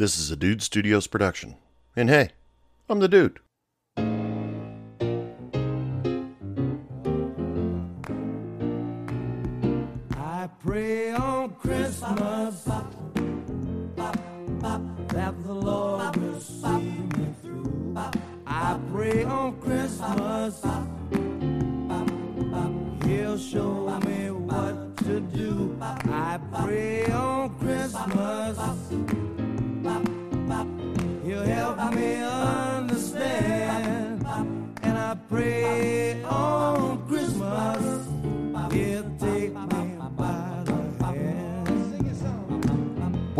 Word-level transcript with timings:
This 0.00 0.18
is 0.18 0.30
a 0.30 0.36
Dude 0.36 0.62
Studios 0.62 1.06
production. 1.06 1.56
And 1.94 2.08
hey, 2.08 2.30
I'm 2.88 3.00
the 3.00 3.06
dude. 3.06 3.38
I 10.16 10.48
pray 10.64 11.10
on 11.10 11.50
Christmas 11.50 12.64
that 12.64 12.86
the 15.44 15.52
Lord 15.52 16.16
will 16.16 16.40
see 16.40 16.78
me 16.78 17.34
through. 17.42 17.94
I 18.46 18.80
pray 18.90 19.24
on 19.24 19.60
Christmas 19.60 20.62
He'll 23.04 23.36
show 23.36 24.00
me 24.06 24.30
what 24.30 24.96
to 25.04 25.20
do. 25.20 25.76
I 25.82 26.40
pray 26.64 27.04
on 27.12 27.54
Christmas 27.58 28.56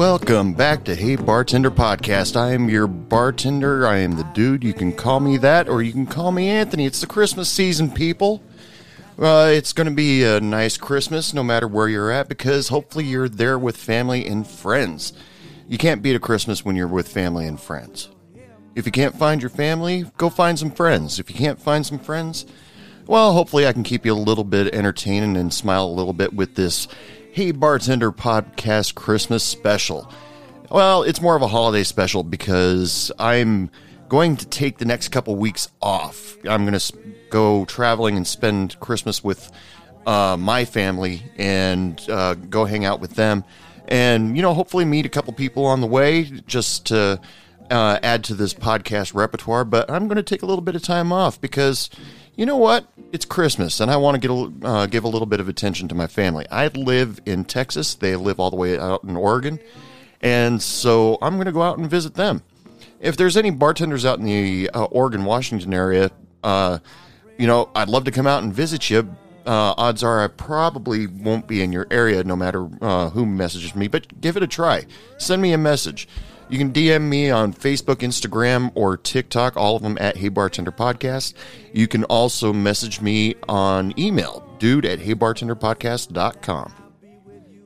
Welcome 0.00 0.54
back 0.54 0.84
to 0.84 0.94
Hey 0.94 1.16
Bartender 1.16 1.70
Podcast. 1.70 2.34
I 2.34 2.54
am 2.54 2.70
your 2.70 2.86
bartender. 2.86 3.86
I 3.86 3.98
am 3.98 4.12
the 4.12 4.24
dude. 4.32 4.64
You 4.64 4.72
can 4.72 4.94
call 4.94 5.20
me 5.20 5.36
that 5.36 5.68
or 5.68 5.82
you 5.82 5.92
can 5.92 6.06
call 6.06 6.32
me 6.32 6.48
Anthony. 6.48 6.86
It's 6.86 7.02
the 7.02 7.06
Christmas 7.06 7.50
season, 7.50 7.90
people. 7.90 8.42
Uh, 9.18 9.50
it's 9.52 9.74
going 9.74 9.88
to 9.88 9.92
be 9.92 10.24
a 10.24 10.40
nice 10.40 10.78
Christmas 10.78 11.34
no 11.34 11.42
matter 11.42 11.68
where 11.68 11.86
you're 11.86 12.10
at 12.10 12.30
because 12.30 12.68
hopefully 12.68 13.04
you're 13.04 13.28
there 13.28 13.58
with 13.58 13.76
family 13.76 14.26
and 14.26 14.46
friends. 14.46 15.12
You 15.68 15.76
can't 15.76 16.00
beat 16.00 16.16
a 16.16 16.18
Christmas 16.18 16.64
when 16.64 16.76
you're 16.76 16.88
with 16.88 17.06
family 17.06 17.46
and 17.46 17.60
friends. 17.60 18.08
If 18.74 18.86
you 18.86 18.92
can't 18.92 19.18
find 19.18 19.42
your 19.42 19.50
family, 19.50 20.10
go 20.16 20.30
find 20.30 20.58
some 20.58 20.70
friends. 20.70 21.18
If 21.18 21.28
you 21.28 21.36
can't 21.36 21.60
find 21.60 21.84
some 21.84 21.98
friends, 21.98 22.46
well, 23.06 23.34
hopefully 23.34 23.66
I 23.66 23.74
can 23.74 23.82
keep 23.82 24.06
you 24.06 24.14
a 24.14 24.14
little 24.14 24.44
bit 24.44 24.72
entertained 24.74 25.36
and 25.36 25.52
smile 25.52 25.84
a 25.84 25.92
little 25.92 26.14
bit 26.14 26.32
with 26.32 26.54
this 26.54 26.88
Hey 27.32 27.52
Bartender 27.52 28.10
Podcast 28.10 28.96
Christmas 28.96 29.44
special. 29.44 30.10
Well, 30.68 31.04
it's 31.04 31.20
more 31.20 31.36
of 31.36 31.42
a 31.42 31.46
holiday 31.46 31.84
special 31.84 32.24
because 32.24 33.12
I'm 33.20 33.70
going 34.08 34.36
to 34.38 34.46
take 34.46 34.78
the 34.78 34.84
next 34.84 35.10
couple 35.10 35.36
weeks 35.36 35.68
off. 35.80 36.36
I'm 36.44 36.66
going 36.66 36.76
to 36.76 36.92
go 37.30 37.66
traveling 37.66 38.16
and 38.16 38.26
spend 38.26 38.80
Christmas 38.80 39.22
with 39.22 39.48
uh, 40.06 40.36
my 40.40 40.64
family 40.64 41.22
and 41.38 42.04
uh, 42.10 42.34
go 42.34 42.64
hang 42.64 42.84
out 42.84 42.98
with 43.00 43.14
them. 43.14 43.44
And, 43.86 44.34
you 44.34 44.42
know, 44.42 44.52
hopefully 44.52 44.84
meet 44.84 45.06
a 45.06 45.08
couple 45.08 45.32
people 45.32 45.66
on 45.66 45.80
the 45.80 45.86
way 45.86 46.24
just 46.24 46.86
to 46.86 47.20
uh, 47.70 48.00
add 48.02 48.24
to 48.24 48.34
this 48.34 48.54
podcast 48.54 49.14
repertoire. 49.14 49.64
But 49.64 49.88
I'm 49.88 50.08
going 50.08 50.16
to 50.16 50.24
take 50.24 50.42
a 50.42 50.46
little 50.46 50.62
bit 50.62 50.74
of 50.74 50.82
time 50.82 51.12
off 51.12 51.40
because, 51.40 51.90
you 52.40 52.46
know 52.46 52.56
what? 52.56 52.86
It's 53.12 53.26
Christmas 53.26 53.80
and 53.80 53.90
I 53.90 53.98
want 53.98 54.14
to 54.14 54.18
get 54.26 54.30
a, 54.30 54.66
uh, 54.66 54.86
give 54.86 55.04
a 55.04 55.08
little 55.08 55.26
bit 55.26 55.40
of 55.40 55.48
attention 55.50 55.88
to 55.88 55.94
my 55.94 56.06
family. 56.06 56.46
I 56.50 56.68
live 56.68 57.20
in 57.26 57.44
Texas, 57.44 57.94
they 57.94 58.16
live 58.16 58.40
all 58.40 58.48
the 58.48 58.56
way 58.56 58.78
out 58.78 59.04
in 59.04 59.14
Oregon. 59.14 59.60
And 60.22 60.62
so 60.62 61.18
I'm 61.20 61.34
going 61.34 61.48
to 61.48 61.52
go 61.52 61.60
out 61.60 61.76
and 61.76 61.90
visit 61.90 62.14
them. 62.14 62.42
If 62.98 63.18
there's 63.18 63.36
any 63.36 63.50
bartenders 63.50 64.06
out 64.06 64.20
in 64.20 64.24
the 64.24 64.70
uh, 64.70 64.84
Oregon, 64.84 65.26
Washington 65.26 65.74
area, 65.74 66.10
uh, 66.42 66.78
you 67.36 67.46
know, 67.46 67.68
I'd 67.74 67.90
love 67.90 68.04
to 68.04 68.10
come 68.10 68.26
out 68.26 68.42
and 68.42 68.54
visit 68.54 68.88
you. 68.88 69.14
Uh, 69.44 69.74
odds 69.76 70.02
are 70.02 70.24
I 70.24 70.28
probably 70.28 71.08
won't 71.08 71.46
be 71.46 71.60
in 71.60 71.72
your 71.72 71.86
area 71.90 72.24
no 72.24 72.36
matter 72.36 72.70
uh, 72.80 73.10
who 73.10 73.26
messages 73.26 73.74
me, 73.74 73.86
but 73.86 74.18
give 74.22 74.38
it 74.38 74.42
a 74.42 74.46
try. 74.46 74.86
Send 75.18 75.42
me 75.42 75.52
a 75.52 75.58
message. 75.58 76.08
You 76.50 76.58
can 76.58 76.72
DM 76.72 77.02
me 77.02 77.30
on 77.30 77.54
Facebook, 77.54 77.98
Instagram, 77.98 78.72
or 78.74 78.96
TikTok, 78.96 79.56
all 79.56 79.76
of 79.76 79.82
them 79.82 79.96
at 80.00 80.16
Hey 80.16 80.28
Bartender 80.28 80.72
Podcast. 80.72 81.34
You 81.72 81.86
can 81.86 82.02
also 82.04 82.52
message 82.52 83.00
me 83.00 83.36
on 83.48 83.96
email, 83.96 84.44
dude 84.58 84.84
at 84.84 84.98
heybartenderpodcast.com. 84.98 86.74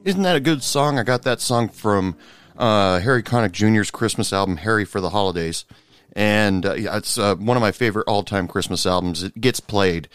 Isn't 0.05 0.23
that 0.23 0.37
a 0.37 0.41
good 0.41 0.62
song? 0.62 0.99
I 0.99 1.03
got 1.03 1.23
that 1.23 1.41
song 1.41 1.71
from 1.71 2.15
uh, 2.59 3.00
Harry 3.00 3.23
Connick 3.23 3.53
Jr.'s 3.53 3.91
Christmas 3.91 4.34
album, 4.34 4.59
Harry 4.59 4.84
for 4.84 5.00
the 5.00 5.11
Holidays. 5.11 5.65
And 6.12 6.67
uh, 6.67 6.75
it's 6.77 7.17
uh, 7.17 7.37
one 7.37 7.56
of 7.56 7.62
my 7.62 7.73
favorite 7.73 8.06
all 8.06 8.23
time 8.23 8.47
Christmas 8.47 8.84
albums. 8.84 9.23
It 9.23 9.41
gets 9.41 9.61
played. 9.61 10.11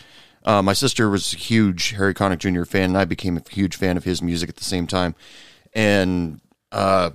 Uh, 0.45 0.61
my 0.61 0.73
sister 0.73 1.09
was 1.09 1.33
a 1.33 1.37
huge 1.37 1.93
Harry 1.93 2.13
Connick 2.13 2.37
Jr. 2.37 2.65
fan, 2.65 2.91
and 2.91 2.97
I 2.99 3.05
became 3.05 3.35
a 3.35 3.41
huge 3.49 3.75
fan 3.75 3.97
of 3.97 4.03
his 4.03 4.21
music 4.21 4.47
at 4.47 4.57
the 4.57 4.63
same 4.63 4.85
time. 4.85 5.15
And 5.73 6.39
uh, 6.71 7.09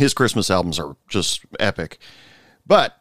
his 0.00 0.14
Christmas 0.14 0.50
albums 0.50 0.78
are 0.78 0.96
just 1.08 1.44
epic. 1.60 1.98
But 2.66 3.00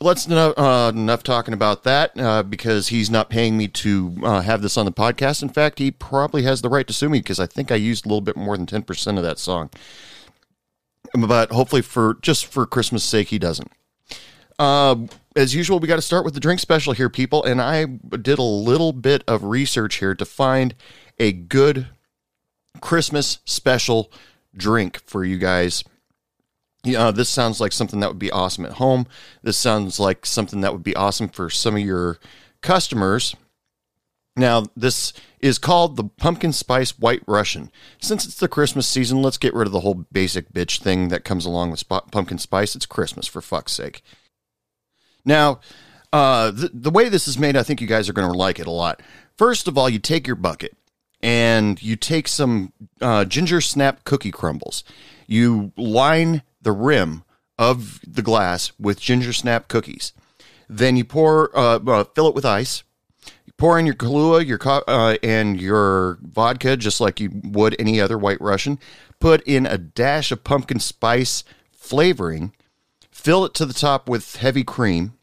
let's 0.00 0.26
know 0.28 0.52
uh, 0.52 0.92
enough 0.94 1.22
talking 1.22 1.52
about 1.52 1.84
that 1.84 2.18
uh, 2.18 2.42
because 2.42 2.88
he's 2.88 3.10
not 3.10 3.28
paying 3.28 3.56
me 3.56 3.68
to 3.68 4.16
uh, 4.22 4.40
have 4.40 4.62
this 4.62 4.76
on 4.76 4.86
the 4.86 4.92
podcast. 4.92 5.42
In 5.42 5.48
fact, 5.48 5.78
he 5.78 5.90
probably 5.90 6.44
has 6.44 6.62
the 6.62 6.68
right 6.68 6.86
to 6.86 6.92
sue 6.92 7.08
me 7.08 7.18
because 7.18 7.40
I 7.40 7.46
think 7.46 7.70
I 7.70 7.76
used 7.76 8.06
a 8.06 8.08
little 8.08 8.20
bit 8.20 8.36
more 8.36 8.56
than 8.56 8.66
ten 8.66 8.82
percent 8.82 9.18
of 9.18 9.24
that 9.24 9.38
song. 9.38 9.70
But 11.14 11.50
hopefully, 11.50 11.82
for 11.82 12.18
just 12.22 12.46
for 12.46 12.66
Christmas' 12.66 13.04
sake, 13.04 13.28
he 13.28 13.38
doesn't. 13.38 13.72
Uh, 14.58 14.96
as 15.36 15.54
usual, 15.54 15.78
we 15.78 15.88
got 15.88 15.96
to 15.96 16.02
start 16.02 16.24
with 16.24 16.34
the 16.34 16.40
drink 16.40 16.60
special 16.60 16.92
here, 16.92 17.08
people. 17.08 17.44
And 17.44 17.60
I 17.60 17.84
did 17.84 18.38
a 18.38 18.42
little 18.42 18.92
bit 18.92 19.24
of 19.26 19.44
research 19.44 19.96
here 19.96 20.14
to 20.14 20.24
find 20.24 20.74
a 21.18 21.32
good 21.32 21.88
Christmas 22.80 23.38
special 23.44 24.12
drink 24.56 25.00
for 25.06 25.24
you 25.24 25.38
guys. 25.38 25.84
Yeah, 26.84 27.10
this 27.10 27.28
sounds 27.28 27.60
like 27.60 27.72
something 27.72 28.00
that 28.00 28.08
would 28.08 28.18
be 28.18 28.30
awesome 28.30 28.64
at 28.64 28.72
home. 28.72 29.06
This 29.42 29.56
sounds 29.56 29.98
like 29.98 30.24
something 30.24 30.60
that 30.60 30.72
would 30.72 30.84
be 30.84 30.96
awesome 30.96 31.28
for 31.28 31.50
some 31.50 31.74
of 31.74 31.82
your 31.82 32.18
customers. 32.60 33.34
Now, 34.36 34.66
this 34.76 35.12
is 35.40 35.58
called 35.58 35.96
the 35.96 36.04
Pumpkin 36.04 36.52
Spice 36.52 36.96
White 36.98 37.22
Russian. 37.26 37.72
Since 38.00 38.24
it's 38.24 38.36
the 38.36 38.46
Christmas 38.46 38.86
season, 38.86 39.20
let's 39.20 39.38
get 39.38 39.54
rid 39.54 39.66
of 39.66 39.72
the 39.72 39.80
whole 39.80 40.06
basic 40.12 40.52
bitch 40.52 40.80
thing 40.80 41.08
that 41.08 41.24
comes 41.24 41.44
along 41.44 41.72
with 41.72 41.80
sp- 41.82 42.06
pumpkin 42.12 42.38
spice. 42.38 42.76
It's 42.76 42.86
Christmas, 42.86 43.26
for 43.26 43.40
fuck's 43.40 43.72
sake. 43.72 44.02
Now, 45.24 45.58
uh, 46.12 46.52
the, 46.52 46.70
the 46.72 46.90
way 46.90 47.08
this 47.08 47.26
is 47.26 47.38
made, 47.38 47.56
I 47.56 47.64
think 47.64 47.80
you 47.80 47.88
guys 47.88 48.08
are 48.08 48.12
going 48.12 48.30
to 48.30 48.38
like 48.38 48.60
it 48.60 48.68
a 48.68 48.72
lot. 48.72 49.02
First 49.36 49.66
of 49.66 49.76
all, 49.76 49.88
you 49.88 49.98
take 49.98 50.26
your 50.26 50.36
bucket 50.36 50.76
and 51.20 51.82
you 51.82 51.96
take 51.96 52.28
some 52.28 52.72
uh, 53.00 53.24
ginger 53.24 53.60
snap 53.60 54.04
cookie 54.04 54.30
crumbles. 54.30 54.84
You 55.26 55.72
line 55.76 56.42
the 56.60 56.72
rim 56.72 57.24
of 57.58 58.00
the 58.06 58.22
glass 58.22 58.72
with 58.78 59.00
ginger 59.00 59.32
snap 59.32 59.68
cookies. 59.68 60.12
Then 60.68 60.96
you 60.96 61.04
pour, 61.04 61.56
uh, 61.56 61.78
uh, 61.78 62.04
fill 62.04 62.28
it 62.28 62.34
with 62.34 62.44
ice. 62.44 62.82
You 63.46 63.52
pour 63.56 63.78
in 63.78 63.86
your 63.86 63.94
Kahlua, 63.94 64.46
your 64.46 64.58
co- 64.58 64.84
uh, 64.86 65.16
and 65.22 65.60
your 65.60 66.18
vodka, 66.22 66.76
just 66.76 67.00
like 67.00 67.20
you 67.20 67.30
would 67.42 67.74
any 67.78 68.00
other 68.00 68.18
White 68.18 68.40
Russian. 68.40 68.78
Put 69.18 69.42
in 69.42 69.66
a 69.66 69.78
dash 69.78 70.30
of 70.30 70.44
pumpkin 70.44 70.78
spice 70.78 71.42
flavoring. 71.72 72.52
Fill 73.10 73.44
it 73.44 73.54
to 73.54 73.66
the 73.66 73.74
top 73.74 74.08
with 74.08 74.36
heavy 74.36 74.62
cream, 74.62 75.14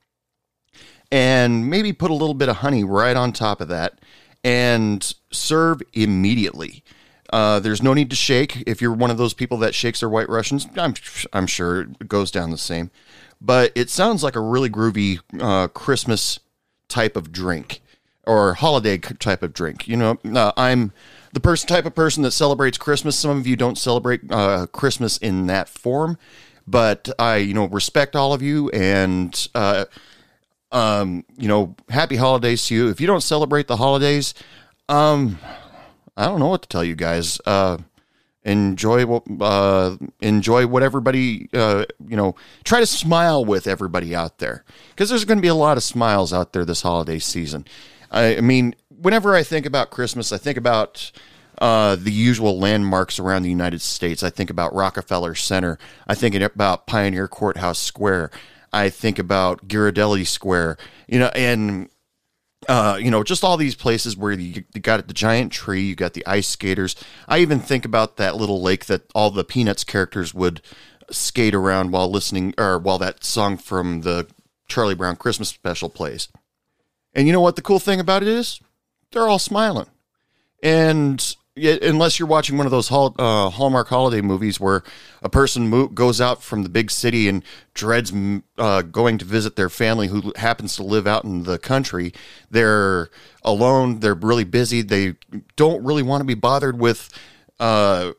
and 1.11 1.69
maybe 1.69 1.93
put 1.93 2.11
a 2.11 2.15
little 2.15 2.33
bit 2.33 2.49
of 2.49 2.57
honey 2.57 2.83
right 2.83 3.15
on 3.15 3.31
top 3.31 3.61
of 3.61 3.69
that, 3.69 3.99
and 4.43 5.13
serve 5.31 5.81
immediately. 5.93 6.83
Uh, 7.35 7.59
there's 7.59 7.83
no 7.83 7.93
need 7.93 8.09
to 8.09 8.15
shake. 8.15 8.63
If 8.65 8.81
you're 8.81 8.93
one 8.93 9.11
of 9.11 9.17
those 9.17 9.33
people 9.33 9.57
that 9.57 9.75
shakes 9.75 9.99
their 9.99 10.07
White 10.07 10.29
Russians, 10.29 10.69
I'm 10.77 10.93
I'm 11.33 11.47
sure 11.47 11.81
it 11.81 12.07
goes 12.07 12.31
down 12.31 12.49
the 12.49 12.57
same. 12.57 12.91
But 13.41 13.73
it 13.75 13.89
sounds 13.89 14.23
like 14.23 14.37
a 14.37 14.39
really 14.39 14.69
groovy 14.69 15.19
uh, 15.41 15.67
Christmas 15.67 16.39
type 16.87 17.17
of 17.17 17.33
drink 17.33 17.81
or 18.23 18.53
holiday 18.53 18.97
type 18.97 19.43
of 19.43 19.53
drink. 19.53 19.85
You 19.85 19.97
know, 19.97 20.17
uh, 20.33 20.53
I'm 20.55 20.93
the 21.33 21.41
person 21.41 21.67
type 21.67 21.85
of 21.85 21.93
person 21.93 22.23
that 22.23 22.31
celebrates 22.31 22.77
Christmas. 22.77 23.19
Some 23.19 23.37
of 23.37 23.45
you 23.45 23.57
don't 23.57 23.77
celebrate 23.77 24.21
uh, 24.31 24.67
Christmas 24.67 25.17
in 25.17 25.47
that 25.47 25.67
form, 25.67 26.17
but 26.65 27.09
I 27.19 27.35
you 27.35 27.53
know 27.53 27.65
respect 27.65 28.15
all 28.15 28.31
of 28.31 28.41
you 28.41 28.69
and. 28.69 29.47
Uh, 29.53 29.85
um, 30.71 31.23
you 31.37 31.47
know, 31.47 31.75
happy 31.89 32.17
holidays 32.17 32.65
to 32.65 32.75
you. 32.75 32.89
If 32.89 32.99
you 32.99 33.07
don't 33.07 33.21
celebrate 33.21 33.67
the 33.67 33.77
holidays, 33.77 34.33
um, 34.89 35.39
I 36.17 36.25
don't 36.25 36.39
know 36.39 36.47
what 36.47 36.61
to 36.63 36.69
tell 36.69 36.83
you 36.83 36.95
guys. 36.95 37.39
Uh, 37.45 37.77
enjoy 38.43 39.05
what 39.05 39.23
uh, 39.41 39.97
enjoy 40.21 40.67
what 40.67 40.83
everybody 40.83 41.49
uh, 41.53 41.85
you 42.07 42.15
know. 42.15 42.35
Try 42.63 42.79
to 42.79 42.85
smile 42.85 43.43
with 43.43 43.67
everybody 43.67 44.15
out 44.15 44.37
there 44.37 44.63
because 44.89 45.09
there's 45.09 45.25
going 45.25 45.37
to 45.37 45.41
be 45.41 45.47
a 45.47 45.55
lot 45.55 45.77
of 45.77 45.83
smiles 45.83 46.31
out 46.31 46.53
there 46.53 46.65
this 46.65 46.83
holiday 46.83 47.19
season. 47.19 47.65
I, 48.11 48.37
I 48.37 48.41
mean, 48.41 48.75
whenever 48.89 49.35
I 49.35 49.43
think 49.43 49.65
about 49.65 49.91
Christmas, 49.91 50.31
I 50.31 50.37
think 50.37 50.57
about 50.57 51.11
uh, 51.57 51.95
the 51.95 52.11
usual 52.11 52.59
landmarks 52.59 53.19
around 53.19 53.43
the 53.43 53.49
United 53.49 53.81
States. 53.81 54.23
I 54.23 54.29
think 54.29 54.49
about 54.49 54.73
Rockefeller 54.73 55.35
Center. 55.35 55.77
I 56.07 56.15
think 56.15 56.35
about 56.35 56.87
Pioneer 56.87 57.27
Courthouse 57.27 57.79
Square. 57.79 58.31
I 58.71 58.89
think 58.89 59.19
about 59.19 59.67
Ghirardelli 59.67 60.27
Square. 60.27 60.77
You 61.07 61.19
know, 61.19 61.27
and 61.27 61.89
uh, 62.67 62.97
you 62.99 63.11
know, 63.11 63.23
just 63.23 63.43
all 63.43 63.57
these 63.57 63.75
places 63.75 64.17
where 64.17 64.31
you, 64.31 64.63
you 64.73 64.81
got 64.81 65.07
the 65.07 65.13
giant 65.13 65.51
tree, 65.51 65.83
you 65.83 65.95
got 65.95 66.13
the 66.13 66.25
ice 66.25 66.47
skaters. 66.47 66.95
I 67.27 67.39
even 67.39 67.59
think 67.59 67.85
about 67.85 68.17
that 68.17 68.35
little 68.35 68.61
lake 68.61 68.85
that 68.85 69.03
all 69.13 69.31
the 69.31 69.43
Peanuts 69.43 69.83
characters 69.83 70.33
would 70.33 70.61
skate 71.11 71.53
around 71.53 71.91
while 71.91 72.09
listening 72.09 72.53
or 72.57 72.79
while 72.79 72.97
that 72.97 73.23
song 73.23 73.57
from 73.57 74.01
the 74.01 74.27
Charlie 74.67 74.95
Brown 74.95 75.15
Christmas 75.15 75.49
special 75.49 75.89
plays. 75.89 76.29
And 77.13 77.27
you 77.27 77.33
know 77.33 77.41
what 77.41 77.55
the 77.55 77.61
cool 77.61 77.79
thing 77.79 77.99
about 77.99 78.23
it 78.23 78.27
is? 78.27 78.59
They're 79.11 79.27
all 79.27 79.39
smiling. 79.39 79.87
And 80.61 81.35
unless 81.57 82.19
you're 82.19 82.27
watching 82.27 82.57
one 82.57 82.67
of 82.67 82.71
those 82.71 82.89
hall, 82.89 83.15
uh, 83.17 83.49
Hallmark 83.49 83.87
holiday 83.87 84.21
movies 84.21 84.59
where 84.59 84.83
a 85.21 85.29
person 85.29 85.69
mo- 85.69 85.87
goes 85.87 86.19
out 86.19 86.43
from 86.43 86.63
the 86.63 86.69
big 86.69 86.91
city 86.91 87.29
and 87.29 87.43
dreads 87.73 88.13
uh, 88.57 88.81
going 88.81 89.17
to 89.17 89.25
visit 89.25 89.55
their 89.55 89.69
family 89.69 90.07
who 90.07 90.33
happens 90.35 90.75
to 90.75 90.83
live 90.83 91.07
out 91.07 91.23
in 91.23 91.43
the 91.43 91.57
country, 91.57 92.13
they're 92.51 93.09
alone, 93.43 94.01
they're 94.01 94.13
really 94.13 94.43
busy, 94.43 94.81
they 94.81 95.15
don't 95.55 95.83
really 95.83 96.03
want 96.03 96.21
to 96.21 96.25
be 96.25 96.33
bothered 96.33 96.79
with. 96.79 97.09
Uh, 97.59 98.11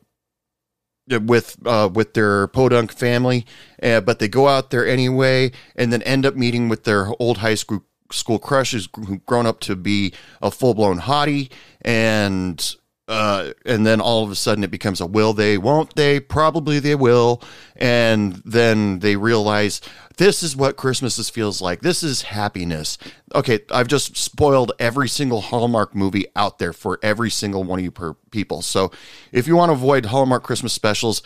with 1.08 1.56
uh, 1.64 1.88
with 1.92 2.14
their 2.14 2.48
podunk 2.48 2.90
family, 2.90 3.46
uh, 3.80 4.00
but 4.00 4.18
they 4.18 4.26
go 4.26 4.48
out 4.48 4.70
there 4.70 4.84
anyway, 4.84 5.52
and 5.76 5.92
then 5.92 6.02
end 6.02 6.26
up 6.26 6.34
meeting 6.34 6.68
with 6.68 6.82
their 6.82 7.12
old 7.20 7.38
high 7.38 7.54
school 7.54 7.84
school 8.10 8.40
crushes 8.40 8.88
who've 9.06 9.24
grown 9.24 9.46
up 9.46 9.60
to 9.60 9.76
be 9.76 10.12
a 10.42 10.50
full 10.50 10.74
blown 10.74 10.98
hottie, 10.98 11.48
and 11.82 12.74
uh, 13.08 13.52
and 13.64 13.86
then 13.86 14.00
all 14.00 14.24
of 14.24 14.30
a 14.30 14.34
sudden 14.34 14.64
it 14.64 14.70
becomes 14.70 15.00
a 15.00 15.06
will 15.06 15.32
they, 15.32 15.56
won't 15.56 15.94
they? 15.94 16.18
Probably 16.18 16.80
they 16.80 16.94
will, 16.94 17.40
and 17.76 18.42
then 18.44 18.98
they 18.98 19.16
realize 19.16 19.80
this 20.16 20.42
is 20.42 20.56
what 20.56 20.76
Christmas 20.76 21.30
feels 21.30 21.60
like. 21.60 21.82
This 21.82 22.02
is 22.02 22.22
happiness. 22.22 22.98
Okay, 23.34 23.60
I've 23.70 23.86
just 23.86 24.16
spoiled 24.16 24.72
every 24.78 25.08
single 25.08 25.40
Hallmark 25.40 25.94
movie 25.94 26.26
out 26.34 26.58
there 26.58 26.72
for 26.72 26.98
every 27.02 27.30
single 27.30 27.62
one 27.62 27.78
of 27.78 27.84
you 27.84 27.90
per 27.90 28.14
people. 28.30 28.62
So 28.62 28.90
if 29.30 29.46
you 29.46 29.56
want 29.56 29.68
to 29.68 29.74
avoid 29.74 30.06
Hallmark 30.06 30.42
Christmas 30.42 30.72
specials 30.72 31.22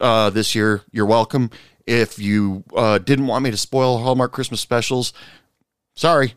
uh, 0.00 0.30
this 0.30 0.54
year, 0.54 0.82
you're 0.92 1.06
welcome. 1.06 1.50
If 1.86 2.18
you 2.18 2.64
uh, 2.74 2.98
didn't 2.98 3.26
want 3.26 3.44
me 3.44 3.50
to 3.50 3.56
spoil 3.56 3.98
Hallmark 3.98 4.32
Christmas 4.32 4.60
specials, 4.60 5.12
sorry. 5.94 6.34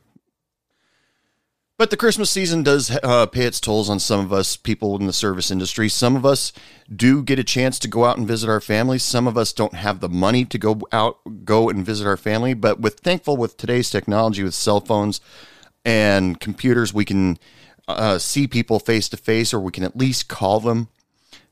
But 1.81 1.89
the 1.89 1.97
Christmas 1.97 2.29
season 2.29 2.61
does 2.61 2.95
uh, 3.01 3.25
pay 3.25 3.45
its 3.45 3.59
tolls 3.59 3.89
on 3.89 3.99
some 3.99 4.19
of 4.19 4.31
us 4.31 4.55
people 4.55 4.99
in 4.99 5.07
the 5.07 5.11
service 5.11 5.49
industry. 5.49 5.89
Some 5.89 6.15
of 6.15 6.27
us 6.27 6.53
do 6.95 7.23
get 7.23 7.39
a 7.39 7.43
chance 7.43 7.79
to 7.79 7.87
go 7.87 8.05
out 8.05 8.19
and 8.19 8.27
visit 8.27 8.51
our 8.51 8.61
families. 8.61 9.01
Some 9.01 9.25
of 9.25 9.35
us 9.35 9.51
don't 9.51 9.73
have 9.73 9.99
the 9.99 10.07
money 10.07 10.45
to 10.45 10.59
go 10.59 10.79
out, 10.91 11.17
go 11.43 11.69
and 11.69 11.83
visit 11.83 12.05
our 12.05 12.17
family. 12.17 12.53
But 12.53 12.79
with 12.79 12.99
thankful 12.99 13.35
with 13.35 13.57
today's 13.57 13.89
technology, 13.89 14.43
with 14.43 14.53
cell 14.53 14.79
phones 14.79 15.21
and 15.83 16.39
computers, 16.39 16.93
we 16.93 17.03
can 17.03 17.39
uh, 17.87 18.19
see 18.19 18.45
people 18.45 18.77
face 18.77 19.09
to 19.09 19.17
face, 19.17 19.51
or 19.51 19.59
we 19.59 19.71
can 19.71 19.83
at 19.83 19.97
least 19.97 20.27
call 20.27 20.59
them. 20.59 20.87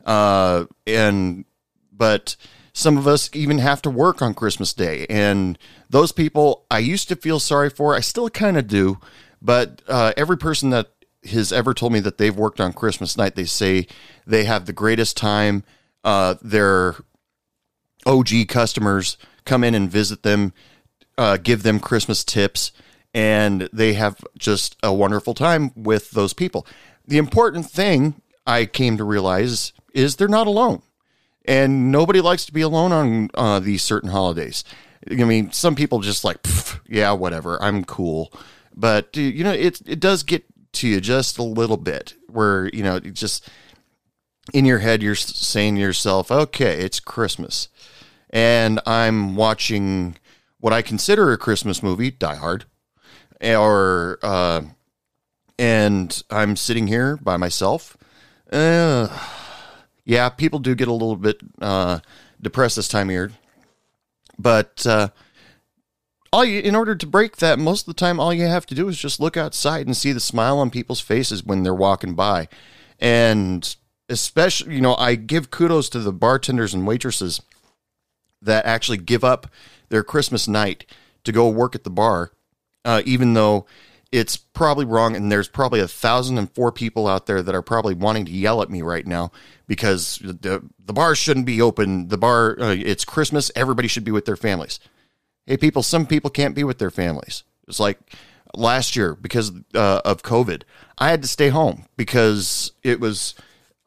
Uh, 0.05 0.65
and 0.85 1.43
but 1.91 2.35
some 2.71 2.99
of 2.99 3.07
us 3.07 3.31
even 3.33 3.57
have 3.57 3.81
to 3.81 3.89
work 3.89 4.21
on 4.21 4.35
Christmas 4.35 4.73
Day, 4.73 5.07
and 5.09 5.57
those 5.89 6.11
people 6.11 6.67
I 6.69 6.77
used 6.77 7.07
to 7.07 7.15
feel 7.15 7.39
sorry 7.39 7.71
for. 7.71 7.95
I 7.95 8.01
still 8.01 8.29
kind 8.29 8.57
of 8.59 8.67
do 8.67 8.99
but 9.41 9.81
uh, 9.87 10.13
every 10.17 10.37
person 10.37 10.69
that 10.71 10.91
has 11.25 11.51
ever 11.51 11.73
told 11.73 11.93
me 11.93 11.99
that 11.99 12.17
they've 12.17 12.35
worked 12.35 12.59
on 12.59 12.73
Christmas 12.73 13.17
night, 13.17 13.35
they 13.35 13.45
say 13.45 13.87
they 14.25 14.45
have 14.45 14.65
the 14.65 14.73
greatest 14.73 15.17
time. 15.17 15.63
Uh, 16.03 16.35
their 16.41 16.95
OG 18.05 18.47
customers 18.47 19.17
come 19.45 19.63
in 19.63 19.75
and 19.75 19.91
visit 19.91 20.23
them, 20.23 20.53
uh, 21.17 21.37
give 21.37 21.63
them 21.63 21.79
Christmas 21.79 22.23
tips, 22.23 22.71
and 23.13 23.69
they 23.73 23.93
have 23.93 24.23
just 24.37 24.77
a 24.83 24.93
wonderful 24.93 25.33
time 25.33 25.71
with 25.75 26.11
those 26.11 26.33
people. 26.33 26.65
The 27.05 27.17
important 27.17 27.69
thing 27.69 28.21
I 28.45 28.65
came 28.65 28.97
to 28.97 29.03
realize 29.03 29.73
is 29.93 30.15
they're 30.15 30.27
not 30.27 30.47
alone. 30.47 30.81
And 31.45 31.91
nobody 31.91 32.21
likes 32.21 32.45
to 32.45 32.53
be 32.53 32.61
alone 32.61 32.91
on 32.91 33.29
uh, 33.33 33.59
these 33.59 33.81
certain 33.81 34.09
holidays. 34.09 34.63
I 35.09 35.23
mean, 35.23 35.51
some 35.51 35.75
people 35.75 35.99
just 35.99 36.23
like, 36.23 36.37
yeah, 36.87 37.11
whatever, 37.11 37.61
I'm 37.61 37.83
cool 37.83 38.31
but 38.79 39.15
you 39.17 39.43
know 39.43 39.51
it 39.51 39.81
it 39.85 39.99
does 39.99 40.23
get 40.23 40.45
to 40.71 40.87
you 40.87 41.01
just 41.01 41.37
a 41.37 41.43
little 41.43 41.77
bit 41.77 42.13
where 42.27 42.69
you 42.69 42.81
know 42.81 42.99
just 42.99 43.49
in 44.53 44.65
your 44.65 44.79
head 44.79 45.03
you're 45.03 45.15
saying 45.15 45.75
to 45.75 45.81
yourself 45.81 46.31
okay 46.31 46.79
it's 46.79 46.99
christmas. 46.99 47.67
And 48.31 48.79
i'm 48.85 49.35
watching 49.35 50.15
what 50.59 50.71
i 50.71 50.81
consider 50.81 51.31
a 51.31 51.37
christmas 51.37 51.83
movie 51.83 52.11
die 52.11 52.35
hard 52.35 52.65
or 53.41 54.19
uh, 54.23 54.61
and 55.57 56.23
i'm 56.29 56.55
sitting 56.55 56.87
here 56.87 57.17
by 57.17 57.37
myself. 57.37 57.97
Uh, 58.51 59.07
yeah 60.05 60.29
people 60.29 60.59
do 60.59 60.73
get 60.73 60.87
a 60.87 60.93
little 60.93 61.15
bit 61.17 61.41
uh, 61.61 61.99
depressed 62.41 62.77
this 62.77 62.87
time 62.87 63.09
of 63.09 63.13
year. 63.13 63.31
But 64.37 64.87
uh, 64.87 65.09
all 66.31 66.45
you 66.45 66.61
in 66.61 66.75
order 66.75 66.95
to 66.95 67.07
break 67.07 67.37
that 67.37 67.59
most 67.59 67.81
of 67.81 67.85
the 67.87 67.99
time 67.99 68.19
all 68.19 68.33
you 68.33 68.45
have 68.45 68.65
to 68.67 68.75
do 68.75 68.87
is 68.87 68.97
just 68.97 69.19
look 69.19 69.37
outside 69.37 69.85
and 69.85 69.97
see 69.97 70.11
the 70.11 70.19
smile 70.19 70.59
on 70.59 70.69
people's 70.69 71.01
faces 71.01 71.43
when 71.43 71.63
they're 71.63 71.73
walking 71.73 72.13
by. 72.13 72.47
And 72.99 73.75
especially 74.09 74.75
you 74.75 74.81
know 74.81 74.95
i 74.95 75.15
give 75.15 75.51
kudos 75.51 75.87
to 75.87 75.99
the 75.99 76.11
bartenders 76.11 76.73
and 76.73 76.85
waitresses 76.85 77.41
that 78.41 78.65
actually 78.65 78.97
give 78.97 79.23
up 79.23 79.47
their 79.89 80.03
christmas 80.03 80.47
night 80.47 80.85
to 81.23 81.31
go 81.31 81.47
work 81.47 81.75
at 81.75 81.83
the 81.83 81.89
bar 81.89 82.31
uh, 82.85 83.01
even 83.05 83.33
though 83.33 83.65
it's 84.11 84.37
probably 84.37 84.85
wrong 84.85 85.15
and 85.15 85.31
there's 85.31 85.47
probably 85.47 85.79
a 85.79 85.87
thousand 85.87 86.39
and 86.39 86.51
four 86.51 86.71
people 86.71 87.07
out 87.07 87.27
there 87.27 87.43
that 87.43 87.53
are 87.53 87.61
probably 87.61 87.93
wanting 87.93 88.25
to 88.25 88.31
yell 88.31 88.61
at 88.63 88.69
me 88.69 88.81
right 88.81 89.05
now 89.05 89.31
because 89.67 90.17
the 90.23 90.67
the 90.83 90.93
bar 90.93 91.13
shouldn't 91.13 91.45
be 91.45 91.61
open. 91.61 92.07
The 92.07 92.17
bar 92.17 92.59
uh, 92.59 92.73
it's 92.73 93.05
christmas. 93.05 93.51
Everybody 93.55 93.87
should 93.87 94.03
be 94.03 94.11
with 94.11 94.25
their 94.25 94.37
families 94.37 94.79
Hey, 95.49 95.57
people, 95.57 95.81
some 95.81 96.05
people 96.05 96.29
can't 96.29 96.53
be 96.53 96.63
with 96.63 96.77
their 96.77 96.91
families. 96.91 97.43
It's 97.67 97.79
like 97.79 97.97
last 98.53 98.95
year 98.95 99.15
because 99.15 99.51
uh, 99.73 99.99
of 100.05 100.21
COVID, 100.21 100.61
I 100.99 101.09
had 101.09 101.23
to 101.23 101.27
stay 101.27 101.49
home 101.49 101.87
because 101.97 102.71
it 102.83 102.99
was 102.99 103.33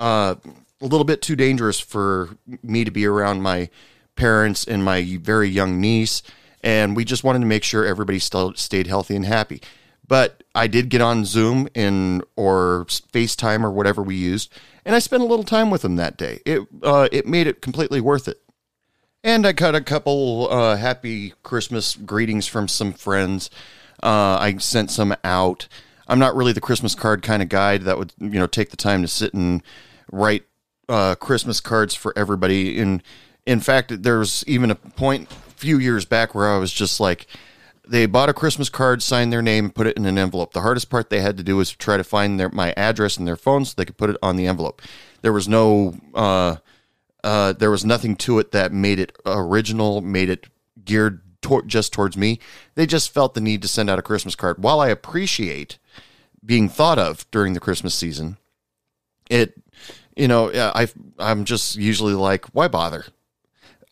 uh, 0.00 0.34
a 0.80 0.84
little 0.84 1.04
bit 1.04 1.22
too 1.22 1.36
dangerous 1.36 1.78
for 1.78 2.30
me 2.64 2.82
to 2.82 2.90
be 2.90 3.06
around 3.06 3.42
my 3.42 3.70
parents 4.16 4.64
and 4.64 4.84
my 4.84 5.18
very 5.22 5.48
young 5.48 5.80
niece. 5.80 6.24
And 6.64 6.96
we 6.96 7.04
just 7.04 7.22
wanted 7.22 7.38
to 7.38 7.46
make 7.46 7.62
sure 7.62 7.86
everybody 7.86 8.18
still 8.18 8.54
stayed 8.54 8.88
healthy 8.88 9.14
and 9.14 9.24
happy. 9.24 9.62
But 10.04 10.42
I 10.56 10.66
did 10.66 10.88
get 10.88 11.00
on 11.00 11.24
Zoom 11.24 11.68
and 11.76 12.24
or 12.34 12.86
FaceTime 12.88 13.62
or 13.62 13.70
whatever 13.70 14.02
we 14.02 14.16
used, 14.16 14.52
and 14.84 14.96
I 14.96 14.98
spent 14.98 15.22
a 15.22 15.26
little 15.26 15.44
time 15.44 15.70
with 15.70 15.82
them 15.82 15.94
that 15.94 16.16
day. 16.16 16.40
It 16.44 16.66
uh, 16.82 17.08
it 17.12 17.24
made 17.24 17.46
it 17.46 17.62
completely 17.62 18.00
worth 18.00 18.26
it. 18.26 18.42
And 19.24 19.46
I 19.46 19.52
got 19.52 19.76
a 19.76 19.80
couple 19.80 20.48
uh, 20.50 20.76
happy 20.76 21.34
Christmas 21.44 21.94
greetings 21.94 22.48
from 22.48 22.66
some 22.66 22.92
friends. 22.92 23.50
Uh, 24.02 24.36
I 24.40 24.56
sent 24.58 24.90
some 24.90 25.14
out. 25.22 25.68
I'm 26.08 26.18
not 26.18 26.34
really 26.34 26.52
the 26.52 26.60
Christmas 26.60 26.96
card 26.96 27.22
kind 27.22 27.40
of 27.40 27.48
guy 27.48 27.78
that 27.78 27.98
would, 27.98 28.12
you 28.18 28.30
know, 28.30 28.48
take 28.48 28.70
the 28.70 28.76
time 28.76 29.00
to 29.02 29.08
sit 29.08 29.32
and 29.32 29.62
write 30.10 30.42
uh, 30.88 31.14
Christmas 31.14 31.60
cards 31.60 31.94
for 31.94 32.12
everybody. 32.18 32.80
And 32.80 33.00
in 33.46 33.60
fact, 33.60 34.02
there 34.02 34.18
was 34.18 34.42
even 34.48 34.72
a 34.72 34.74
point 34.74 35.30
a 35.30 35.34
few 35.34 35.78
years 35.78 36.04
back 36.04 36.34
where 36.34 36.50
I 36.50 36.58
was 36.58 36.72
just 36.72 36.98
like, 36.98 37.28
they 37.86 38.06
bought 38.06 38.28
a 38.28 38.34
Christmas 38.34 38.68
card, 38.68 39.04
signed 39.04 39.32
their 39.32 39.42
name, 39.42 39.70
put 39.70 39.86
it 39.86 39.96
in 39.96 40.04
an 40.04 40.18
envelope. 40.18 40.52
The 40.52 40.62
hardest 40.62 40.90
part 40.90 41.10
they 41.10 41.20
had 41.20 41.36
to 41.36 41.44
do 41.44 41.56
was 41.56 41.70
try 41.70 41.96
to 41.96 42.04
find 42.04 42.40
their 42.40 42.48
my 42.48 42.72
address 42.76 43.16
and 43.16 43.26
their 43.26 43.36
phone 43.36 43.64
so 43.64 43.74
they 43.76 43.84
could 43.84 43.96
put 43.96 44.10
it 44.10 44.16
on 44.20 44.34
the 44.34 44.48
envelope. 44.48 44.82
There 45.20 45.32
was 45.32 45.48
no 45.48 45.94
uh, 46.12 46.56
uh, 47.24 47.52
there 47.52 47.70
was 47.70 47.84
nothing 47.84 48.16
to 48.16 48.38
it 48.38 48.52
that 48.52 48.72
made 48.72 48.98
it 48.98 49.16
original, 49.24 50.00
made 50.00 50.28
it 50.28 50.48
geared 50.84 51.20
just 51.66 51.92
towards 51.92 52.16
me. 52.16 52.38
They 52.74 52.86
just 52.86 53.12
felt 53.12 53.34
the 53.34 53.40
need 53.40 53.62
to 53.62 53.68
send 53.68 53.90
out 53.90 53.98
a 53.98 54.02
Christmas 54.02 54.34
card. 54.34 54.62
While 54.62 54.80
I 54.80 54.88
appreciate 54.88 55.78
being 56.44 56.68
thought 56.68 56.98
of 56.98 57.28
during 57.30 57.52
the 57.52 57.60
Christmas 57.60 57.94
season, 57.94 58.38
it, 59.28 59.60
you 60.16 60.28
know, 60.28 60.50
I 60.52 60.88
I'm 61.18 61.44
just 61.44 61.76
usually 61.76 62.14
like, 62.14 62.46
why 62.46 62.68
bother? 62.68 63.06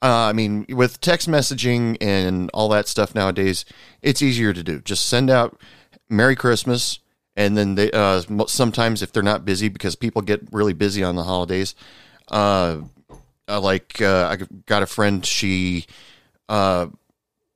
Uh, 0.02 0.28
I 0.28 0.32
mean, 0.32 0.64
with 0.70 1.00
text 1.00 1.28
messaging 1.28 1.98
and 2.00 2.50
all 2.54 2.68
that 2.70 2.88
stuff 2.88 3.14
nowadays, 3.14 3.64
it's 4.00 4.22
easier 4.22 4.52
to 4.52 4.62
do. 4.62 4.80
Just 4.80 5.06
send 5.06 5.28
out 5.28 5.60
Merry 6.08 6.34
Christmas, 6.34 7.00
and 7.36 7.56
then 7.56 7.74
they 7.74 7.90
uh, 7.90 8.22
sometimes 8.46 9.02
if 9.02 9.12
they're 9.12 9.22
not 9.22 9.44
busy 9.44 9.68
because 9.68 9.96
people 9.96 10.22
get 10.22 10.40
really 10.52 10.72
busy 10.72 11.04
on 11.04 11.16
the 11.16 11.24
holidays, 11.24 11.74
uh, 12.30 12.78
uh, 13.50 13.60
like 13.60 14.00
uh, 14.00 14.28
I 14.30 14.44
got 14.66 14.82
a 14.82 14.86
friend. 14.86 15.24
She 15.26 15.86
uh, 16.48 16.86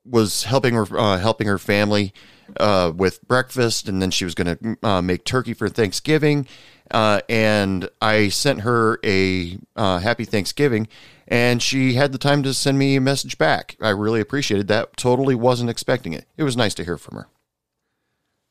was 0.04 0.44
helping 0.44 0.74
her 0.74 0.86
uh, 0.98 1.18
helping 1.18 1.46
her 1.46 1.58
family 1.58 2.12
uh, 2.58 2.92
with 2.94 3.26
breakfast, 3.26 3.88
and 3.88 4.02
then 4.02 4.10
she 4.10 4.24
was 4.24 4.34
going 4.34 4.56
to 4.56 4.86
uh, 4.86 5.02
make 5.02 5.24
turkey 5.24 5.54
for 5.54 5.68
Thanksgiving. 5.68 6.46
and 6.90 7.88
I 8.02 8.28
sent 8.28 8.62
her 8.62 8.98
a 9.04 9.58
happy 9.76 10.24
Thanksgiving, 10.24 10.88
and 11.28 11.62
she 11.62 11.94
had 11.94 12.12
the 12.12 12.18
time 12.18 12.42
to 12.42 12.52
send 12.52 12.78
me 12.78 12.96
a 12.96 13.00
message 13.00 13.38
back. 13.38 13.76
I 13.80 13.90
really 13.90 14.20
appreciated 14.20 14.68
that. 14.68 14.96
Totally 14.96 15.34
wasn't 15.34 15.70
expecting 15.70 16.12
it. 16.12 16.26
It 16.36 16.42
was 16.42 16.56
nice 16.56 16.74
to 16.74 16.84
hear 16.84 16.98
from 16.98 17.16
her. 17.16 17.28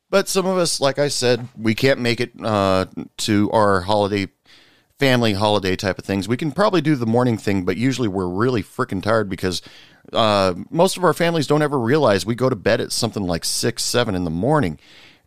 But 0.09 0.29
some 0.29 0.45
of 0.45 0.59
us, 0.59 0.79
like 0.79 0.99
I 0.99 1.07
said, 1.07 1.47
we 1.57 1.73
can't 1.73 1.99
make 1.99 2.21
it 2.21 2.37
to 2.37 3.51
our 3.51 3.81
holiday 3.81 4.27
family 5.03 5.33
holiday 5.33 5.75
type 5.75 5.99
of 5.99 6.05
things, 6.05 6.29
we 6.29 6.37
can 6.37 6.49
probably 6.49 6.79
do 6.79 6.95
the 6.95 7.05
morning 7.05 7.37
thing, 7.37 7.65
but 7.65 7.75
usually 7.75 8.07
we're 8.07 8.25
really 8.25 8.63
freaking 8.63 9.03
tired 9.03 9.27
because 9.27 9.61
uh, 10.13 10.53
most 10.69 10.95
of 10.95 11.03
our 11.03 11.13
families 11.13 11.45
don't 11.45 11.61
ever 11.61 11.77
realize 11.77 12.25
we 12.25 12.35
go 12.35 12.47
to 12.47 12.55
bed 12.55 12.79
at 12.79 12.89
something 12.93 13.23
like 13.23 13.43
six, 13.43 13.83
seven 13.83 14.15
in 14.15 14.23
the 14.23 14.29
morning. 14.29 14.79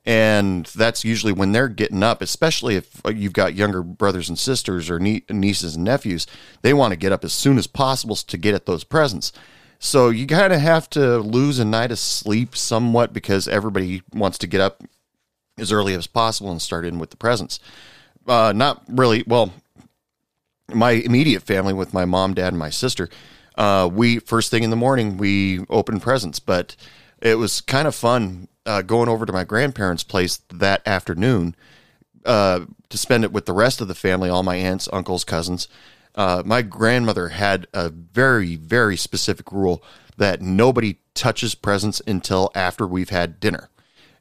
And 0.07 0.65
that's 0.65 1.05
usually 1.05 1.35
when 1.35 1.53
they're 1.53 1.69
getting 1.69 2.03
up, 2.03 2.23
especially 2.23 2.77
if 2.77 3.03
you've 3.13 3.35
got 3.35 3.55
younger 3.55 3.83
brothers 3.83 4.31
and 4.31 4.39
sisters 4.39 4.89
or 4.89 4.99
nie- 4.99 5.25
nieces 5.29 5.75
and 5.75 5.85
nephews. 5.85 6.27
They 6.63 6.73
want 6.73 6.93
to 6.93 6.97
get 6.97 7.13
up 7.13 7.23
as 7.23 7.35
soon 7.35 7.59
as 7.59 7.67
possible 7.67 8.17
to 8.17 8.39
get 8.39 8.55
at 8.55 8.65
those 8.65 8.83
presents. 8.83 9.31
So 9.79 10.09
you 10.09 10.27
kind 10.27 10.55
of 10.55 10.61
have 10.63 10.89
to 10.91 11.19
lose 11.19 11.59
a 11.59 11.67
night 11.67 11.93
of 11.93 11.99
sleep 11.99 12.57
somewhat 12.57 13.13
because 13.13 13.47
everybody 13.47 14.01
wants 14.15 14.39
to 14.39 14.47
get 14.47 14.63
up 14.63 14.83
as 15.59 15.71
early 15.71 15.93
as 15.93 16.07
possible 16.07 16.51
and 16.51 16.63
start 16.63 16.87
in 16.87 16.99
with 16.99 17.11
the 17.11 17.19
presents. 17.19 17.61
Uh, 18.27 18.55
not 18.57 18.83
really. 18.89 19.23
Well, 19.27 19.53
my 20.73 20.93
immediate 20.93 21.43
family 21.43 21.73
with 21.73 21.95
my 21.95 22.05
mom, 22.05 22.35
dad, 22.35 22.49
and 22.49 22.59
my 22.59 22.71
sister, 22.71 23.09
uh, 23.57 23.89
we 23.91 24.19
first 24.19 24.51
thing 24.51 24.63
in 24.63 24.71
the 24.71 24.77
morning 24.77 25.17
we 25.17 25.61
opened 25.71 26.03
presents, 26.03 26.41
but 26.41 26.77
it 27.21 27.37
was 27.37 27.61
kind 27.61 27.89
of 27.89 27.95
fun 27.95 28.49
uh, 28.67 28.83
going 28.83 29.09
over 29.09 29.25
to 29.25 29.33
my 29.33 29.45
grandparents' 29.45 30.03
place 30.03 30.41
that 30.53 30.87
afternoon 30.87 31.55
uh, 32.25 32.61
to 32.89 32.99
spend 32.99 33.25
it 33.25 33.33
with 33.33 33.47
the 33.47 33.53
rest 33.53 33.81
of 33.81 33.89
the 33.89 33.95
family, 33.95 34.29
all 34.29 34.43
my 34.43 34.57
aunts, 34.57 34.89
uncles, 34.93 35.25
cousins. 35.25 35.69
Uh, 36.15 36.43
my 36.45 36.63
grandmother 36.63 37.29
had 37.29 37.67
a 37.73 37.89
very, 37.89 38.57
very 38.57 38.97
specific 38.97 39.53
rule 39.53 39.83
that 40.17 40.41
nobody 40.41 40.99
touches 41.15 41.55
presents 41.55 42.03
until 42.07 42.51
after 42.55 42.87
we've 42.87 43.11
had 43.11 43.39
dinner. 43.39 43.71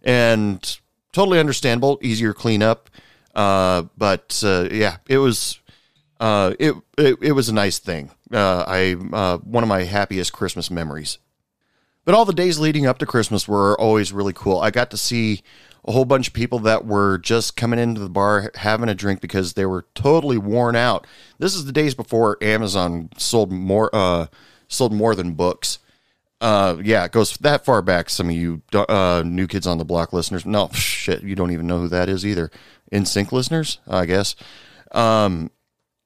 And 0.04 0.80
totally 1.14 1.40
understandable, 1.40 1.98
easier 2.02 2.34
clean 2.34 2.62
up. 2.62 2.90
Uh, 3.34 3.84
but 3.98 4.42
uh, 4.46 4.68
yeah, 4.72 4.98
it 5.08 5.18
was 5.18 5.60
uh, 6.20 6.54
it, 6.60 6.76
it 6.98 7.18
it 7.22 7.32
was 7.34 7.50
a 7.50 7.54
nice 7.54 7.80
thing. 7.80 8.12
Uh, 8.32 8.64
I 8.68 8.96
uh, 9.14 9.38
one 9.40 9.64
of 9.64 9.70
my 9.70 9.84
happiest 9.84 10.34
Christmas 10.34 10.72
memories. 10.72 11.18
But 12.06 12.14
all 12.14 12.26
the 12.26 12.34
days 12.34 12.60
leading 12.60 12.86
up 12.86 13.00
to 13.00 13.06
Christmas 13.08 13.48
were 13.48 13.80
always 13.80 14.14
really 14.14 14.34
cool. 14.34 14.60
I 14.60 14.70
got 14.70 14.92
to 14.92 14.98
see 14.98 15.42
a 15.86 15.92
whole 15.92 16.06
bunch 16.06 16.28
of 16.28 16.34
people 16.34 16.60
that 16.60 16.86
were 16.86 17.18
just 17.18 17.56
coming 17.56 17.80
into 17.80 18.00
the 18.00 18.10
bar 18.10 18.52
having 18.56 18.90
a 18.90 18.96
drink 18.96 19.22
because 19.22 19.54
they 19.54 19.66
were 19.66 19.86
totally 19.96 20.38
worn 20.38 20.76
out. 20.76 21.08
This 21.40 21.56
is 21.56 21.66
the 21.66 21.72
days 21.72 21.96
before 21.96 22.38
Amazon 22.42 23.10
sold 23.18 23.52
more 23.52 23.90
uh, 23.94 24.28
sold 24.68 24.94
more 24.94 25.16
than 25.16 25.34
books. 25.34 25.80
Uh, 26.42 26.78
yeah, 26.84 27.06
it 27.06 27.12
goes 27.12 27.38
that 27.38 27.66
far 27.66 27.82
back. 27.82 28.10
Some 28.10 28.30
of 28.30 28.36
you 28.36 28.62
uh, 28.74 29.24
new 29.26 29.48
kids 29.48 29.66
on 29.66 29.78
the 29.78 29.86
block 29.86 30.14
listeners, 30.14 30.46
no 30.46 30.70
shit, 30.74 31.24
you 31.24 31.36
don't 31.36 31.52
even 31.52 31.68
know 31.68 31.80
who 31.80 31.88
that 31.88 32.10
is 32.10 32.26
either. 32.26 32.52
NSYNC 32.92 33.32
listeners, 33.32 33.80
I 33.88 34.06
guess. 34.06 34.36
Um, 34.92 35.50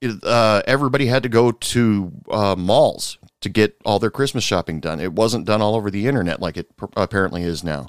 uh, 0.01 0.61
everybody 0.65 1.07
had 1.07 1.23
to 1.23 1.29
go 1.29 1.51
to 1.51 2.11
uh, 2.29 2.55
malls 2.57 3.17
to 3.41 3.49
get 3.49 3.77
all 3.85 3.99
their 3.99 4.11
Christmas 4.11 4.43
shopping 4.43 4.79
done. 4.79 4.99
It 4.99 5.13
wasn't 5.13 5.45
done 5.45 5.61
all 5.61 5.75
over 5.75 5.89
the 5.89 6.07
internet 6.07 6.41
like 6.41 6.57
it 6.57 6.75
pr- 6.75 6.85
apparently 6.95 7.43
is 7.43 7.63
now. 7.63 7.87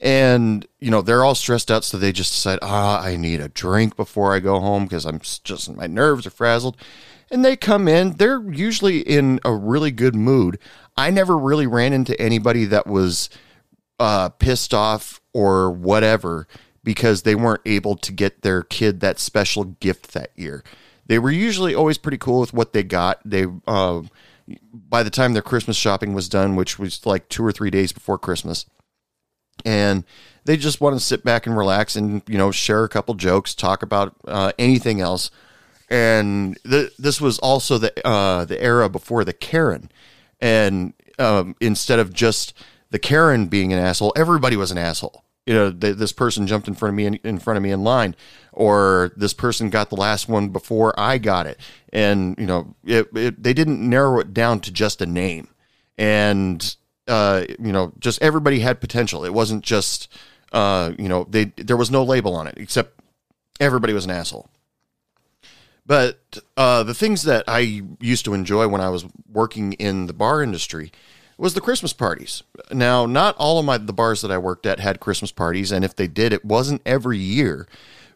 And 0.00 0.66
you 0.80 0.90
know 0.90 1.00
they're 1.00 1.24
all 1.24 1.36
stressed 1.36 1.70
out, 1.70 1.84
so 1.84 1.96
they 1.96 2.10
just 2.10 2.32
decide, 2.32 2.58
ah, 2.60 3.00
I 3.00 3.16
need 3.16 3.40
a 3.40 3.48
drink 3.48 3.94
before 3.96 4.34
I 4.34 4.40
go 4.40 4.58
home 4.58 4.84
because 4.84 5.04
I'm 5.04 5.20
just 5.20 5.72
my 5.76 5.86
nerves 5.86 6.26
are 6.26 6.30
frazzled. 6.30 6.76
And 7.30 7.44
they 7.44 7.56
come 7.56 7.88
in, 7.88 8.16
they're 8.16 8.42
usually 8.50 9.00
in 9.00 9.40
a 9.44 9.54
really 9.54 9.90
good 9.90 10.14
mood. 10.14 10.58
I 10.96 11.10
never 11.10 11.38
really 11.38 11.66
ran 11.66 11.92
into 11.92 12.20
anybody 12.20 12.64
that 12.66 12.86
was 12.86 13.30
uh, 13.98 14.30
pissed 14.30 14.74
off 14.74 15.20
or 15.32 15.70
whatever 15.70 16.46
because 16.84 17.22
they 17.22 17.34
weren't 17.34 17.62
able 17.64 17.96
to 17.96 18.12
get 18.12 18.42
their 18.42 18.62
kid 18.62 19.00
that 19.00 19.18
special 19.18 19.64
gift 19.64 20.12
that 20.12 20.30
year. 20.34 20.64
They 21.06 21.18
were 21.18 21.30
usually 21.30 21.74
always 21.74 21.98
pretty 21.98 22.18
cool 22.18 22.40
with 22.40 22.52
what 22.52 22.72
they 22.72 22.82
got. 22.82 23.20
They 23.24 23.46
uh, 23.66 24.02
by 24.72 25.02
the 25.02 25.10
time 25.10 25.32
their 25.32 25.42
Christmas 25.42 25.76
shopping 25.76 26.14
was 26.14 26.28
done, 26.28 26.56
which 26.56 26.78
was 26.78 27.04
like 27.06 27.28
two 27.28 27.44
or 27.44 27.52
three 27.52 27.70
days 27.70 27.92
before 27.92 28.18
Christmas, 28.18 28.66
and 29.64 30.04
they 30.44 30.56
just 30.56 30.80
want 30.80 30.96
to 30.96 31.00
sit 31.00 31.24
back 31.24 31.46
and 31.46 31.56
relax 31.56 31.96
and 31.96 32.22
you 32.26 32.38
know 32.38 32.50
share 32.50 32.84
a 32.84 32.88
couple 32.88 33.14
jokes, 33.14 33.54
talk 33.54 33.82
about 33.82 34.14
uh, 34.26 34.52
anything 34.58 35.00
else. 35.00 35.30
And 35.90 36.58
th- 36.64 36.96
this 36.98 37.20
was 37.20 37.38
also 37.40 37.78
the 37.78 38.06
uh, 38.06 38.44
the 38.44 38.62
era 38.62 38.88
before 38.88 39.24
the 39.24 39.32
Karen, 39.32 39.90
and 40.40 40.94
um, 41.18 41.54
instead 41.60 41.98
of 41.98 42.12
just 42.12 42.54
the 42.90 42.98
Karen 42.98 43.46
being 43.46 43.72
an 43.72 43.78
asshole, 43.78 44.12
everybody 44.16 44.56
was 44.56 44.70
an 44.70 44.78
asshole. 44.78 45.24
You 45.46 45.54
know, 45.54 45.72
th- 45.72 45.96
this 45.96 46.12
person 46.12 46.46
jumped 46.46 46.68
in 46.68 46.74
front 46.74 46.90
of 46.90 46.96
me 46.96 47.06
in, 47.06 47.14
in 47.24 47.38
front 47.38 47.56
of 47.56 47.62
me 47.62 47.72
in 47.72 47.82
line, 47.82 48.14
or 48.52 49.12
this 49.16 49.34
person 49.34 49.70
got 49.70 49.90
the 49.90 49.96
last 49.96 50.28
one 50.28 50.50
before 50.50 50.98
I 50.98 51.18
got 51.18 51.46
it, 51.46 51.58
and 51.92 52.36
you 52.38 52.46
know, 52.46 52.74
it, 52.84 53.08
it, 53.14 53.42
they 53.42 53.52
didn't 53.52 53.80
narrow 53.80 54.20
it 54.20 54.32
down 54.32 54.60
to 54.60 54.72
just 54.72 55.02
a 55.02 55.06
name, 55.06 55.48
and 55.98 56.76
uh, 57.08 57.44
you 57.58 57.72
know, 57.72 57.92
just 57.98 58.22
everybody 58.22 58.60
had 58.60 58.80
potential. 58.80 59.24
It 59.24 59.34
wasn't 59.34 59.64
just 59.64 60.08
uh, 60.52 60.92
you 60.98 61.08
know, 61.08 61.24
they 61.28 61.46
there 61.56 61.76
was 61.76 61.90
no 61.90 62.04
label 62.04 62.34
on 62.34 62.46
it 62.46 62.54
except 62.58 63.00
everybody 63.58 63.92
was 63.92 64.04
an 64.04 64.10
asshole. 64.10 64.48
But 65.84 66.38
uh, 66.56 66.84
the 66.84 66.94
things 66.94 67.24
that 67.24 67.44
I 67.48 67.82
used 68.00 68.24
to 68.26 68.34
enjoy 68.34 68.68
when 68.68 68.80
I 68.80 68.88
was 68.88 69.04
working 69.30 69.72
in 69.74 70.06
the 70.06 70.12
bar 70.12 70.42
industry 70.42 70.92
was 71.38 71.54
the 71.54 71.60
Christmas 71.60 71.92
parties. 71.92 72.42
Now, 72.70 73.06
not 73.06 73.36
all 73.36 73.58
of 73.58 73.64
my 73.64 73.78
the 73.78 73.92
bars 73.92 74.20
that 74.22 74.30
I 74.30 74.38
worked 74.38 74.66
at 74.66 74.80
had 74.80 75.00
Christmas 75.00 75.32
parties, 75.32 75.72
and 75.72 75.84
if 75.84 75.96
they 75.96 76.06
did, 76.06 76.32
it 76.32 76.44
wasn't 76.44 76.82
every 76.84 77.18
year. 77.18 77.66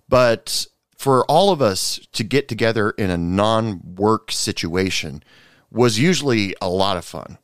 But 0.09 0.67
for 0.97 1.25
all 1.27 1.51
of 1.51 1.61
us 1.61 2.01
to 2.13 2.25
get 2.25 2.49
together 2.49 2.91
in 2.91 3.11
a 3.11 3.19
non-work 3.19 4.31
situation 4.33 5.23
was 5.71 5.99
usually 5.99 6.55
a 6.61 6.69
lot 6.69 6.97
of 6.97 7.05
fun. 7.05 7.39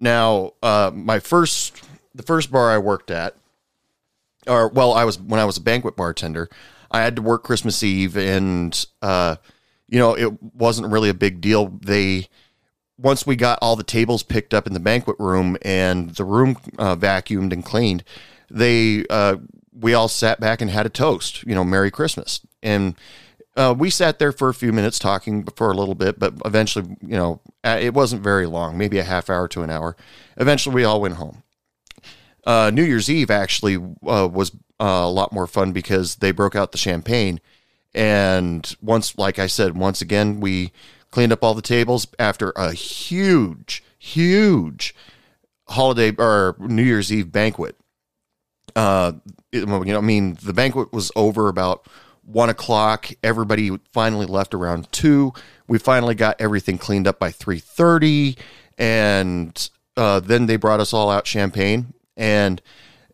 Now, 0.00 0.54
uh, 0.62 0.90
my 0.92 1.20
first 1.20 1.82
the 2.14 2.22
first 2.22 2.50
bar 2.50 2.70
I 2.70 2.78
worked 2.78 3.10
at, 3.10 3.36
or 4.46 4.68
well, 4.68 4.92
I 4.92 5.04
was 5.04 5.18
when 5.18 5.40
I 5.40 5.44
was 5.44 5.56
a 5.56 5.62
banquet 5.62 5.96
bartender. 5.96 6.48
I 6.90 7.02
had 7.02 7.16
to 7.16 7.22
work 7.22 7.44
Christmas 7.44 7.82
Eve, 7.82 8.16
and 8.16 8.86
uh, 9.02 9.36
you 9.88 9.98
know 9.98 10.14
it 10.14 10.42
wasn't 10.54 10.90
really 10.90 11.08
a 11.08 11.14
big 11.14 11.40
deal. 11.40 11.68
They 11.68 12.28
once 13.00 13.26
we 13.26 13.36
got 13.36 13.58
all 13.62 13.76
the 13.76 13.82
tables 13.82 14.22
picked 14.22 14.52
up 14.52 14.66
in 14.66 14.74
the 14.74 14.80
banquet 14.80 15.16
room 15.18 15.56
and 15.62 16.10
the 16.10 16.24
room 16.24 16.56
uh, 16.78 16.94
vacuumed 16.96 17.52
and 17.52 17.64
cleaned, 17.64 18.04
they 18.50 19.04
uh, 19.08 19.36
we 19.72 19.94
all 19.94 20.08
sat 20.08 20.40
back 20.40 20.60
and 20.60 20.70
had 20.70 20.86
a 20.86 20.90
toast. 20.90 21.42
You 21.44 21.54
know, 21.54 21.64
Merry 21.64 21.90
Christmas, 21.90 22.40
and 22.62 22.94
uh, 23.56 23.74
we 23.76 23.90
sat 23.90 24.18
there 24.18 24.32
for 24.32 24.48
a 24.48 24.54
few 24.54 24.72
minutes 24.72 24.98
talking 24.98 25.44
for 25.56 25.70
a 25.70 25.74
little 25.74 25.94
bit, 25.94 26.18
but 26.18 26.34
eventually, 26.44 26.96
you 27.00 27.16
know, 27.16 27.40
uh, 27.64 27.78
it 27.80 27.94
wasn't 27.94 28.22
very 28.22 28.46
long, 28.46 28.76
maybe 28.76 28.98
a 28.98 29.04
half 29.04 29.30
hour 29.30 29.48
to 29.48 29.62
an 29.62 29.70
hour. 29.70 29.96
Eventually, 30.36 30.74
we 30.74 30.84
all 30.84 31.00
went 31.00 31.14
home. 31.14 31.42
Uh, 32.44 32.70
New 32.72 32.84
Year's 32.84 33.10
Eve 33.10 33.30
actually 33.30 33.76
uh, 33.76 34.28
was 34.30 34.52
a 34.78 35.08
lot 35.08 35.32
more 35.32 35.46
fun 35.46 35.72
because 35.72 36.16
they 36.16 36.30
broke 36.30 36.56
out 36.56 36.72
the 36.72 36.78
champagne. 36.78 37.40
And 37.92 38.74
once, 38.80 39.18
like 39.18 39.38
I 39.38 39.46
said, 39.46 39.76
once 39.76 40.00
again, 40.00 40.40
we 40.40 40.72
cleaned 41.10 41.32
up 41.32 41.42
all 41.42 41.54
the 41.54 41.62
tables 41.62 42.06
after 42.18 42.50
a 42.56 42.72
huge, 42.72 43.82
huge 43.98 44.94
holiday 45.68 46.14
or 46.18 46.56
New 46.58 46.82
Year's 46.82 47.12
Eve 47.12 47.30
banquet. 47.30 47.76
Uh, 48.76 49.12
you 49.52 49.66
know, 49.66 49.82
I 49.82 50.00
mean, 50.00 50.38
the 50.42 50.52
banquet 50.52 50.92
was 50.92 51.10
over 51.16 51.48
about 51.48 51.86
one 52.22 52.48
o'clock. 52.48 53.08
Everybody 53.22 53.78
finally 53.92 54.26
left 54.26 54.54
around 54.54 54.90
two. 54.92 55.32
We 55.66 55.78
finally 55.78 56.14
got 56.14 56.40
everything 56.40 56.78
cleaned 56.78 57.08
up 57.08 57.18
by 57.18 57.30
three 57.30 57.58
thirty, 57.58 58.36
and 58.78 59.70
uh, 59.96 60.20
then 60.20 60.46
they 60.46 60.56
brought 60.56 60.80
us 60.80 60.92
all 60.92 61.10
out 61.10 61.26
champagne. 61.26 61.94
And 62.16 62.62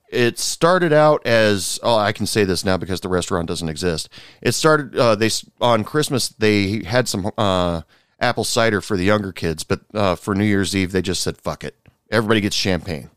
it 0.09 0.39
started 0.39 0.93
out 0.93 1.27
as 1.27 1.81
oh, 1.83 1.97
I 1.97 2.13
can 2.13 2.27
say 2.27 2.45
this 2.45 2.65
now 2.65 2.77
because 2.77 3.01
the 3.01 3.09
restaurant 3.09 3.49
doesn't 3.49 3.69
exist. 3.69 4.09
It 4.41 4.53
started 4.53 4.97
uh, 4.97 5.15
they 5.15 5.31
on 5.61 5.85
Christmas 5.85 6.29
they 6.29 6.85
had 6.85 7.09
some 7.09 7.31
uh, 7.37 7.83
apple 8.21 8.45
cider 8.45 8.81
for 8.81 8.97
the 8.97 9.05
younger 9.05 9.33
kids, 9.33 9.65
but 9.65 9.81
uh, 9.95 10.15
for 10.15 10.35
New 10.35 10.45
Year's 10.45 10.77
Eve 10.77 10.93
they 10.93 11.03
just 11.03 11.23
said 11.23 11.39
fuck 11.39 11.65
it, 11.65 11.77
everybody 12.11 12.41
gets 12.41 12.57
champagne. 12.57 13.11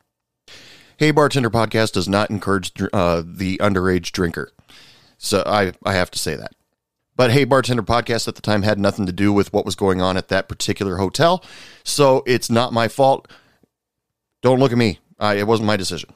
Hey 0.98 1.12
Bartender 1.12 1.50
Podcast 1.50 1.94
does 1.94 2.10
not 2.10 2.30
encourage 2.30 2.74
uh, 2.92 3.24
the 3.26 3.58
underage 3.58 4.12
drinker, 4.12 4.52
so 5.18 5.44
I 5.46 5.74
I 5.86 5.94
have 5.94 6.12
to 6.12 6.20
say 6.20 6.36
that. 6.36 6.54
But 7.16 7.32
Hey 7.32 7.44
Bartender 7.44 7.84
Podcast 7.84 8.28
at 8.28 8.36
the 8.36 8.42
time 8.42 8.64
had 8.64 8.80
nothing 8.80 9.06
to 9.06 9.12
do 9.12 9.32
with 9.32 9.54
what 9.54 9.66
was 9.66 9.76
going 9.76 10.02
on 10.02 10.18
at 10.18 10.30
that 10.30 10.50
particular 10.50 10.98
hotel, 10.98 11.44
so 11.84 12.24
it's 12.26 12.50
not 12.50 12.74
my 12.74 12.88
fault. 12.88 13.30
Don't 14.42 14.60
look 14.60 14.72
at 14.72 14.78
me. 14.78 15.00
I, 15.20 15.36
it 15.36 15.48
wasn't 15.48 15.68
my 15.68 15.76
decision. 15.76 16.14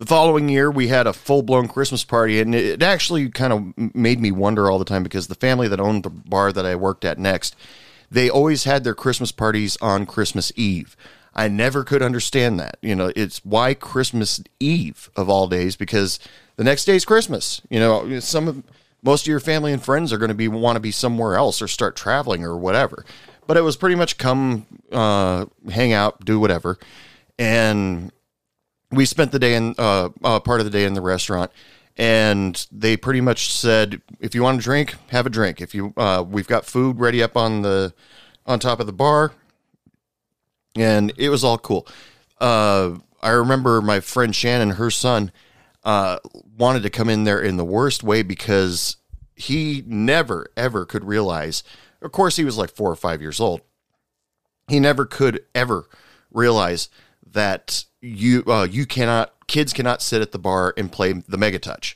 The 0.00 0.06
following 0.06 0.48
year, 0.48 0.70
we 0.70 0.88
had 0.88 1.06
a 1.06 1.12
full 1.12 1.42
blown 1.42 1.68
Christmas 1.68 2.04
party, 2.04 2.40
and 2.40 2.54
it 2.54 2.82
actually 2.82 3.28
kind 3.28 3.52
of 3.52 3.94
made 3.94 4.18
me 4.18 4.32
wonder 4.32 4.70
all 4.70 4.78
the 4.78 4.84
time 4.86 5.02
because 5.02 5.26
the 5.26 5.34
family 5.34 5.68
that 5.68 5.78
owned 5.78 6.04
the 6.04 6.08
bar 6.08 6.54
that 6.54 6.64
I 6.64 6.74
worked 6.74 7.04
at 7.04 7.18
next, 7.18 7.54
they 8.10 8.30
always 8.30 8.64
had 8.64 8.82
their 8.82 8.94
Christmas 8.94 9.30
parties 9.30 9.76
on 9.82 10.06
Christmas 10.06 10.52
Eve. 10.56 10.96
I 11.34 11.48
never 11.48 11.84
could 11.84 12.00
understand 12.00 12.58
that. 12.58 12.78
You 12.80 12.96
know, 12.96 13.12
it's 13.14 13.44
why 13.44 13.74
Christmas 13.74 14.42
Eve 14.58 15.10
of 15.16 15.28
all 15.28 15.48
days 15.48 15.76
because 15.76 16.18
the 16.56 16.64
next 16.64 16.86
day 16.86 16.96
is 16.96 17.04
Christmas. 17.04 17.60
You 17.68 17.80
know, 17.80 18.20
some 18.20 18.48
of 18.48 18.62
most 19.02 19.24
of 19.24 19.28
your 19.28 19.38
family 19.38 19.70
and 19.70 19.84
friends 19.84 20.14
are 20.14 20.18
going 20.18 20.30
to 20.30 20.34
be 20.34 20.48
want 20.48 20.76
to 20.76 20.80
be 20.80 20.92
somewhere 20.92 21.36
else 21.36 21.60
or 21.60 21.68
start 21.68 21.94
traveling 21.94 22.42
or 22.42 22.56
whatever. 22.56 23.04
But 23.46 23.58
it 23.58 23.62
was 23.64 23.76
pretty 23.76 23.96
much 23.96 24.16
come, 24.16 24.64
uh, 24.90 25.44
hang 25.70 25.92
out, 25.92 26.24
do 26.24 26.40
whatever, 26.40 26.78
and 27.38 28.10
we 28.90 29.04
spent 29.04 29.32
the 29.32 29.38
day 29.38 29.54
in 29.54 29.74
uh, 29.78 30.10
uh, 30.22 30.40
part 30.40 30.60
of 30.60 30.64
the 30.64 30.70
day 30.70 30.84
in 30.84 30.94
the 30.94 31.00
restaurant. 31.00 31.50
And 31.96 32.66
they 32.72 32.96
pretty 32.96 33.20
much 33.20 33.52
said, 33.52 34.00
if 34.20 34.34
you 34.34 34.42
want 34.42 34.58
to 34.58 34.64
drink, 34.64 34.94
have 35.08 35.26
a 35.26 35.30
drink. 35.30 35.60
If 35.60 35.74
you, 35.74 35.92
uh, 35.96 36.24
we've 36.26 36.46
got 36.46 36.64
food 36.64 36.98
ready 36.98 37.22
up 37.22 37.36
on 37.36 37.62
the, 37.62 37.92
on 38.46 38.58
top 38.58 38.80
of 38.80 38.86
the 38.86 38.92
bar, 38.92 39.32
and 40.76 41.12
it 41.18 41.28
was 41.28 41.44
all 41.44 41.58
cool. 41.58 41.86
Uh, 42.40 42.96
I 43.20 43.30
remember 43.30 43.82
my 43.82 44.00
friend 44.00 44.34
Shannon, 44.34 44.70
her 44.70 44.90
son, 44.90 45.30
uh, 45.84 46.18
wanted 46.56 46.82
to 46.84 46.90
come 46.90 47.08
in 47.08 47.24
there 47.24 47.40
in 47.40 47.56
the 47.56 47.64
worst 47.64 48.02
way 48.02 48.22
because 48.22 48.96
he 49.34 49.82
never 49.86 50.46
ever 50.56 50.84
could 50.84 51.04
realize. 51.04 51.62
Of 52.02 52.12
course, 52.12 52.36
he 52.36 52.44
was 52.44 52.56
like 52.56 52.70
four 52.70 52.90
or 52.90 52.96
five 52.96 53.20
years 53.20 53.40
old. 53.40 53.62
He 54.68 54.80
never 54.80 55.04
could 55.04 55.44
ever 55.54 55.86
realize 56.30 56.88
that 57.32 57.84
you 58.00 58.44
uh, 58.46 58.66
you 58.70 58.86
cannot 58.86 59.34
kids 59.46 59.72
cannot 59.72 60.02
sit 60.02 60.22
at 60.22 60.32
the 60.32 60.38
bar 60.38 60.74
and 60.76 60.92
play 60.92 61.12
the 61.12 61.36
Megatouch, 61.36 61.94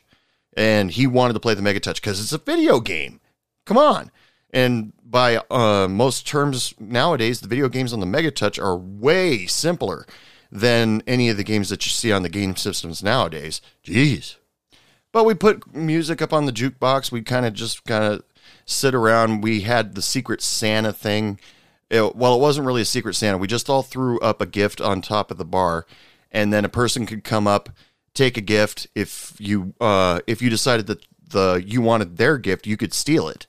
and 0.56 0.90
he 0.90 1.06
wanted 1.06 1.34
to 1.34 1.40
play 1.40 1.54
the 1.54 1.62
Megatouch 1.62 1.96
because 1.96 2.20
it's 2.20 2.32
a 2.32 2.38
video 2.38 2.80
game. 2.80 3.20
Come 3.66 3.78
on, 3.78 4.10
and 4.50 4.92
by 5.04 5.40
uh, 5.50 5.88
most 5.88 6.26
terms 6.26 6.74
nowadays, 6.78 7.40
the 7.40 7.48
video 7.48 7.68
games 7.68 7.92
on 7.92 8.00
the 8.00 8.06
Megatouch 8.06 8.62
are 8.62 8.76
way 8.76 9.46
simpler 9.46 10.06
than 10.50 11.02
any 11.06 11.28
of 11.28 11.36
the 11.36 11.44
games 11.44 11.68
that 11.68 11.84
you 11.84 11.90
see 11.90 12.12
on 12.12 12.22
the 12.22 12.28
game 12.28 12.54
systems 12.56 13.02
nowadays. 13.02 13.60
Jeez. 13.84 14.36
But 15.12 15.24
we 15.24 15.34
put 15.34 15.74
music 15.74 16.20
up 16.20 16.32
on 16.32 16.46
the 16.46 16.52
jukebox. 16.52 17.12
We 17.12 17.22
kind 17.22 17.46
of 17.46 17.54
just 17.54 17.84
kind 17.84 18.04
of 18.04 18.24
sit 18.66 18.94
around. 18.94 19.42
We 19.42 19.60
had 19.60 19.94
the 19.94 20.02
Secret 20.02 20.42
Santa 20.42 20.92
thing. 20.92 21.38
It, 21.94 22.16
well, 22.16 22.34
it 22.34 22.40
wasn't 22.40 22.66
really 22.66 22.82
a 22.82 22.86
Secret 22.86 23.14
Santa. 23.14 23.38
We 23.38 23.46
just 23.46 23.70
all 23.70 23.82
threw 23.82 24.18
up 24.18 24.40
a 24.40 24.46
gift 24.46 24.80
on 24.80 25.00
top 25.00 25.30
of 25.30 25.38
the 25.38 25.44
bar, 25.44 25.86
and 26.32 26.52
then 26.52 26.64
a 26.64 26.68
person 26.68 27.06
could 27.06 27.22
come 27.22 27.46
up, 27.46 27.70
take 28.14 28.36
a 28.36 28.40
gift. 28.40 28.88
If 28.96 29.36
you 29.38 29.74
uh, 29.80 30.18
if 30.26 30.42
you 30.42 30.50
decided 30.50 30.88
that 30.88 31.06
the 31.28 31.62
you 31.64 31.80
wanted 31.80 32.16
their 32.16 32.36
gift, 32.36 32.66
you 32.66 32.76
could 32.76 32.92
steal 32.92 33.28
it. 33.28 33.46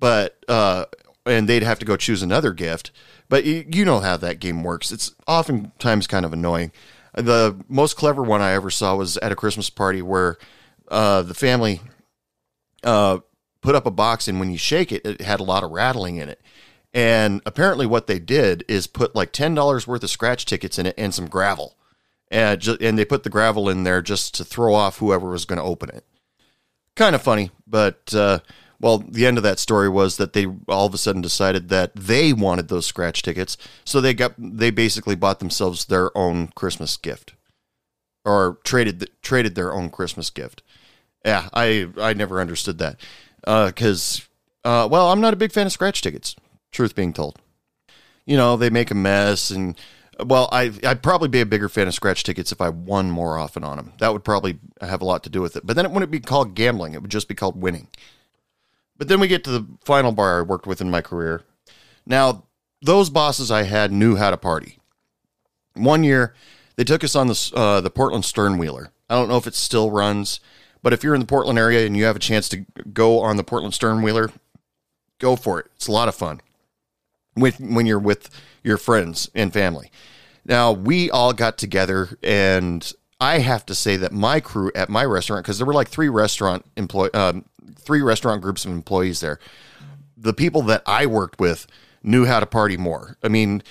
But 0.00 0.42
uh, 0.48 0.86
and 1.26 1.46
they'd 1.46 1.62
have 1.62 1.78
to 1.80 1.84
go 1.84 1.98
choose 1.98 2.22
another 2.22 2.54
gift. 2.54 2.92
But 3.28 3.44
you, 3.44 3.66
you 3.70 3.84
know 3.84 4.00
how 4.00 4.16
that 4.16 4.40
game 4.40 4.62
works. 4.62 4.90
It's 4.90 5.14
oftentimes 5.26 6.06
kind 6.06 6.24
of 6.24 6.32
annoying. 6.32 6.72
The 7.12 7.62
most 7.68 7.96
clever 7.96 8.22
one 8.22 8.40
I 8.40 8.52
ever 8.52 8.70
saw 8.70 8.96
was 8.96 9.18
at 9.18 9.32
a 9.32 9.36
Christmas 9.36 9.68
party 9.68 10.00
where 10.00 10.38
uh, 10.88 11.20
the 11.22 11.34
family 11.34 11.82
uh, 12.84 13.18
put 13.60 13.74
up 13.74 13.84
a 13.84 13.90
box, 13.90 14.28
and 14.28 14.40
when 14.40 14.50
you 14.50 14.58
shake 14.58 14.92
it, 14.92 15.04
it 15.04 15.20
had 15.20 15.40
a 15.40 15.44
lot 15.44 15.62
of 15.62 15.72
rattling 15.72 16.16
in 16.16 16.30
it. 16.30 16.40
And 16.96 17.42
apparently, 17.44 17.84
what 17.84 18.06
they 18.06 18.18
did 18.18 18.64
is 18.68 18.86
put 18.86 19.14
like 19.14 19.30
ten 19.30 19.54
dollars 19.54 19.86
worth 19.86 20.02
of 20.02 20.08
scratch 20.08 20.46
tickets 20.46 20.78
in 20.78 20.86
it 20.86 20.94
and 20.96 21.12
some 21.12 21.28
gravel, 21.28 21.76
and 22.30 22.58
ju- 22.58 22.78
and 22.80 22.98
they 22.98 23.04
put 23.04 23.22
the 23.22 23.28
gravel 23.28 23.68
in 23.68 23.84
there 23.84 24.00
just 24.00 24.34
to 24.36 24.44
throw 24.44 24.72
off 24.72 24.96
whoever 24.96 25.28
was 25.28 25.44
going 25.44 25.58
to 25.58 25.62
open 25.62 25.90
it. 25.90 26.06
Kind 26.94 27.14
of 27.14 27.20
funny, 27.20 27.50
but 27.66 28.14
uh, 28.14 28.38
well, 28.80 28.96
the 28.96 29.26
end 29.26 29.36
of 29.36 29.42
that 29.42 29.58
story 29.58 29.90
was 29.90 30.16
that 30.16 30.32
they 30.32 30.46
all 30.68 30.86
of 30.86 30.94
a 30.94 30.98
sudden 30.98 31.20
decided 31.20 31.68
that 31.68 31.94
they 31.94 32.32
wanted 32.32 32.68
those 32.68 32.86
scratch 32.86 33.20
tickets, 33.20 33.58
so 33.84 34.00
they 34.00 34.14
got 34.14 34.32
they 34.38 34.70
basically 34.70 35.14
bought 35.14 35.38
themselves 35.38 35.84
their 35.84 36.16
own 36.16 36.48
Christmas 36.54 36.96
gift, 36.96 37.34
or 38.24 38.56
traded 38.64 39.10
traded 39.20 39.54
their 39.54 39.74
own 39.74 39.90
Christmas 39.90 40.30
gift. 40.30 40.62
Yeah, 41.26 41.50
I 41.52 41.88
I 41.98 42.14
never 42.14 42.40
understood 42.40 42.78
that 42.78 42.98
because 43.42 44.26
uh, 44.64 44.88
well, 44.90 45.12
I'm 45.12 45.20
not 45.20 45.34
a 45.34 45.36
big 45.36 45.52
fan 45.52 45.66
of 45.66 45.72
scratch 45.72 46.00
tickets. 46.00 46.34
Truth 46.76 46.94
being 46.94 47.14
told, 47.14 47.40
you 48.26 48.36
know 48.36 48.58
they 48.58 48.68
make 48.68 48.90
a 48.90 48.94
mess 48.94 49.50
and. 49.50 49.78
Well, 50.18 50.48
I, 50.50 50.72
I'd 50.82 51.02
probably 51.02 51.28
be 51.28 51.40
a 51.40 51.46
bigger 51.46 51.68
fan 51.70 51.88
of 51.88 51.94
scratch 51.94 52.22
tickets 52.22 52.50
if 52.50 52.60
I 52.60 52.70
won 52.70 53.10
more 53.10 53.36
often 53.36 53.64
on 53.64 53.76
them. 53.76 53.92
That 53.98 54.14
would 54.14 54.24
probably 54.24 54.58
have 54.80 55.02
a 55.02 55.04
lot 55.04 55.22
to 55.24 55.30
do 55.30 55.42
with 55.42 55.56
it. 55.56 55.66
But 55.66 55.76
then 55.76 55.84
it 55.84 55.90
wouldn't 55.90 56.10
be 56.10 56.20
called 56.20 56.54
gambling. 56.54 56.94
It 56.94 57.02
would 57.02 57.10
just 57.10 57.28
be 57.28 57.34
called 57.34 57.60
winning. 57.60 57.88
But 58.96 59.08
then 59.08 59.20
we 59.20 59.28
get 59.28 59.44
to 59.44 59.50
the 59.50 59.66
final 59.84 60.12
bar 60.12 60.38
I 60.38 60.42
worked 60.42 60.66
with 60.66 60.80
in 60.80 60.90
my 60.90 61.02
career. 61.02 61.42
Now, 62.06 62.44
those 62.80 63.10
bosses 63.10 63.50
I 63.50 63.64
had 63.64 63.92
knew 63.92 64.16
how 64.16 64.30
to 64.30 64.38
party. 64.38 64.78
One 65.74 66.02
year, 66.02 66.34
they 66.76 66.84
took 66.84 67.04
us 67.04 67.14
on 67.14 67.26
the 67.26 67.52
uh, 67.54 67.82
the 67.82 67.90
Portland 67.90 68.24
Sternwheeler. 68.24 68.88
I 69.10 69.14
don't 69.14 69.28
know 69.28 69.36
if 69.36 69.46
it 69.46 69.54
still 69.54 69.90
runs, 69.90 70.40
but 70.82 70.94
if 70.94 71.02
you're 71.02 71.14
in 71.14 71.20
the 71.20 71.26
Portland 71.26 71.58
area 71.58 71.86
and 71.86 71.96
you 71.96 72.04
have 72.04 72.16
a 72.16 72.20
chance 72.20 72.48
to 72.50 72.64
go 72.92 73.20
on 73.20 73.36
the 73.36 73.44
Portland 73.44 73.74
Sternwheeler, 73.74 74.32
go 75.18 75.36
for 75.36 75.60
it. 75.60 75.66
It's 75.76 75.88
a 75.88 75.92
lot 75.92 76.08
of 76.08 76.14
fun 76.14 76.40
with 77.36 77.60
when 77.60 77.86
you're 77.86 77.98
with 77.98 78.30
your 78.62 78.78
friends 78.78 79.30
and 79.34 79.52
family. 79.52 79.90
Now, 80.44 80.72
we 80.72 81.10
all 81.10 81.32
got 81.32 81.58
together 81.58 82.18
and 82.22 82.92
I 83.20 83.38
have 83.38 83.64
to 83.66 83.74
say 83.74 83.96
that 83.96 84.12
my 84.12 84.40
crew 84.40 84.70
at 84.74 84.88
my 84.88 85.04
restaurant, 85.04 85.44
because 85.44 85.58
there 85.58 85.66
were 85.66 85.74
like 85.74 85.88
three 85.88 86.08
restaurant 86.08 86.66
employ, 86.76 87.08
um, 87.14 87.46
three 87.78 88.02
restaurant 88.02 88.42
groups 88.42 88.64
of 88.64 88.72
employees 88.72 89.20
there. 89.20 89.38
The 90.16 90.34
people 90.34 90.62
that 90.62 90.82
I 90.86 91.06
worked 91.06 91.40
with 91.40 91.66
knew 92.02 92.26
how 92.26 92.40
to 92.40 92.46
party 92.46 92.76
more. 92.76 93.16
I 93.22 93.28
mean, 93.28 93.62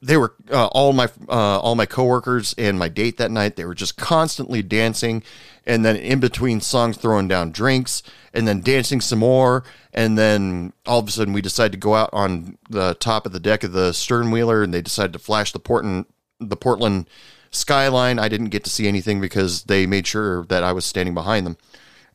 they 0.00 0.16
were 0.16 0.34
uh, 0.50 0.66
all 0.66 0.92
my 0.92 1.08
uh, 1.28 1.58
all 1.58 1.74
my 1.74 1.86
coworkers 1.86 2.54
and 2.56 2.78
my 2.78 2.88
date 2.88 3.16
that 3.16 3.30
night. 3.30 3.56
They 3.56 3.64
were 3.64 3.74
just 3.74 3.96
constantly 3.96 4.62
dancing, 4.62 5.22
and 5.68 5.84
then 5.84 5.96
in 5.96 6.18
between 6.18 6.62
songs, 6.62 6.96
throwing 6.96 7.28
down 7.28 7.52
drinks, 7.52 8.02
and 8.32 8.48
then 8.48 8.62
dancing 8.62 9.02
some 9.02 9.18
more. 9.18 9.62
And 9.92 10.16
then 10.16 10.72
all 10.86 10.98
of 10.98 11.08
a 11.08 11.10
sudden, 11.10 11.34
we 11.34 11.42
decided 11.42 11.72
to 11.72 11.78
go 11.78 11.94
out 11.94 12.08
on 12.12 12.56
the 12.70 12.94
top 12.94 13.26
of 13.26 13.32
the 13.32 13.38
deck 13.38 13.62
of 13.62 13.72
the 13.72 13.90
sternwheeler, 13.90 14.64
and 14.64 14.72
they 14.72 14.80
decided 14.80 15.12
to 15.12 15.18
flash 15.18 15.52
the 15.52 15.60
Portland 15.60 16.06
the 16.40 16.56
Portland 16.56 17.08
skyline. 17.50 18.18
I 18.18 18.28
didn't 18.28 18.48
get 18.48 18.64
to 18.64 18.70
see 18.70 18.88
anything 18.88 19.20
because 19.20 19.64
they 19.64 19.86
made 19.86 20.06
sure 20.06 20.44
that 20.46 20.62
I 20.62 20.72
was 20.72 20.86
standing 20.86 21.14
behind 21.14 21.46
them, 21.46 21.58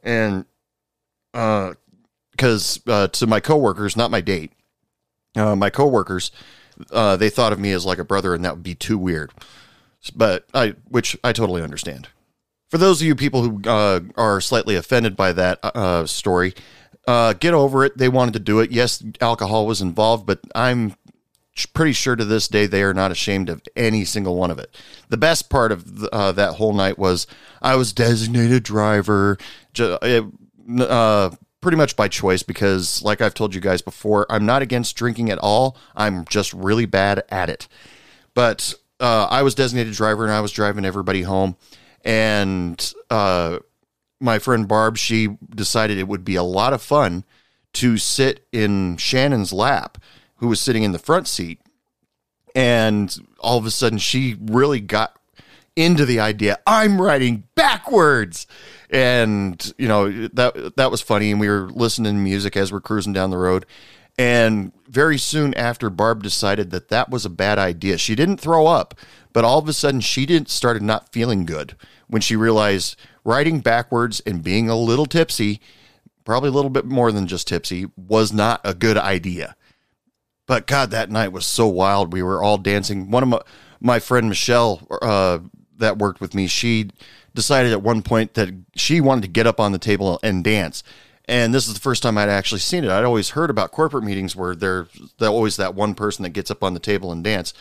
and 0.02 0.46
because 1.32 2.82
uh, 2.88 3.08
to 3.08 3.28
my 3.28 3.39
coworkers, 3.39 3.96
not 3.96 4.12
my 4.12 4.22
date, 4.22 4.52
uh, 5.36 5.56
my 5.56 5.70
coworkers, 5.70 6.32
uh, 6.92 7.18
they 7.18 7.30
thought 7.30 7.54
of 7.54 7.60
me 7.60 7.72
as 7.72 7.86
like 7.86 8.00
a 8.00 8.04
brother, 8.04 8.34
and 8.34 8.44
that 8.44 8.56
would 8.56 8.63
be 8.63 8.76
too 8.76 8.98
weird. 8.98 9.32
But 10.16 10.48
I, 10.54 10.76
which 10.89 11.16
I 11.24 11.34
totally 11.34 11.62
understand. 11.62 12.10
For 12.73 12.79
those 12.79 13.01
of 13.01 13.05
you 13.05 13.13
people 13.13 13.43
who 13.43 13.69
uh, 13.69 13.99
are 14.17 14.41
slightly 14.41 14.75
offended 14.75 15.15
by 15.15 15.31
that 15.33 15.59
uh, 15.63 16.07
story, 16.07 16.55
uh, 17.05 17.33
get 17.33 17.53
over 17.53 17.86
it. 17.86 17.99
They 17.99 18.09
wanted 18.09 18.33
to 18.33 18.39
do 18.39 18.62
it. 18.62 18.71
Yes, 18.71 19.03
alcohol 19.21 19.67
was 19.67 19.79
involved, 19.79 20.25
but 20.25 20.39
I'm 20.55 20.95
pretty 21.75 21.91
sure 21.91 22.15
to 22.15 22.25
this 22.25 22.47
day 22.47 22.65
they 22.65 22.81
are 22.81 22.95
not 22.95 23.12
ashamed 23.12 23.49
of 23.49 23.62
any 23.75 24.05
single 24.05 24.36
one 24.36 24.49
of 24.49 24.57
it. 24.57 24.75
The 25.09 25.17
best 25.17 25.51
part 25.51 25.71
of 25.71 25.99
the, 25.99 26.09
uh, 26.12 26.31
that 26.31 26.55
whole 26.55 26.73
night 26.73 26.97
was 26.97 27.27
I 27.62 27.75
was 27.75 27.93
designated 27.93 28.63
driver, 28.63 29.38
uh, 29.79 31.29
pretty 31.62 31.77
much 31.77 31.95
by 31.95 32.07
choice 32.07 32.41
because, 32.41 33.03
like 33.03 33.21
I've 33.21 33.36
told 33.36 33.53
you 33.53 33.62
guys 33.62 33.83
before, 33.83 34.25
I'm 34.31 34.47
not 34.47 34.63
against 34.63 34.95
drinking 34.95 35.29
at 35.29 35.38
all. 35.38 35.77
I'm 35.95 36.25
just 36.25 36.51
really 36.53 36.88
bad 36.88 37.23
at 37.29 37.51
it. 37.51 37.67
But 38.33 38.73
uh, 38.99 39.27
I 39.29 39.43
was 39.43 39.53
designated 39.53 39.93
driver 39.93 40.23
and 40.23 40.33
I 40.33 40.41
was 40.41 40.51
driving 40.51 40.86
everybody 40.86 41.21
home, 41.21 41.55
and 42.04 42.94
uh, 43.10 43.60
my 44.20 44.39
friend 44.39 44.68
Barb 44.68 44.98
she 44.98 45.38
decided 45.54 45.98
it 45.98 46.08
would 46.08 46.26
be 46.26 46.36
a 46.36 46.44
lot 46.44 46.74
of 46.74 46.82
fun 46.82 47.24
to 47.74 47.98
sit 47.98 48.46
in 48.52 48.98
Shannon's 48.98 49.52
lap 49.52 49.98
who 50.38 50.48
was 50.48 50.62
sitting 50.62 50.84
in 50.84 50.92
the 50.92 51.00
front 51.00 51.28
seat. 51.28 51.60
And 52.56 53.16
all 53.39 53.58
of 53.58 53.66
a 53.66 53.72
sudden, 53.72 53.98
she 53.98 54.38
really 54.39 54.80
got 54.80 55.18
into 55.76 56.06
the 56.06 56.20
idea 56.20 56.60
I'm 56.68 57.02
riding 57.02 57.44
backwards. 57.56 58.46
And, 58.92 59.74
you 59.78 59.88
know, 59.88 60.28
that 60.28 60.74
that 60.76 60.92
was 60.92 61.02
funny. 61.02 61.32
And 61.32 61.39
we 61.39 61.50
were 61.50 61.70
listening 61.72 62.13
to 62.13 62.20
music 62.20 62.56
as 62.56 62.72
we're 62.72 62.82
cruising 62.82 63.13
down 63.13 63.32
the 63.32 63.38
road. 63.38 63.66
And 64.20 64.72
very 64.88 65.18
soon 65.18 65.56
after, 65.56 65.89
Barb 65.89 66.22
decided 66.22 66.70
that 66.70 66.89
that 66.89 67.10
was 67.10 67.26
a 67.26 67.30
bad 67.32 67.58
idea. 67.58 67.98
She 67.98 68.13
didn't 68.13 68.38
throw 68.38 68.68
up, 68.68 68.94
but 69.34 69.44
all 69.44 69.58
of 69.58 69.68
a 69.68 69.74
sudden, 69.74 70.02
she 70.02 70.28
didn't 70.28 70.50
started 70.50 70.84
not 70.84 71.12
feeling 71.12 71.46
good 71.46 71.76
when 72.08 72.22
she 72.22 72.36
realized 72.36 72.96
riding 73.24 73.60
backwards 73.60 74.22
and 74.26 74.44
being 74.44 74.70
a 74.70 74.76
little 74.76 75.06
tipsy, 75.06 75.62
probably 76.24 76.50
a 76.50 76.54
little 76.54 76.70
bit 76.70 76.86
more 76.86 77.12
than 77.12 77.28
just 77.28 77.48
tipsy, 77.48 77.88
was 77.96 78.32
not 78.32 78.62
a 78.63 78.74
good 78.74 78.98
idea. 78.98 79.56
But 80.46 80.68
God, 80.68 80.92
that 80.92 81.10
night 81.10 81.32
was 81.32 81.46
so 81.46 81.68
wild. 81.68 82.12
We 82.12 82.22
were 82.24 82.44
all 82.44 82.58
dancing. 82.58 83.10
One 83.10 83.24
of 83.24 83.30
my, 83.30 83.42
my 83.80 84.00
friend 84.00 84.28
Michelle 84.28 84.86
uh, 85.02 85.39
that 85.78 85.98
worked 85.98 86.22
with 86.22 86.36
me, 86.36 86.48
she 86.48 86.89
decided 87.34 87.72
at 87.72 87.82
one 87.82 88.02
point 88.02 88.34
that 88.36 88.50
she 88.76 89.02
wanted 89.02 89.22
to 89.22 89.28
get 89.28 89.48
up 89.48 89.60
on 89.60 89.72
the 89.72 89.78
table 89.78 90.20
and 90.22 90.44
dance. 90.44 90.84
And 91.26 91.54
this 91.54 91.68
is 91.68 91.74
the 91.74 91.80
first 91.80 92.04
time 92.04 92.18
I'd 92.18 92.28
actually 92.28 92.60
seen 92.60 92.84
it. 92.84 92.89
I'd 92.89 93.06
always 93.06 93.30
heard 93.30 93.50
about 93.50 93.72
corporate 93.72 94.04
meetings 94.04 94.36
where 94.36 94.56
there's 94.56 94.89
always 95.22 95.56
that 95.56 95.74
one 95.74 95.96
person 95.96 96.24
that 96.24 96.32
gets 96.32 96.52
up 96.52 96.63
on 96.63 96.74
the 96.74 96.80
table 96.80 97.12
and 97.12 97.24
dance. 97.24 97.54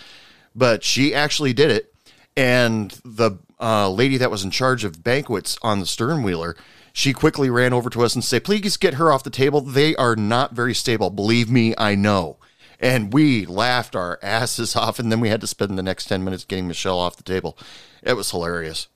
But 0.55 0.83
she 0.83 1.15
actually 1.15 1.53
did 1.53 1.71
it. 1.71 1.95
And 2.37 2.91
the 3.05 3.39
uh, 3.63 3.89
lady 3.89 4.17
that 4.19 4.31
was 4.31 4.43
in 4.45 4.51
charge 4.51 4.85
of 4.85 5.05
banquets 5.05 5.57
on 5.63 5.79
the 5.79 5.87
sternwheeler, 5.87 6.57
she 6.93 7.13
quickly 7.13 7.49
ran 7.49 7.73
over 7.73 7.89
to 7.91 8.03
us 8.03 8.15
and 8.15 8.23
said, 8.23 8.45
Please 8.45 8.77
get 8.77 8.95
her 8.95 9.13
off 9.13 9.25
the 9.25 9.31
table. 9.31 9.61
They 9.61 9.95
are 9.97 10.17
not 10.17 10.53
very 10.53 10.75
stable. 10.75 11.11
Believe 11.11 11.51
me, 11.51 11.75
I 11.79 11.95
know. 11.95 12.39
And 12.79 13.13
we 13.13 13.47
laughed 13.47 13.95
our 13.95 14.19
asses 14.23 14.77
off, 14.77 14.99
and 14.99 15.11
then 15.11 15.21
we 15.21 15.29
had 15.29 15.41
to 15.41 15.47
spend 15.47 15.79
the 15.79 15.83
next 15.83 16.07
10 16.07 16.25
minutes 16.25 16.45
getting 16.45 16.69
Michelle 16.69 16.99
off 16.99 17.17
the 17.17 17.23
table. 17.23 17.57
It 18.03 18.15
was 18.15 18.31
hilarious. 18.31 18.89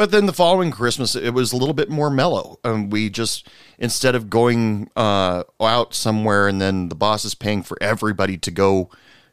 But 0.00 0.12
then 0.12 0.24
the 0.24 0.32
following 0.32 0.70
Christmas, 0.70 1.14
it 1.14 1.34
was 1.34 1.52
a 1.52 1.58
little 1.58 1.74
bit 1.74 1.90
more 1.90 2.08
mellow. 2.08 2.58
Um, 2.64 2.88
we 2.88 3.10
just, 3.10 3.46
instead 3.78 4.14
of 4.14 4.30
going 4.30 4.90
uh, 4.96 5.44
out 5.60 5.92
somewhere 5.92 6.48
and 6.48 6.58
then 6.58 6.88
the 6.88 6.94
boss 6.94 7.26
is 7.26 7.34
paying 7.34 7.62
for 7.62 7.76
everybody 7.82 8.38
to 8.38 8.50
go 8.50 8.88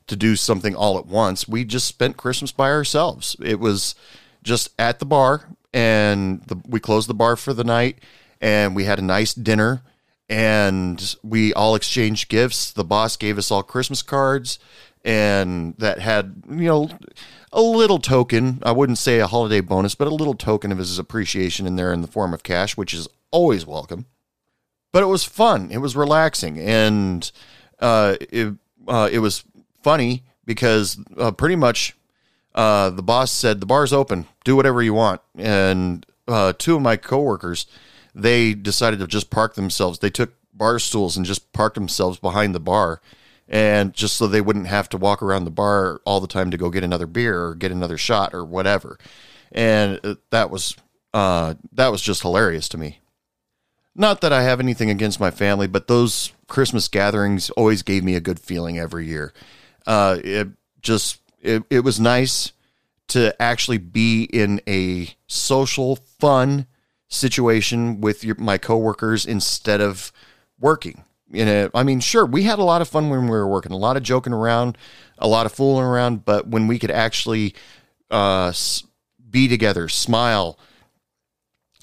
to 0.07 0.15
do 0.15 0.35
something 0.35 0.75
all 0.75 0.97
at 0.97 1.05
once, 1.05 1.47
we 1.47 1.63
just 1.63 1.87
spent 1.87 2.17
Christmas 2.17 2.51
by 2.51 2.69
ourselves. 2.69 3.35
It 3.43 3.59
was 3.59 3.95
just 4.43 4.69
at 4.79 4.99
the 4.99 5.05
bar, 5.05 5.49
and 5.73 6.41
the, 6.43 6.59
we 6.67 6.79
closed 6.79 7.09
the 7.09 7.13
bar 7.13 7.35
for 7.35 7.53
the 7.53 7.63
night, 7.63 7.99
and 8.41 8.75
we 8.75 8.85
had 8.85 8.99
a 8.99 9.03
nice 9.03 9.33
dinner, 9.33 9.81
and 10.29 11.15
we 11.23 11.53
all 11.53 11.75
exchanged 11.75 12.29
gifts. 12.29 12.71
The 12.71 12.83
boss 12.83 13.17
gave 13.17 13.37
us 13.37 13.51
all 13.51 13.63
Christmas 13.63 14.01
cards, 14.01 14.59
and 15.03 15.75
that 15.77 15.99
had, 15.99 16.43
you 16.49 16.65
know, 16.65 16.89
a 17.51 17.61
little 17.61 17.99
token. 17.99 18.59
I 18.63 18.71
wouldn't 18.71 18.97
say 18.97 19.19
a 19.19 19.27
holiday 19.27 19.61
bonus, 19.61 19.95
but 19.95 20.07
a 20.07 20.13
little 20.13 20.33
token 20.33 20.71
of 20.71 20.77
his 20.77 20.99
appreciation 20.99 21.65
in 21.65 21.75
there 21.75 21.93
in 21.93 22.01
the 22.01 22.07
form 22.07 22.33
of 22.33 22.43
cash, 22.43 22.75
which 22.75 22.93
is 22.93 23.07
always 23.31 23.65
welcome. 23.65 24.05
But 24.91 25.03
it 25.03 25.07
was 25.07 25.23
fun. 25.23 25.69
It 25.71 25.77
was 25.77 25.95
relaxing, 25.95 26.59
and 26.59 27.29
uh, 27.79 28.15
it 28.19 28.53
uh, 28.87 29.09
it 29.11 29.19
was 29.19 29.43
funny 29.87 30.25
because 30.43 30.99
uh, 31.17 31.31
pretty 31.31 31.55
much 31.55 31.95
uh, 32.53 32.89
the 32.89 33.01
boss 33.01 33.31
said 33.31 33.61
the 33.61 33.65
bar's 33.65 33.93
open, 33.93 34.27
do 34.43 34.53
whatever 34.53 34.83
you 34.83 34.93
want, 34.93 35.21
and 35.37 36.05
uh, 36.27 36.51
two 36.57 36.75
of 36.75 36.81
my 36.81 36.97
coworkers 36.97 37.67
they 38.13 38.53
decided 38.53 38.99
to 38.99 39.07
just 39.07 39.29
park 39.29 39.55
themselves. 39.55 39.99
They 39.99 40.09
took 40.09 40.33
bar 40.53 40.77
stools 40.79 41.15
and 41.15 41.25
just 41.25 41.53
parked 41.53 41.75
themselves 41.75 42.19
behind 42.19 42.53
the 42.53 42.59
bar 42.59 42.99
and 43.47 43.93
just 43.93 44.17
so 44.17 44.27
they 44.27 44.41
wouldn't 44.41 44.67
have 44.67 44.89
to 44.89 44.97
walk 44.97 45.21
around 45.21 45.45
the 45.45 45.51
bar 45.51 46.01
all 46.03 46.19
the 46.19 46.27
time 46.27 46.51
to 46.51 46.57
go 46.57 46.69
get 46.69 46.83
another 46.83 47.07
beer 47.07 47.41
or 47.41 47.55
get 47.55 47.71
another 47.71 47.97
shot 47.97 48.33
or 48.33 48.43
whatever. 48.43 48.97
And 49.53 50.01
uh, 50.03 50.15
that 50.31 50.49
was 50.49 50.75
uh, 51.13 51.53
that 51.71 51.93
was 51.93 52.01
just 52.01 52.23
hilarious 52.23 52.67
to 52.69 52.77
me. 52.77 52.99
Not 53.95 54.19
that 54.21 54.33
I 54.33 54.43
have 54.43 54.59
anything 54.59 54.89
against 54.89 55.19
my 55.19 55.31
family, 55.31 55.65
but 55.65 55.87
those 55.87 56.33
Christmas 56.47 56.89
gatherings 56.89 57.49
always 57.51 57.83
gave 57.83 58.03
me 58.03 58.15
a 58.15 58.19
good 58.19 58.39
feeling 58.39 58.77
every 58.77 59.07
year. 59.07 59.33
Uh, 59.87 60.19
it 60.23 60.49
just 60.81 61.19
it, 61.41 61.63
it 61.71 61.79
was 61.79 61.99
nice 61.99 62.51
to 63.07 63.41
actually 63.41 63.77
be 63.79 64.23
in 64.25 64.61
a 64.67 65.09
social, 65.27 65.95
fun 65.95 66.67
situation 67.07 68.01
with 68.01 68.23
your, 68.23 68.35
my 68.35 68.57
coworkers 68.57 69.25
instead 69.25 69.81
of 69.81 70.11
working. 70.59 71.03
In 71.31 71.49
a 71.49 71.69
i 71.73 71.83
mean 71.83 71.99
sure 71.99 72.25
we 72.25 72.43
had 72.43 72.57
a 72.57 72.63
lot 72.63 72.81
of 72.81 72.87
fun 72.87 73.09
when 73.09 73.23
we 73.23 73.31
were 73.31 73.45
working 73.45 73.73
a 73.73 73.77
lot 73.77 73.97
of 73.97 74.03
joking 74.03 74.31
around 74.31 74.77
a 75.17 75.27
lot 75.27 75.45
of 75.45 75.51
fooling 75.51 75.83
around 75.83 76.23
but 76.23 76.47
when 76.47 76.67
we 76.67 76.79
could 76.79 76.89
actually 76.89 77.53
uh 78.09 78.53
be 79.29 79.49
together 79.49 79.89
smile 79.89 80.57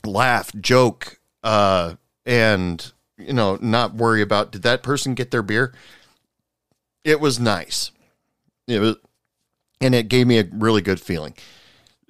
laugh 0.07 0.51
joke 0.63 1.21
uh 1.43 1.93
and 2.25 2.95
you 3.19 3.33
know 3.33 3.59
not 3.61 3.95
worry 3.95 4.23
about 4.23 4.53
did 4.53 4.63
that 4.63 4.83
person 4.83 5.15
get 5.15 5.31
their 5.31 5.43
beer? 5.43 5.73
It 7.05 7.21
was 7.21 7.39
nice 7.39 7.91
it 8.67 8.81
was 8.81 8.97
and 9.81 9.95
it 9.95 10.09
gave 10.09 10.27
me 10.27 10.39
a 10.39 10.45
really 10.53 10.83
good 10.83 11.01
feeling 11.01 11.35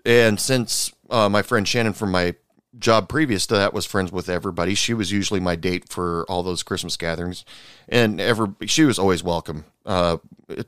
and 0.05 0.39
since 0.39 0.93
uh, 1.11 1.29
my 1.29 1.43
friend 1.43 1.67
shannon 1.67 1.93
from 1.93 2.11
my 2.11 2.35
job 2.79 3.09
previous 3.09 3.47
to 3.47 3.55
that 3.55 3.73
was 3.73 3.87
friends 3.87 4.13
with 4.13 4.29
everybody. 4.29 4.75
She 4.75 4.95
was 4.95 5.13
usually 5.13 5.41
my 5.41 5.57
date 5.57 5.89
for 5.89 6.25
all 6.29 6.43
those 6.43 6.63
Christmas 6.63 6.97
gatherings, 6.97 7.45
and 7.89 8.21
ever 8.21 8.55
she 8.67 8.85
was 8.85 8.99
always 8.99 9.23
welcome 9.23 9.65
uh, 9.87 10.19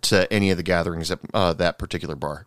to 0.02 0.32
any 0.32 0.50
of 0.50 0.56
the 0.56 0.62
gatherings 0.62 1.10
at 1.10 1.18
uh, 1.34 1.52
that 1.54 1.78
particular 1.78 2.14
bar. 2.14 2.46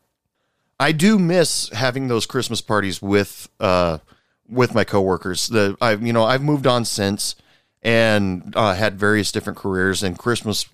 I 0.80 0.92
do 0.92 1.20
miss 1.20 1.70
having 1.70 2.08
those 2.08 2.26
Christmas 2.26 2.62
parties 2.62 3.02
with 3.02 3.50
uh, 3.60 4.00
with 4.48 4.74
my 4.74 4.84
coworkers. 4.84 5.48
The 5.48 5.78
I've 5.82 6.06
you 6.06 6.14
know 6.14 6.24
I've 6.24 6.44
moved 6.44 6.68
on 6.68 6.86
since 6.86 7.36
and 7.82 8.54
uh, 8.56 8.74
had 8.74 9.00
various 9.00 9.32
different 9.32 9.58
careers, 9.58 10.04
and 10.04 10.18
Christmas 10.18 10.68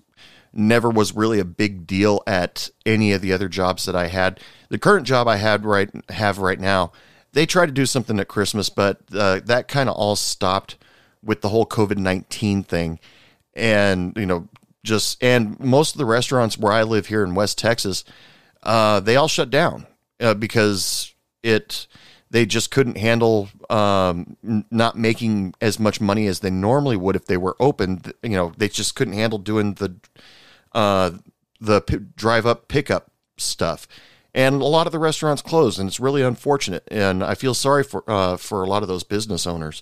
never 0.55 0.89
was 0.89 1.15
really 1.15 1.39
a 1.39 1.45
big 1.45 1.85
deal 1.85 2.21
at 2.25 2.69
any 2.85 3.11
of 3.11 3.21
the 3.21 3.33
other 3.33 3.49
jobs 3.49 3.85
that 3.85 3.95
I 3.95 4.07
had. 4.07 4.39
The 4.69 4.79
current 4.79 5.05
job 5.05 5.27
I 5.27 5.37
had 5.37 5.65
right 5.65 5.89
have 6.09 6.39
right 6.39 6.59
now 6.59 6.91
they 7.35 7.45
tried 7.45 7.65
to 7.65 7.71
do 7.73 7.85
something 7.85 8.17
at 8.17 8.29
Christmas, 8.29 8.69
but 8.69 9.01
uh, 9.13 9.41
that 9.43 9.67
kind 9.67 9.89
of 9.89 9.95
all 9.95 10.15
stopped 10.15 10.77
with 11.21 11.41
the 11.41 11.49
whole 11.49 11.65
COVID 11.65 11.97
19 11.97 12.63
thing. 12.63 12.97
And, 13.53 14.15
you 14.15 14.25
know, 14.25 14.47
just, 14.83 15.21
and 15.21 15.59
most 15.59 15.93
of 15.93 15.97
the 15.97 16.05
restaurants 16.05 16.57
where 16.57 16.71
I 16.71 16.83
live 16.83 17.07
here 17.07 17.25
in 17.25 17.35
West 17.35 17.57
Texas, 17.57 18.05
uh, 18.63 19.01
they 19.01 19.17
all 19.17 19.27
shut 19.27 19.49
down 19.49 19.85
uh, 20.21 20.33
because 20.33 21.13
it, 21.43 21.87
they 22.29 22.45
just 22.45 22.71
couldn't 22.71 22.97
handle 22.97 23.49
um, 23.69 24.37
not 24.71 24.97
making 24.97 25.55
as 25.59 25.77
much 25.77 25.99
money 25.99 26.27
as 26.27 26.39
they 26.39 26.49
normally 26.49 26.95
would 26.95 27.17
if 27.17 27.25
they 27.25 27.37
were 27.37 27.57
open. 27.59 28.01
You 28.23 28.29
know, 28.29 28.53
they 28.55 28.69
just 28.69 28.95
couldn't 28.95 29.13
handle 29.13 29.39
doing 29.39 29.73
the, 29.73 29.97
uh, 30.75 31.11
the 31.59 31.81
p- 31.81 31.97
drive 32.15 32.45
up 32.45 32.67
pickup 32.67 33.09
stuff 33.37 33.87
and 34.35 34.61
a 34.61 34.65
lot 34.65 34.85
of 34.85 34.91
the 34.91 34.99
restaurants 34.99 35.41
closed, 35.41 35.79
and 35.79 35.87
it's 35.87 35.99
really 35.99 36.21
unfortunate. 36.21 36.83
And 36.91 37.23
I 37.23 37.35
feel 37.35 37.53
sorry 37.53 37.83
for 37.83 38.03
uh, 38.07 38.37
for 38.37 38.61
a 38.61 38.67
lot 38.67 38.83
of 38.83 38.89
those 38.89 39.03
business 39.03 39.47
owners, 39.47 39.81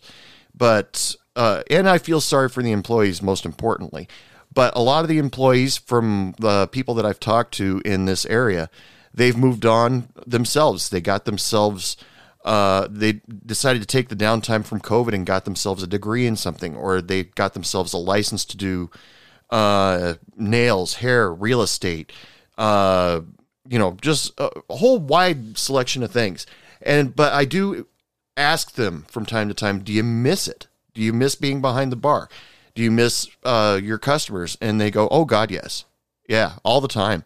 but 0.55 1.15
uh, 1.35 1.63
and 1.69 1.89
I 1.89 1.97
feel 1.97 2.21
sorry 2.21 2.47
for 2.47 2.61
the 2.61 2.71
employees 2.71 3.21
most 3.21 3.45
importantly. 3.45 4.07
But 4.53 4.75
a 4.75 4.81
lot 4.81 5.03
of 5.03 5.09
the 5.09 5.17
employees 5.17 5.77
from 5.77 6.35
the 6.37 6.67
people 6.67 6.93
that 6.93 7.05
I've 7.05 7.19
talked 7.19 7.55
to 7.55 7.81
in 7.83 8.05
this 8.05 8.23
area, 8.27 8.69
they've 9.11 9.35
moved 9.35 9.65
on 9.65 10.09
themselves. 10.27 10.89
They 10.89 11.01
got 11.01 11.25
themselves. 11.25 11.97
Uh, 12.45 12.87
they 12.91 13.21
decided 13.45 13.81
to 13.81 13.87
take 13.87 14.09
the 14.09 14.15
downtime 14.15 14.63
from 14.63 14.81
COVID 14.81 15.13
and 15.13 15.25
got 15.25 15.45
themselves 15.45 15.81
a 15.81 15.87
degree 15.87 16.27
in 16.27 16.35
something, 16.35 16.75
or 16.75 17.01
they 17.01 17.23
got 17.23 17.55
themselves 17.55 17.93
a 17.93 17.97
license 17.97 18.45
to 18.45 18.57
do 18.57 18.91
uh, 19.49 20.15
nails, 20.35 20.95
hair, 20.95 21.33
real 21.33 21.61
estate, 21.61 22.11
uh, 22.57 23.21
you 23.67 23.79
know, 23.79 23.97
just 24.01 24.31
a, 24.37 24.49
whole 24.69 24.99
wide 24.99 25.57
selection 25.57 26.03
of 26.03 26.11
things. 26.11 26.45
And 26.81 27.15
but 27.15 27.33
I 27.33 27.45
do 27.45 27.87
ask 28.35 28.73
them 28.73 29.05
from 29.09 29.25
time 29.25 29.47
to 29.47 29.53
time, 29.53 29.79
do 29.79 29.93
you 29.93 30.03
miss 30.03 30.47
it? 30.47 30.67
Do 30.93 31.01
you 31.01 31.13
miss 31.13 31.35
being 31.35 31.61
behind 31.61 31.91
the 31.91 31.97
bar? 31.97 32.29
Do 32.75 32.83
you 32.83 32.91
miss 32.91 33.27
uh, 33.43 33.79
your 33.81 33.97
customers? 33.97 34.57
And 34.61 34.81
they 34.81 34.91
go, 34.91 35.07
oh 35.09 35.25
God, 35.25 35.51
yes, 35.51 35.85
yeah, 36.27 36.53
all 36.63 36.81
the 36.81 36.87
time. 36.87 37.23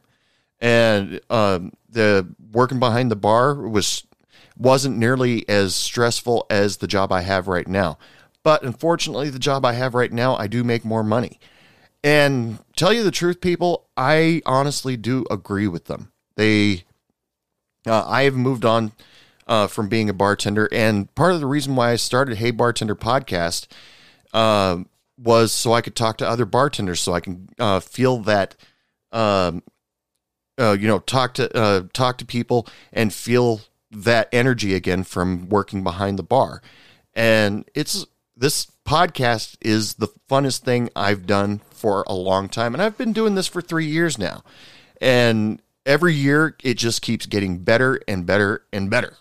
And 0.59 1.21
um, 1.29 1.73
the 1.89 2.27
working 2.51 2.79
behind 2.79 3.11
the 3.11 3.15
bar 3.15 3.55
was 3.55 4.03
wasn't 4.57 4.97
nearly 4.97 5.47
as 5.47 5.75
stressful 5.75 6.45
as 6.49 6.77
the 6.77 6.87
job 6.87 7.11
I 7.11 7.21
have 7.21 7.47
right 7.47 7.67
now. 7.67 7.97
But 8.43 8.63
unfortunately, 8.63 9.29
the 9.29 9.39
job 9.39 9.65
I 9.65 9.73
have 9.73 9.93
right 9.93 10.11
now, 10.11 10.35
I 10.35 10.47
do 10.47 10.63
make 10.63 10.83
more 10.85 11.03
money. 11.03 11.39
And 12.03 12.59
tell 12.75 12.93
you 12.93 13.03
the 13.03 13.11
truth, 13.11 13.41
people, 13.41 13.89
I 13.97 14.41
honestly 14.45 14.95
do 14.97 15.25
agree 15.29 15.67
with 15.67 15.85
them. 15.85 16.11
They, 16.35 16.83
uh, 17.85 18.05
I 18.07 18.23
have 18.23 18.35
moved 18.35 18.65
on 18.65 18.91
uh, 19.47 19.67
from 19.67 19.87
being 19.87 20.09
a 20.09 20.13
bartender, 20.13 20.69
and 20.71 21.13
part 21.15 21.33
of 21.33 21.39
the 21.39 21.47
reason 21.47 21.75
why 21.75 21.91
I 21.91 21.95
started 21.95 22.37
Hey 22.37 22.51
Bartender 22.51 22.95
podcast 22.95 23.67
uh, 24.33 24.83
was 25.17 25.51
so 25.51 25.73
I 25.73 25.81
could 25.81 25.95
talk 25.95 26.17
to 26.17 26.29
other 26.29 26.45
bartenders, 26.45 26.99
so 26.99 27.13
I 27.13 27.19
can 27.19 27.49
uh, 27.57 27.79
feel 27.79 28.19
that, 28.19 28.55
um, 29.11 29.63
uh, 30.57 30.75
you 30.79 30.87
know, 30.87 30.99
talk 30.99 31.33
to 31.35 31.57
uh, 31.57 31.83
talk 31.93 32.17
to 32.19 32.25
people 32.25 32.67
and 32.91 33.13
feel 33.13 33.61
that 33.89 34.27
energy 34.33 34.75
again 34.75 35.03
from 35.03 35.47
working 35.49 35.81
behind 35.81 36.19
the 36.19 36.23
bar, 36.23 36.61
and 37.13 37.69
it's 37.73 38.05
this 38.35 38.67
podcast 38.85 39.55
is 39.61 39.95
the 39.95 40.09
funnest 40.29 40.59
thing 40.59 40.89
I've 40.95 41.25
done 41.25 41.61
for 41.77 42.03
a 42.07 42.13
long 42.13 42.49
time, 42.49 42.73
and 42.73 42.81
I've 42.81 42.97
been 42.97 43.13
doing 43.13 43.35
this 43.35 43.47
for 43.47 43.61
three 43.61 43.85
years 43.85 44.17
now, 44.17 44.43
and 44.99 45.61
every 45.85 46.13
year 46.13 46.55
it 46.63 46.75
just 46.75 47.01
keeps 47.01 47.25
getting 47.25 47.59
better 47.59 47.99
and 48.07 48.25
better 48.25 48.63
and 48.73 48.89
better. 48.89 49.17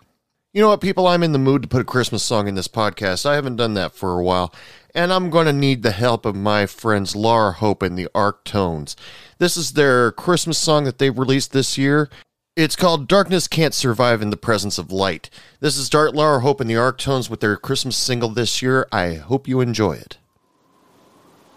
You 0.52 0.62
know 0.62 0.68
what, 0.68 0.80
people? 0.80 1.06
I'm 1.06 1.22
in 1.22 1.32
the 1.32 1.38
mood 1.38 1.60
to 1.62 1.68
put 1.68 1.82
a 1.82 1.84
Christmas 1.84 2.22
song 2.22 2.48
in 2.48 2.54
this 2.54 2.68
podcast. 2.68 3.26
I 3.26 3.34
haven't 3.34 3.56
done 3.56 3.74
that 3.74 3.92
for 3.92 4.18
a 4.18 4.22
while, 4.22 4.54
and 4.94 5.12
I'm 5.12 5.28
going 5.28 5.44
to 5.44 5.52
need 5.52 5.82
the 5.82 5.90
help 5.90 6.24
of 6.24 6.34
my 6.34 6.64
friends 6.64 7.14
Laura 7.14 7.52
Hope 7.52 7.82
and 7.82 7.98
the 7.98 8.08
Arctones. 8.14 8.96
This 9.38 9.58
is 9.58 9.74
their 9.74 10.12
Christmas 10.12 10.56
song 10.56 10.84
that 10.84 10.98
they've 10.98 11.18
released 11.18 11.52
this 11.52 11.76
year. 11.76 12.08
It's 12.56 12.74
called 12.74 13.06
Darkness 13.06 13.48
Can't 13.48 13.74
Survive 13.74 14.22
in 14.22 14.30
the 14.30 14.36
Presence 14.38 14.78
of 14.78 14.90
Light. 14.90 15.28
This 15.60 15.76
is 15.76 15.90
Dart 15.90 16.14
Laura 16.14 16.40
Hope 16.40 16.58
and 16.62 16.70
the 16.70 16.74
Arctones 16.74 17.28
with 17.28 17.40
their 17.40 17.58
Christmas 17.58 17.98
single 17.98 18.30
this 18.30 18.62
year. 18.62 18.88
I 18.90 19.16
hope 19.16 19.46
you 19.46 19.60
enjoy 19.60 20.00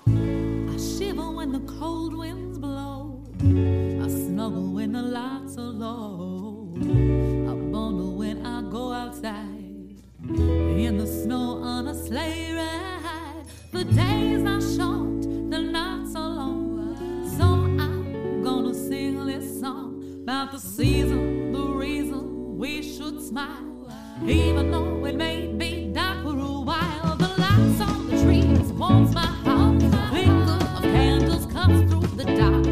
it. 0.05 0.38
About 20.29 20.51
the 20.51 20.59
season, 20.59 21.51
the 21.51 21.59
reason 21.59 22.55
we 22.55 22.83
should 22.83 23.19
smile. 23.19 23.89
Even 24.23 24.69
though 24.69 25.03
it 25.05 25.15
may 25.15 25.47
be 25.47 25.87
dark 25.91 26.21
for 26.21 26.37
a 26.37 26.61
while, 26.69 27.15
the 27.15 27.29
lights 27.29 27.81
on 27.81 28.11
the 28.11 28.23
trees 28.23 28.71
warms 28.73 29.11
my 29.15 29.25
heart. 29.25 29.79
The 29.79 29.87
of 29.87 30.83
candles 30.83 31.47
comes 31.47 31.91
through 31.91 32.15
the 32.15 32.25
dark. 32.25 32.68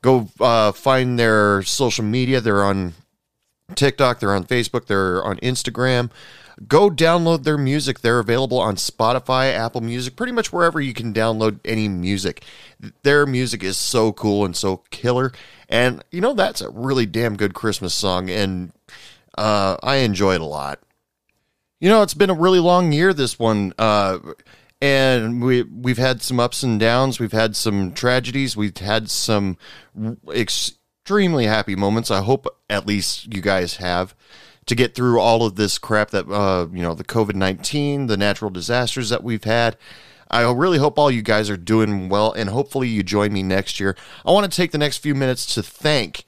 Go 0.01 0.29
uh, 0.39 0.71
find 0.71 1.19
their 1.19 1.61
social 1.61 2.03
media. 2.03 2.41
They're 2.41 2.63
on 2.63 2.95
TikTok, 3.75 4.21
they're 4.21 4.33
on 4.33 4.45
Facebook, 4.45 4.87
they're 4.87 5.23
on 5.23 5.37
Instagram. 5.37 6.09
Go 6.67 6.89
download 6.89 7.43
their 7.43 7.57
music. 7.57 7.99
They're 7.99 8.19
available 8.19 8.59
on 8.59 8.75
Spotify, 8.75 9.53
Apple 9.53 9.81
Music, 9.81 10.15
pretty 10.15 10.33
much 10.33 10.51
wherever 10.51 10.81
you 10.81 10.93
can 10.93 11.13
download 11.13 11.59
any 11.63 11.87
music. 11.87 12.43
Their 13.03 13.25
music 13.25 13.63
is 13.63 13.77
so 13.77 14.11
cool 14.11 14.43
and 14.43 14.55
so 14.55 14.83
killer. 14.89 15.31
And 15.69 16.03
you 16.11 16.21
know, 16.21 16.33
that's 16.33 16.61
a 16.61 16.69
really 16.69 17.05
damn 17.05 17.37
good 17.37 17.53
Christmas 17.53 17.93
song, 17.93 18.29
and 18.29 18.73
uh, 19.37 19.77
I 19.81 19.97
enjoy 19.97 20.35
it 20.35 20.41
a 20.41 20.45
lot. 20.45 20.79
You 21.79 21.89
know, 21.89 22.01
it's 22.01 22.13
been 22.13 22.29
a 22.29 22.33
really 22.33 22.59
long 22.59 22.91
year, 22.91 23.13
this 23.13 23.39
one. 23.39 23.73
Uh, 23.77 24.19
and 24.81 25.41
we 25.41 25.63
we've 25.63 25.97
had 25.97 26.21
some 26.21 26.39
ups 26.39 26.63
and 26.63 26.79
downs. 26.79 27.19
We've 27.19 27.31
had 27.31 27.55
some 27.55 27.93
tragedies. 27.93 28.55
We've 28.55 28.77
had 28.77 29.09
some 29.09 29.57
extremely 30.33 31.45
happy 31.45 31.75
moments. 31.75 32.11
I 32.11 32.21
hope 32.21 32.47
at 32.69 32.85
least 32.85 33.33
you 33.33 33.41
guys 33.41 33.77
have 33.77 34.15
to 34.69 34.75
get 34.75 34.93
through 34.93 35.19
all 35.19 35.43
of 35.43 35.55
this 35.55 35.79
crap 35.79 36.11
that 36.11 36.29
uh, 36.29 36.67
you 36.71 36.83
know 36.83 36.93
the 36.93 37.03
COVID 37.03 37.33
nineteen, 37.33 38.05
the 38.05 38.17
natural 38.17 38.51
disasters 38.51 39.09
that 39.09 39.23
we've 39.23 39.43
had. 39.43 39.75
I 40.29 40.49
really 40.51 40.77
hope 40.77 40.99
all 40.99 41.09
you 41.09 41.23
guys 41.23 41.49
are 41.49 41.57
doing 41.57 42.07
well, 42.07 42.31
and 42.31 42.51
hopefully 42.51 42.87
you 42.87 43.01
join 43.01 43.33
me 43.33 43.41
next 43.41 43.79
year. 43.79 43.97
I 44.23 44.31
want 44.31 44.49
to 44.49 44.55
take 44.55 44.71
the 44.71 44.77
next 44.77 44.97
few 44.99 45.15
minutes 45.15 45.51
to 45.55 45.63
thank 45.63 46.23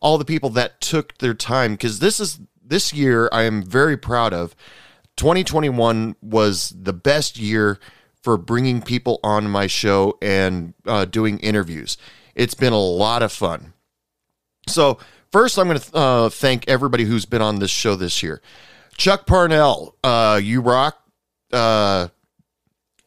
all 0.00 0.18
the 0.18 0.26
people 0.26 0.50
that 0.50 0.82
took 0.82 1.16
their 1.18 1.32
time 1.32 1.72
because 1.72 2.00
this 2.00 2.20
is 2.20 2.38
this 2.62 2.92
year 2.92 3.30
I 3.32 3.44
am 3.44 3.62
very 3.62 3.96
proud 3.96 4.34
of. 4.34 4.54
2021 5.16 6.16
was 6.20 6.74
the 6.78 6.92
best 6.92 7.38
year 7.38 7.78
for 8.22 8.36
bringing 8.36 8.82
people 8.82 9.20
on 9.24 9.48
my 9.48 9.66
show 9.66 10.18
and 10.20 10.74
uh, 10.86 11.06
doing 11.06 11.38
interviews. 11.38 11.96
It's 12.34 12.52
been 12.52 12.74
a 12.74 12.78
lot 12.78 13.22
of 13.22 13.32
fun. 13.32 13.72
So, 14.68 14.98
first, 15.36 15.58
I'm 15.58 15.68
going 15.68 15.78
to 15.78 15.94
uh, 15.94 16.28
thank 16.30 16.66
everybody 16.66 17.04
who's 17.04 17.26
been 17.26 17.42
on 17.42 17.58
this 17.58 17.70
show 17.70 17.94
this 17.94 18.22
year. 18.22 18.40
Chuck 18.96 19.26
Parnell, 19.26 19.94
uh, 20.02 20.40
you 20.42 20.62
rock. 20.62 20.98
Uh, 21.52 22.08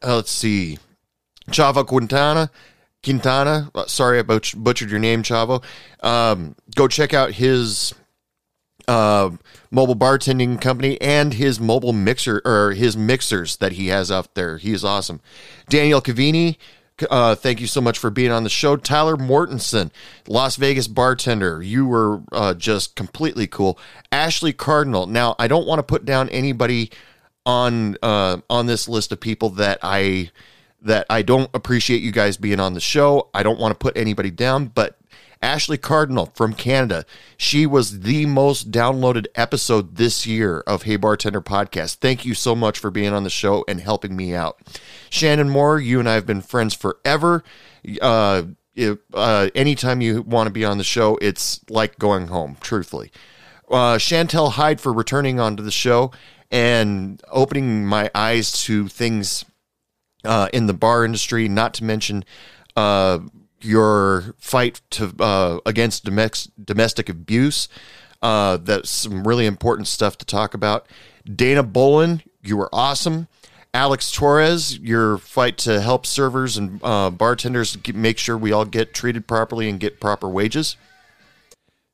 uh, 0.03 0.15
let's 0.17 0.29
see. 0.29 0.77
Chavo 1.49 1.83
Quintana, 1.87 2.51
Quintana. 3.03 3.71
uh, 3.73 3.87
sorry, 3.87 4.19
I 4.19 4.21
butch- 4.21 4.55
butchered 4.55 4.91
your 4.91 4.99
name, 4.99 5.23
Chavo. 5.23 5.63
Um, 6.01 6.55
go 6.75 6.87
check 6.87 7.15
out 7.15 7.31
his 7.31 7.95
uh, 8.87 9.31
mobile 9.71 9.95
bartending 9.95 10.61
company 10.61 11.01
and 11.01 11.33
his 11.33 11.59
mobile 11.59 11.93
mixer 11.93 12.43
or 12.45 12.73
his 12.73 12.95
mixers 12.95 13.57
that 13.57 13.71
he 13.71 13.87
has 13.87 14.11
out 14.11 14.35
there. 14.35 14.59
He 14.59 14.71
is 14.71 14.85
awesome. 14.85 15.19
Daniel 15.67 15.99
Cavini, 15.99 16.57
uh, 17.09 17.35
thank 17.35 17.59
you 17.61 17.67
so 17.67 17.81
much 17.81 17.97
for 17.97 18.09
being 18.09 18.31
on 18.31 18.43
the 18.43 18.49
show. 18.49 18.75
Tyler 18.75 19.15
Mortensen, 19.15 19.91
Las 20.27 20.55
Vegas 20.55 20.87
bartender, 20.87 21.61
you 21.61 21.85
were 21.85 22.21
uh, 22.31 22.53
just 22.53 22.95
completely 22.95 23.47
cool. 23.47 23.79
Ashley 24.11 24.53
Cardinal. 24.53 25.07
Now, 25.07 25.35
I 25.39 25.47
don't 25.47 25.67
want 25.67 25.79
to 25.79 25.83
put 25.83 26.05
down 26.05 26.29
anybody 26.29 26.91
on 27.45 27.97
uh, 28.03 28.37
on 28.49 28.65
this 28.65 28.87
list 28.87 29.11
of 29.11 29.19
people 29.19 29.49
that 29.51 29.79
I 29.81 30.31
that 30.81 31.05
I 31.09 31.23
don't 31.23 31.49
appreciate 31.53 32.01
you 32.01 32.11
guys 32.11 32.37
being 32.37 32.59
on 32.59 32.73
the 32.73 32.79
show. 32.79 33.29
I 33.33 33.43
don't 33.43 33.59
want 33.59 33.71
to 33.71 33.77
put 33.77 33.97
anybody 33.97 34.31
down, 34.31 34.67
but 34.67 34.98
Ashley 35.41 35.77
Cardinal 35.77 36.27
from 36.35 36.53
Canada. 36.53 37.05
She 37.37 37.65
was 37.65 38.01
the 38.01 38.25
most 38.25 38.71
downloaded 38.71 39.27
episode 39.35 39.95
this 39.95 40.25
year 40.27 40.59
of 40.67 40.83
Hey 40.83 40.97
Bartender 40.97 41.41
podcast. 41.41 41.95
Thank 41.95 42.25
you 42.25 42.33
so 42.33 42.55
much 42.55 42.77
for 42.77 42.91
being 42.91 43.13
on 43.13 43.23
the 43.23 43.29
show 43.29 43.63
and 43.67 43.79
helping 43.79 44.15
me 44.15 44.33
out. 44.33 44.59
Shannon 45.09 45.49
Moore, 45.49 45.79
you 45.79 45.99
and 45.99 46.09
I 46.09 46.15
have 46.15 46.25
been 46.25 46.41
friends 46.41 46.73
forever. 46.73 47.43
Uh, 48.01 48.43
if, 48.75 48.97
uh, 49.13 49.49
anytime 49.55 50.01
you 50.01 50.21
want 50.21 50.47
to 50.47 50.51
be 50.53 50.65
on 50.65 50.77
the 50.77 50.83
show, 50.83 51.17
it's 51.21 51.61
like 51.69 51.97
going 51.99 52.27
home, 52.27 52.57
truthfully. 52.61 53.11
Uh, 53.69 53.97
Chantel 53.97 54.51
Hyde 54.53 54.81
for 54.81 54.91
returning 54.91 55.39
onto 55.39 55.63
the 55.63 55.71
show 55.71 56.11
and 56.51 57.21
opening 57.29 57.85
my 57.85 58.09
eyes 58.15 58.63
to 58.63 58.87
things 58.87 59.45
uh, 60.25 60.49
in 60.51 60.67
the 60.67 60.73
bar 60.73 61.05
industry, 61.05 61.47
not 61.47 61.73
to 61.75 61.83
mention 61.83 62.25
uh, 62.75 63.19
your 63.61 64.35
fight 64.37 64.81
to 64.91 65.13
uh, 65.19 65.59
against 65.65 66.03
domestic 66.05 67.09
abuse. 67.09 67.67
Uh, 68.21 68.57
that's 68.57 68.89
some 68.89 69.27
really 69.27 69.45
important 69.45 69.87
stuff 69.87 70.17
to 70.17 70.25
talk 70.25 70.53
about. 70.53 70.87
Dana 71.25 71.63
Bolin, 71.63 72.21
you 72.41 72.57
were 72.57 72.69
awesome. 72.73 73.27
Alex 73.73 74.11
Torres, 74.11 74.79
your 74.79 75.17
fight 75.19 75.57
to 75.59 75.79
help 75.79 76.05
servers 76.05 76.57
and 76.57 76.79
uh, 76.83 77.09
bartenders 77.09 77.77
make 77.93 78.17
sure 78.17 78.35
we 78.35 78.51
all 78.51 78.65
get 78.65 78.93
treated 78.93 79.27
properly 79.27 79.69
and 79.69 79.79
get 79.79 79.99
proper 79.99 80.27
wages. 80.27 80.75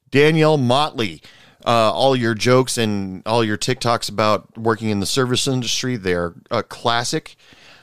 Danielle 0.09 0.57
Motley, 0.57 1.21
uh, 1.65 1.91
all 1.91 2.15
your 2.15 2.33
jokes 2.33 2.77
and 2.77 3.21
all 3.25 3.43
your 3.43 3.57
TikToks 3.57 4.09
about 4.09 4.57
working 4.57 4.89
in 4.89 5.01
the 5.01 5.05
service 5.05 5.47
industry, 5.47 5.97
they're 5.97 6.33
a 6.49 6.63
classic. 6.63 7.35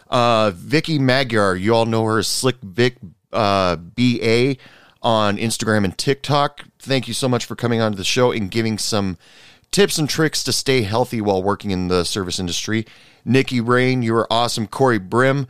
Uh, 0.09 0.53
Vicky 0.55 0.99
Magyar, 0.99 1.55
you 1.55 1.75
all 1.75 1.85
know 1.85 2.05
her 2.05 2.19
as 2.19 2.29
Slick 2.29 2.57
Vic 2.63 2.97
uh, 3.33 3.77
BA 3.77 4.57
on 5.03 5.37
Instagram 5.37 5.85
and 5.85 5.97
TikTok. 5.97 6.65
Thank 6.79 7.09
you 7.09 7.15
so 7.15 7.29
much 7.29 7.45
for 7.45 7.57
coming 7.57 7.81
onto 7.81 7.97
the 7.97 8.05
show 8.05 8.33
and 8.33 8.51
giving 8.51 8.79
some 8.79 9.19
tips 9.71 9.99
and 9.99 10.09
tricks 10.09 10.45
to 10.45 10.53
stay 10.53 10.83
healthy 10.83 11.21
while 11.21 11.43
working 11.43 11.71
in 11.71 11.89
the 11.89 12.05
service 12.05 12.39
industry. 12.39 12.87
Nikki 13.25 13.61
Rain, 13.61 14.03
you 14.03 14.15
are 14.17 14.33
awesome. 14.33 14.67
Corey 14.67 14.99
Brim, 14.99 15.47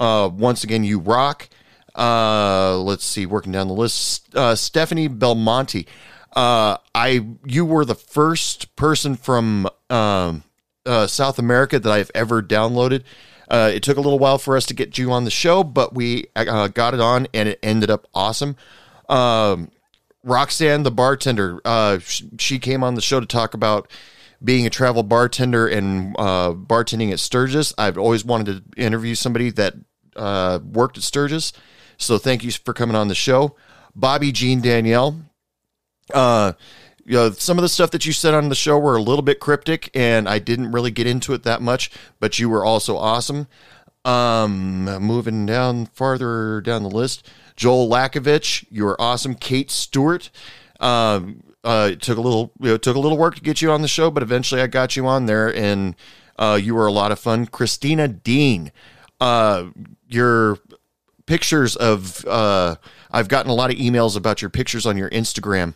uh, 0.00 0.30
once 0.32 0.64
again, 0.64 0.84
you 0.84 0.98
rock. 0.98 1.48
Uh, 1.94 2.78
let's 2.78 3.04
see, 3.04 3.26
working 3.26 3.52
down 3.52 3.68
the 3.68 3.74
list. 3.74 4.34
Uh, 4.34 4.54
Stephanie 4.54 5.08
Belmonte, 5.08 5.86
uh, 6.34 6.76
I 6.94 7.24
you 7.44 7.64
were 7.64 7.84
the 7.84 7.94
first 7.94 8.74
person 8.74 9.14
from 9.14 9.68
um, 9.90 10.42
uh, 10.84 11.06
South 11.06 11.38
America 11.38 11.78
that 11.78 11.90
I've 11.90 12.10
ever 12.14 12.42
downloaded. 12.42 13.04
Uh, 13.48 13.70
it 13.72 13.82
took 13.82 13.96
a 13.96 14.00
little 14.00 14.18
while 14.18 14.38
for 14.38 14.56
us 14.56 14.66
to 14.66 14.74
get 14.74 14.98
you 14.98 15.12
on 15.12 15.24
the 15.24 15.30
show, 15.30 15.62
but 15.62 15.94
we 15.94 16.26
uh, 16.36 16.68
got 16.68 16.94
it 16.94 17.00
on 17.00 17.26
and 17.34 17.48
it 17.48 17.58
ended 17.62 17.90
up 17.90 18.06
awesome. 18.14 18.56
Um, 19.08 19.70
Roxanne, 20.22 20.82
the 20.82 20.90
bartender, 20.90 21.60
uh, 21.64 21.98
sh- 21.98 22.22
she 22.38 22.58
came 22.58 22.82
on 22.82 22.94
the 22.94 23.02
show 23.02 23.20
to 23.20 23.26
talk 23.26 23.54
about 23.54 23.90
being 24.42 24.66
a 24.66 24.70
travel 24.70 25.02
bartender 25.02 25.66
and 25.66 26.14
uh, 26.18 26.52
bartending 26.52 27.12
at 27.12 27.20
Sturgis. 27.20 27.72
I've 27.76 27.98
always 27.98 28.24
wanted 28.24 28.46
to 28.76 28.82
interview 28.82 29.14
somebody 29.14 29.50
that 29.50 29.74
uh, 30.16 30.60
worked 30.62 30.96
at 30.96 31.02
Sturgis. 31.02 31.52
So 31.96 32.18
thank 32.18 32.42
you 32.42 32.50
for 32.52 32.72
coming 32.72 32.96
on 32.96 33.08
the 33.08 33.14
show. 33.14 33.56
Bobby 33.94 34.32
Jean 34.32 34.60
Danielle. 34.60 35.20
You 37.06 37.14
know, 37.14 37.30
some 37.32 37.58
of 37.58 37.62
the 37.62 37.68
stuff 37.68 37.90
that 37.90 38.06
you 38.06 38.12
said 38.12 38.32
on 38.32 38.48
the 38.48 38.54
show 38.54 38.78
were 38.78 38.96
a 38.96 39.02
little 39.02 39.22
bit 39.22 39.38
cryptic, 39.38 39.90
and 39.94 40.28
I 40.28 40.38
didn't 40.38 40.72
really 40.72 40.90
get 40.90 41.06
into 41.06 41.34
it 41.34 41.42
that 41.42 41.60
much, 41.60 41.90
but 42.18 42.38
you 42.38 42.48
were 42.48 42.64
also 42.64 42.96
awesome. 42.96 43.46
Um, 44.06 44.84
moving 45.02 45.46
down 45.46 45.86
farther 45.86 46.60
down 46.60 46.82
the 46.82 46.90
list, 46.90 47.26
Joel 47.56 47.88
Lakovich, 47.88 48.66
you 48.70 48.84
were 48.84 49.00
awesome. 49.00 49.34
Kate 49.34 49.70
Stewart, 49.70 50.30
um, 50.80 51.42
uh, 51.62 51.90
it 51.92 52.02
took 52.02 52.18
a 52.18 52.20
little, 52.20 52.52
you 52.60 52.68
know, 52.68 52.76
took 52.76 52.96
a 52.96 53.00
little 53.00 53.16
work 53.16 53.36
to 53.36 53.40
get 53.40 53.62
you 53.62 53.70
on 53.70 53.82
the 53.82 53.88
show, 53.88 54.10
but 54.10 54.22
eventually 54.22 54.60
I 54.60 54.66
got 54.66 54.96
you 54.96 55.06
on 55.06 55.26
there, 55.26 55.54
and 55.54 55.94
uh, 56.38 56.58
you 56.60 56.74
were 56.74 56.86
a 56.86 56.92
lot 56.92 57.12
of 57.12 57.18
fun. 57.18 57.46
Christina 57.46 58.08
Dean, 58.08 58.72
uh, 59.20 59.66
your 60.08 60.58
pictures 61.26 61.76
of, 61.76 62.24
uh, 62.26 62.76
I've 63.10 63.28
gotten 63.28 63.50
a 63.50 63.54
lot 63.54 63.70
of 63.70 63.78
emails 63.78 64.16
about 64.16 64.42
your 64.42 64.50
pictures 64.50 64.84
on 64.84 64.98
your 64.98 65.08
Instagram 65.10 65.74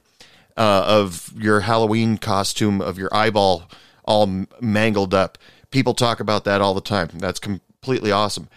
uh, 0.58 0.84
of 0.86 1.32
your 1.38 1.60
Halloween 1.60 2.18
costume 2.18 2.82
of 2.82 2.98
your 2.98 3.08
eyeball 3.14 3.70
all 4.04 4.46
mangled 4.60 5.14
up. 5.14 5.38
People 5.70 5.94
talk 5.94 6.18
about 6.20 6.44
that 6.44 6.60
all 6.60 6.74
the 6.74 6.80
time. 6.80 7.08
That's 7.14 7.38
completely 7.38 8.10
awesome. 8.10 8.48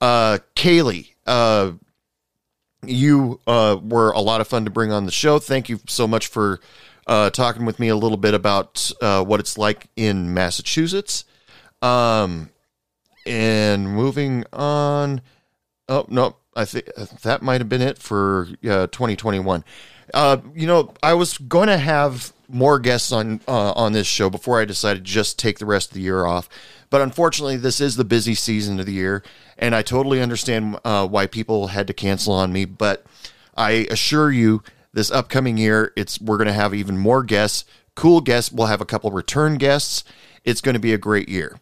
Uh, 0.00 0.38
Kaylee, 0.54 1.10
uh, 1.26 1.72
you 2.86 3.40
uh, 3.46 3.76
were 3.82 4.12
a 4.12 4.20
lot 4.20 4.40
of 4.40 4.46
fun 4.46 4.64
to 4.64 4.70
bring 4.70 4.92
on 4.92 5.04
the 5.04 5.10
show. 5.10 5.40
Thank 5.40 5.68
you 5.68 5.80
so 5.88 6.06
much 6.06 6.28
for 6.28 6.60
uh, 7.08 7.30
talking 7.30 7.64
with 7.64 7.80
me 7.80 7.88
a 7.88 7.96
little 7.96 8.18
bit 8.18 8.34
about 8.34 8.92
uh, 9.00 9.24
what 9.24 9.40
it's 9.40 9.58
like 9.58 9.88
in 9.96 10.32
Massachusetts. 10.32 11.24
Um, 11.82 12.50
and 13.26 13.92
moving 13.94 14.44
on. 14.52 15.22
Oh 15.88 16.06
no, 16.08 16.36
I 16.54 16.64
think 16.64 16.86
that 17.22 17.42
might 17.42 17.60
have 17.60 17.68
been 17.68 17.82
it 17.82 17.98
for 17.98 18.48
uh, 18.64 18.86
2021. 18.88 19.64
Uh, 20.14 20.38
you 20.54 20.66
know, 20.66 20.94
I 21.02 21.14
was 21.14 21.38
going 21.38 21.68
to 21.68 21.78
have 21.78 22.32
more 22.48 22.78
guests 22.78 23.12
on 23.12 23.40
uh, 23.46 23.72
on 23.72 23.92
this 23.92 24.06
show 24.06 24.30
before 24.30 24.60
I 24.60 24.64
decided 24.64 25.04
to 25.04 25.10
just 25.10 25.38
take 25.38 25.58
the 25.58 25.66
rest 25.66 25.90
of 25.90 25.94
the 25.94 26.00
year 26.00 26.24
off. 26.24 26.48
But 26.90 27.02
unfortunately, 27.02 27.56
this 27.56 27.80
is 27.80 27.96
the 27.96 28.04
busy 28.04 28.34
season 28.34 28.80
of 28.80 28.86
the 28.86 28.92
year, 28.92 29.22
and 29.58 29.74
I 29.74 29.82
totally 29.82 30.22
understand 30.22 30.78
uh, 30.84 31.06
why 31.06 31.26
people 31.26 31.68
had 31.68 31.86
to 31.88 31.92
cancel 31.92 32.32
on 32.32 32.52
me. 32.52 32.64
But 32.64 33.04
I 33.56 33.86
assure 33.90 34.30
you, 34.30 34.62
this 34.92 35.10
upcoming 35.10 35.58
year, 35.58 35.92
it's 35.96 36.20
we're 36.20 36.38
going 36.38 36.46
to 36.46 36.52
have 36.54 36.74
even 36.74 36.96
more 36.96 37.22
guests, 37.22 37.64
cool 37.94 38.20
guests. 38.20 38.50
We'll 38.50 38.68
have 38.68 38.80
a 38.80 38.86
couple 38.86 39.10
return 39.10 39.58
guests. 39.58 40.04
It's 40.44 40.62
going 40.62 40.74
to 40.74 40.80
be 40.80 40.94
a 40.94 40.98
great 40.98 41.28
year. 41.28 41.60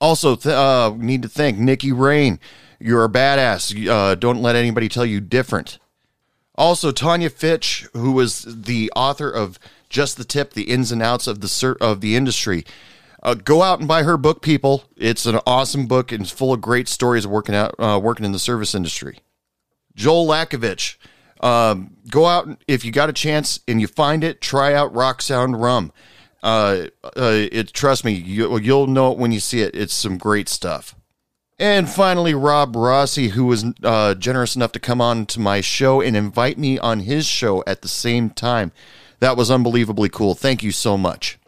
Also, 0.00 0.36
th- 0.36 0.54
uh, 0.54 0.94
need 0.96 1.22
to 1.22 1.28
thank 1.28 1.58
Nikki 1.58 1.90
Rain. 1.90 2.38
You're 2.78 3.04
a 3.04 3.08
badass. 3.08 3.88
Uh, 3.88 4.14
don't 4.14 4.42
let 4.42 4.54
anybody 4.54 4.88
tell 4.88 5.06
you 5.06 5.20
different. 5.20 5.78
Also, 6.58 6.90
Tanya 6.90 7.30
Fitch, 7.30 7.86
who 7.94 8.10
was 8.10 8.42
the 8.42 8.90
author 8.96 9.30
of 9.30 9.60
Just 9.88 10.16
the 10.18 10.24
Tip: 10.24 10.52
The 10.52 10.64
Ins 10.64 10.90
and 10.90 11.00
Outs 11.00 11.28
of 11.28 11.40
the 11.40 11.48
Ser- 11.48 11.78
of 11.80 12.00
the 12.00 12.16
Industry. 12.16 12.66
Uh, 13.22 13.34
go 13.34 13.62
out 13.62 13.78
and 13.78 13.86
buy 13.88 14.02
her 14.02 14.16
book, 14.16 14.42
people. 14.42 14.84
It's 14.96 15.24
an 15.24 15.38
awesome 15.46 15.86
book 15.86 16.12
and 16.12 16.22
it's 16.22 16.30
full 16.30 16.52
of 16.52 16.60
great 16.60 16.88
stories 16.88 17.26
working 17.26 17.54
out, 17.54 17.74
uh, 17.78 17.98
working 18.02 18.24
in 18.26 18.32
the 18.32 18.38
service 18.38 18.74
industry. 18.74 19.20
Joel 19.94 20.26
Lakovich, 20.26 20.96
um, 21.40 21.96
go 22.10 22.26
out 22.26 22.46
and- 22.46 22.58
if 22.68 22.84
you 22.84 22.92
got 22.92 23.08
a 23.08 23.12
chance 23.12 23.60
and 23.66 23.80
you 23.80 23.86
find 23.86 24.22
it. 24.22 24.40
Try 24.40 24.74
out 24.74 24.94
Rock 24.94 25.22
Sound 25.22 25.60
Rum. 25.60 25.92
Uh, 26.42 26.86
uh, 27.16 27.46
it 27.50 27.72
trust 27.72 28.04
me, 28.04 28.12
you, 28.12 28.56
you'll 28.58 28.86
know 28.86 29.10
it 29.12 29.18
when 29.18 29.32
you 29.32 29.40
see 29.40 29.60
it. 29.60 29.74
It's 29.74 29.94
some 29.94 30.18
great 30.18 30.48
stuff. 30.48 30.94
And 31.58 31.88
finally, 31.88 32.34
Rob 32.34 32.76
Rossi, 32.76 33.28
who 33.28 33.46
was 33.46 33.64
uh, 33.82 34.14
generous 34.14 34.54
enough 34.54 34.70
to 34.72 34.80
come 34.80 35.00
on 35.00 35.26
to 35.26 35.40
my 35.40 35.60
show 35.60 36.00
and 36.00 36.16
invite 36.16 36.56
me 36.56 36.78
on 36.78 37.00
his 37.00 37.26
show 37.26 37.64
at 37.66 37.82
the 37.82 37.88
same 37.88 38.30
time. 38.30 38.70
That 39.18 39.36
was 39.36 39.50
unbelievably 39.50 40.10
cool. 40.10 40.36
Thank 40.36 40.62
you 40.62 40.70
so 40.70 40.96
much. 40.96 41.38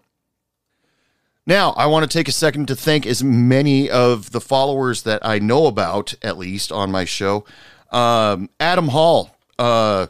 Now, 1.47 1.71
I 1.73 1.87
want 1.87 2.09
to 2.09 2.19
take 2.19 2.29
a 2.29 2.33
second 2.33 2.67
to 2.69 2.77
thank 2.77 3.07
as 3.07 3.23
many 3.23 3.89
of 3.89 4.33
the 4.33 4.41
followers 4.41 5.03
that 5.03 5.25
I 5.25 5.39
know 5.39 5.67
about, 5.67 6.15
at 6.23 6.39
least 6.39 6.73
on 6.73 6.91
my 6.91 7.05
show. 7.05 7.45
Um, 7.93 8.51
Adam 8.59 8.89
Hall, 8.89 9.37
uh, 9.59 10.09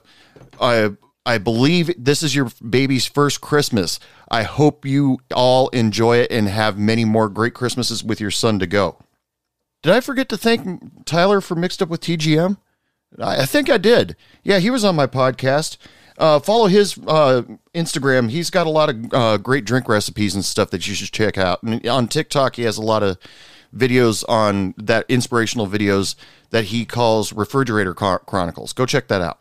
I 0.60 0.90
I 1.26 1.38
believe 1.38 1.92
this 2.02 2.22
is 2.22 2.34
your 2.34 2.50
baby's 2.66 3.06
first 3.06 3.40
Christmas. 3.40 4.00
I 4.30 4.42
hope 4.42 4.86
you 4.86 5.18
all 5.34 5.68
enjoy 5.68 6.18
it 6.18 6.30
and 6.30 6.48
have 6.48 6.78
many 6.78 7.04
more 7.04 7.28
great 7.28 7.54
Christmases 7.54 8.02
with 8.02 8.20
your 8.20 8.30
son 8.30 8.58
to 8.58 8.66
go. 8.66 8.96
Did 9.82 9.92
I 9.92 10.00
forget 10.00 10.28
to 10.28 10.36
thank 10.36 11.04
Tyler 11.06 11.40
for 11.40 11.54
Mixed 11.54 11.80
Up 11.82 11.88
with 11.88 12.00
TGM? 12.00 12.58
I 13.18 13.42
I 13.42 13.46
think 13.46 13.70
I 13.70 13.78
did. 13.78 14.16
Yeah, 14.42 14.58
he 14.58 14.70
was 14.70 14.84
on 14.84 14.96
my 14.96 15.06
podcast. 15.06 15.76
Uh, 16.18 16.38
follow 16.38 16.66
his 16.66 16.98
uh, 17.06 17.42
Instagram. 17.74 18.30
He's 18.30 18.50
got 18.50 18.66
a 18.66 18.70
lot 18.70 18.90
of 18.90 19.14
uh, 19.14 19.36
great 19.38 19.64
drink 19.64 19.88
recipes 19.88 20.34
and 20.34 20.44
stuff 20.44 20.68
that 20.70 20.86
you 20.86 20.94
should 20.94 21.12
check 21.12 21.38
out. 21.38 21.62
And 21.62 21.86
on 21.86 22.08
TikTok, 22.08 22.56
he 22.56 22.62
has 22.64 22.76
a 22.76 22.82
lot 22.82 23.02
of 23.02 23.16
videos 23.74 24.22
on 24.28 24.74
that 24.76 25.06
inspirational 25.08 25.66
videos 25.66 26.16
that 26.50 26.66
he 26.66 26.84
calls 26.84 27.32
Refrigerator 27.32 27.94
Chronicles. 27.94 28.74
Go 28.74 28.84
check 28.84 29.08
that 29.08 29.22
out. 29.22 29.38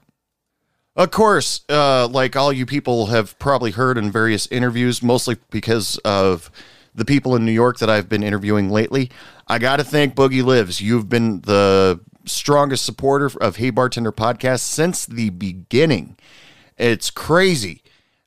Of 0.95 1.11
course, 1.11 1.61
uh, 1.69 2.07
like 2.07 2.35
all 2.35 2.53
you 2.53 2.65
people 2.65 3.07
have 3.07 3.37
probably 3.39 3.71
heard 3.71 3.97
in 3.97 4.11
various 4.11 4.47
interviews, 4.47 5.03
mostly 5.03 5.37
because 5.49 5.97
of 5.99 6.49
the 6.95 7.05
people 7.05 7.35
in 7.35 7.45
New 7.45 7.51
York 7.51 7.79
that 7.79 7.89
I've 7.89 8.09
been 8.09 8.23
interviewing 8.23 8.69
lately, 8.69 9.11
I 9.47 9.59
got 9.59 9.77
to 9.77 9.83
thank 9.83 10.15
Boogie 10.15 10.43
Lives. 10.43 10.81
You've 10.81 11.09
been 11.09 11.41
the 11.41 11.99
strongest 12.25 12.85
supporter 12.85 13.31
of 13.41 13.57
Hey 13.57 13.69
Bartender 13.69 14.11
podcast 14.11 14.61
since 14.61 15.05
the 15.05 15.29
beginning. 15.29 16.17
It's 16.77 17.09
crazy. 17.09 17.83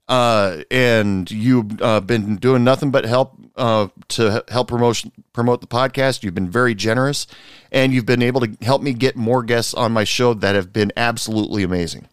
Uh, 0.09 0.63
and 0.71 1.31
you've 1.31 1.81
uh, 1.81 2.01
been 2.01 2.37
doing 2.37 2.65
nothing 2.65 2.91
but 2.91 3.05
help 3.05 3.39
uh, 3.57 3.89
to 4.09 4.45
help 4.49 4.69
promote 4.69 5.05
promote 5.33 5.61
the 5.61 5.67
podcast. 5.67 6.23
You've 6.23 6.35
been 6.35 6.51
very 6.51 6.75
generous, 6.75 7.27
and 7.71 7.95
you've 7.95 8.07
been 8.07 8.23
able 8.23 8.41
to 8.41 8.57
help 8.63 8.83
me 8.83 8.93
get 8.93 9.17
more 9.17 9.43
guests 9.43 9.75
on 9.75 9.93
my 9.93 10.05
show 10.05 10.35
that 10.35 10.55
have 10.55 10.73
been 10.73 10.93
absolutely 10.97 11.63
amazing. 11.63 12.09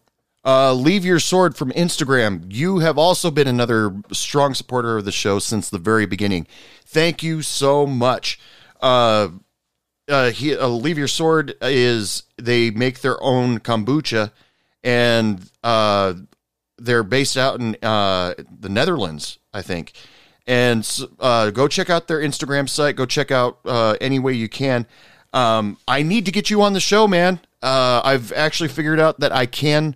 Uh, 0.50 0.74
Leave 0.74 1.06
Your 1.06 1.20
Sword 1.20 1.56
from 1.56 1.70
Instagram. 1.74 2.52
You 2.52 2.80
have 2.80 2.97
also 2.97 3.30
been 3.30 3.47
another 3.47 3.93
strong 4.12 4.56
supporter 4.56 4.97
of 4.97 5.06
the 5.06 5.12
show 5.12 5.38
since 5.38 5.70
the 5.70 5.78
very 5.78 6.08
beginning. 6.08 6.47
Thank 6.88 7.22
you 7.22 7.43
so 7.43 7.86
much. 7.86 8.39
Uh, 8.82 9.30
uh, 10.10 10.32
he, 10.32 10.58
uh, 10.58 10.68
Leave 10.68 10.97
Your 10.97 11.08
Sword 11.08 11.54
is 11.62 12.24
they 12.38 12.72
make 12.72 13.02
their 13.02 13.22
own 13.22 13.60
kombucha, 13.60 14.32
and 14.84 15.39
uh, 15.64 16.16
they're 16.80 17.04
based 17.04 17.38
out 17.38 17.60
in 17.60 17.78
uh, 17.84 18.34
the 18.60 18.70
Netherlands, 18.70 19.38
I 19.54 19.62
think. 19.62 19.93
And 20.47 20.84
uh, 21.20 21.52
go 21.52 21.68
check 21.68 21.91
out 21.91 22.08
their 22.08 22.22
Instagram 22.22 22.68
site. 22.68 22.95
Go 22.95 23.06
check 23.06 23.30
out 23.30 23.60
uh, 23.66 23.97
any 24.02 24.18
way 24.18 24.34
you 24.34 24.50
can. 24.50 24.88
Um, 25.32 25.78
I 25.88 26.02
need 26.02 26.26
to 26.26 26.32
get 26.32 26.50
you 26.50 26.64
on 26.64 26.74
the 26.74 26.80
show, 26.80 27.08
man. 27.08 27.39
Uh, 27.62 28.02
I've 28.04 28.34
actually 28.34 28.70
figured 28.70 29.00
out 29.00 29.20
that 29.20 29.32
I 29.32 29.45
can, 29.45 29.95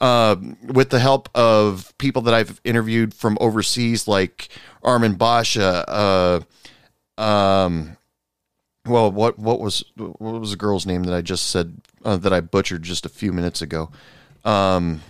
uh, 0.00 0.36
with 0.62 0.90
the 0.90 1.00
help 1.00 1.28
of 1.34 1.92
people 1.98 2.22
that 2.22 2.34
I've 2.34 2.60
interviewed 2.64 3.14
from 3.14 3.36
overseas, 3.40 4.06
like 4.06 4.48
Armin 4.82 5.14
Basha. 5.14 6.44
Uh, 7.18 7.20
um, 7.20 7.96
well, 8.86 9.10
what 9.10 9.38
what 9.38 9.60
was 9.60 9.84
what 9.96 10.20
was 10.20 10.50
the 10.50 10.56
girl's 10.56 10.86
name 10.86 11.02
that 11.04 11.14
I 11.14 11.20
just 11.20 11.50
said 11.50 11.80
uh, 12.04 12.16
that 12.18 12.32
I 12.32 12.40
butchered 12.40 12.82
just 12.82 13.04
a 13.06 13.10
few 13.10 13.32
minutes 13.32 13.60
ago? 13.60 13.90
Um, 14.44 15.02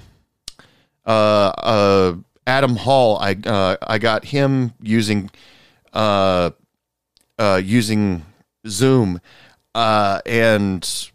uh, 1.06 1.10
uh, 1.10 2.16
Adam 2.46 2.76
Hall. 2.76 3.18
I 3.20 3.36
I 3.82 3.98
got 3.98 4.24
him 4.24 4.72
using 4.80 5.30
using 7.38 8.24
Zoom, 8.66 9.20
and 9.74 11.10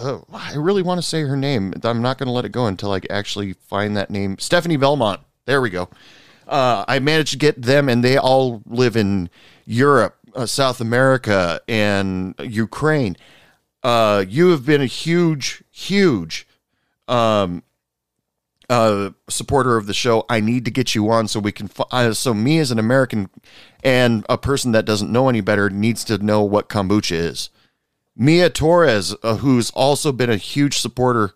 uh, 0.00 0.20
I 0.32 0.54
really 0.54 0.82
want 0.82 0.98
to 0.98 1.06
say 1.06 1.22
her 1.22 1.36
name. 1.36 1.74
I'm 1.82 2.02
not 2.02 2.18
going 2.18 2.26
to 2.26 2.32
let 2.32 2.44
it 2.44 2.52
go 2.52 2.66
until 2.66 2.92
I 2.92 3.00
actually 3.10 3.52
find 3.52 3.96
that 3.96 4.10
name. 4.10 4.38
Stephanie 4.38 4.76
Belmont. 4.76 5.20
There 5.46 5.60
we 5.60 5.70
go. 5.70 5.88
Uh, 6.46 6.84
I 6.88 6.98
managed 6.98 7.32
to 7.32 7.38
get 7.38 7.62
them, 7.62 7.88
and 7.88 8.02
they 8.02 8.16
all 8.16 8.62
live 8.66 8.96
in 8.96 9.30
Europe, 9.64 10.16
uh, 10.34 10.46
South 10.46 10.80
America, 10.80 11.60
and 11.68 12.34
Ukraine. 12.40 13.16
Uh, 13.82 14.24
you 14.28 14.50
have 14.50 14.66
been 14.66 14.80
a 14.80 14.86
huge, 14.86 15.62
huge 15.70 16.46
um, 17.08 17.62
uh, 18.68 19.10
supporter 19.28 19.76
of 19.76 19.86
the 19.86 19.94
show. 19.94 20.24
I 20.28 20.40
need 20.40 20.64
to 20.64 20.70
get 20.70 20.94
you 20.94 21.10
on 21.10 21.28
so 21.28 21.40
we 21.40 21.52
can. 21.52 21.70
Uh, 21.90 22.12
so 22.12 22.34
me 22.34 22.58
as 22.58 22.70
an 22.70 22.78
American 22.78 23.30
and 23.82 24.24
a 24.28 24.38
person 24.38 24.72
that 24.72 24.84
doesn't 24.84 25.10
know 25.10 25.28
any 25.28 25.40
better 25.40 25.70
needs 25.70 26.04
to 26.04 26.18
know 26.18 26.42
what 26.42 26.68
kombucha 26.68 27.16
is. 27.16 27.50
Mia 28.16 28.50
Torres, 28.50 29.14
uh, 29.22 29.36
who's 29.36 29.70
also 29.70 30.12
been 30.12 30.30
a 30.30 30.36
huge 30.36 30.78
supporter 30.78 31.32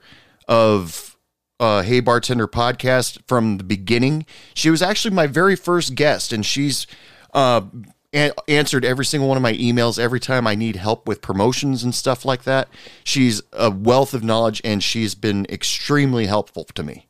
of 0.48 1.16
uh, 1.60 1.82
Hey 1.82 2.00
Bartender 2.00 2.46
podcast 2.46 3.20
from 3.26 3.58
the 3.58 3.64
beginning. 3.64 4.26
She 4.54 4.70
was 4.70 4.82
actually 4.82 5.14
my 5.14 5.26
very 5.26 5.56
first 5.56 5.94
guest, 5.94 6.32
and 6.32 6.44
she's 6.44 6.86
uh, 7.32 7.62
a- 8.14 8.32
answered 8.48 8.84
every 8.84 9.04
single 9.04 9.28
one 9.28 9.36
of 9.36 9.42
my 9.42 9.54
emails 9.54 9.98
every 9.98 10.20
time 10.20 10.46
I 10.46 10.54
need 10.54 10.76
help 10.76 11.06
with 11.08 11.22
promotions 11.22 11.82
and 11.84 11.94
stuff 11.94 12.24
like 12.24 12.44
that. 12.44 12.68
She's 13.04 13.40
a 13.52 13.70
wealth 13.70 14.12
of 14.14 14.24
knowledge, 14.24 14.60
and 14.64 14.82
she's 14.82 15.14
been 15.14 15.46
extremely 15.48 16.26
helpful 16.26 16.64
to 16.64 16.82
me. 16.82 17.06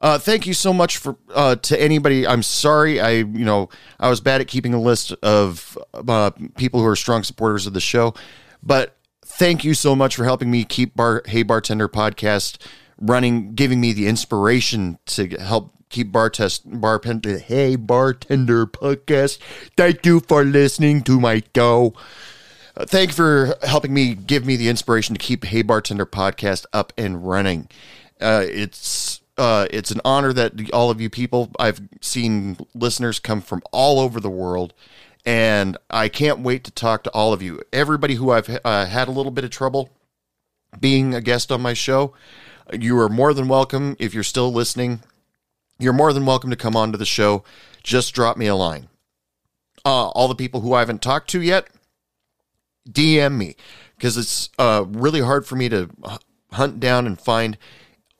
Uh, 0.00 0.18
thank 0.18 0.46
you 0.46 0.54
so 0.54 0.72
much 0.72 0.96
for 0.96 1.16
uh, 1.34 1.56
to 1.56 1.78
anybody. 1.80 2.26
I'm 2.26 2.42
sorry, 2.42 3.00
I 3.00 3.10
you 3.10 3.44
know 3.44 3.68
I 3.98 4.08
was 4.08 4.20
bad 4.22 4.40
at 4.40 4.48
keeping 4.48 4.72
a 4.72 4.80
list 4.80 5.12
of 5.22 5.76
uh, 5.92 6.30
people 6.56 6.80
who 6.80 6.86
are 6.86 6.96
strong 6.96 7.22
supporters 7.22 7.66
of 7.66 7.74
the 7.74 7.80
show, 7.82 8.14
but 8.62 8.96
thank 9.24 9.64
you 9.64 9.74
so 9.74 9.94
much 9.94 10.16
for 10.16 10.24
helping 10.24 10.50
me 10.50 10.64
keep 10.64 10.94
Bar 10.94 11.22
Hey 11.26 11.42
Bartender 11.42 11.88
podcast 11.88 12.58
running, 13.00 13.54
giving 13.54 13.80
me 13.80 13.92
the 13.92 14.06
inspiration 14.06 14.98
to 15.06 15.28
help 15.28 15.72
keep 15.88 16.12
bar 16.12 16.30
test 16.30 16.62
bartender 16.80 17.38
Hey 17.38 17.76
Bartender 17.76 18.66
podcast. 18.66 19.38
Thank 19.76 20.06
you 20.06 20.20
for 20.20 20.44
listening 20.44 21.02
to 21.02 21.20
my 21.20 21.42
show. 21.54 21.94
Uh, 22.76 22.86
thank 22.86 23.10
you 23.10 23.14
for 23.14 23.56
helping 23.62 23.92
me 23.92 24.14
give 24.14 24.46
me 24.46 24.56
the 24.56 24.68
inspiration 24.68 25.14
to 25.14 25.18
keep 25.18 25.44
Hey 25.44 25.62
Bartender 25.62 26.06
podcast 26.06 26.64
up 26.72 26.92
and 26.96 27.26
running. 27.26 27.68
Uh, 28.20 28.44
it's 28.46 29.20
uh, 29.36 29.66
it's 29.70 29.90
an 29.90 30.00
honor 30.04 30.32
that 30.32 30.70
all 30.72 30.90
of 30.90 31.00
you 31.00 31.08
people 31.10 31.50
I've 31.58 31.80
seen 32.00 32.58
listeners 32.74 33.18
come 33.18 33.40
from 33.40 33.62
all 33.72 33.98
over 33.98 34.20
the 34.20 34.30
world, 34.30 34.74
and 35.24 35.76
I 35.90 36.08
can't 36.08 36.40
wait 36.40 36.64
to 36.64 36.70
talk 36.70 37.02
to 37.04 37.10
all 37.10 37.32
of 37.32 37.42
you. 37.42 37.60
Everybody 37.72 38.14
who 38.14 38.30
I've 38.30 38.58
uh, 38.64 38.86
had 38.86 39.08
a 39.08 39.12
little 39.12 39.32
bit 39.32 39.44
of 39.44 39.50
trouble 39.50 39.90
being 40.78 41.14
a 41.14 41.20
guest 41.20 41.50
on 41.52 41.60
my 41.60 41.74
show, 41.74 42.14
you 42.72 42.98
are 42.98 43.08
more 43.08 43.34
than 43.34 43.48
welcome. 43.48 43.96
If 43.98 44.14
you're 44.14 44.22
still 44.22 44.52
listening, 44.52 45.00
you're 45.78 45.92
more 45.92 46.12
than 46.12 46.26
welcome 46.26 46.50
to 46.50 46.56
come 46.56 46.76
on 46.76 46.92
to 46.92 46.98
the 46.98 47.06
show. 47.06 47.44
Just 47.82 48.14
drop 48.14 48.36
me 48.36 48.46
a 48.46 48.54
line. 48.54 48.88
Uh, 49.84 50.08
all 50.08 50.28
the 50.28 50.34
people 50.34 50.60
who 50.60 50.74
I 50.74 50.80
haven't 50.80 51.02
talked 51.02 51.30
to 51.30 51.40
yet, 51.40 51.68
DM 52.88 53.36
me 53.36 53.56
because 53.96 54.16
it's 54.16 54.50
uh, 54.58 54.84
really 54.88 55.20
hard 55.20 55.46
for 55.46 55.56
me 55.56 55.68
to 55.68 55.90
hunt 56.52 56.80
down 56.80 57.06
and 57.06 57.20
find 57.20 57.56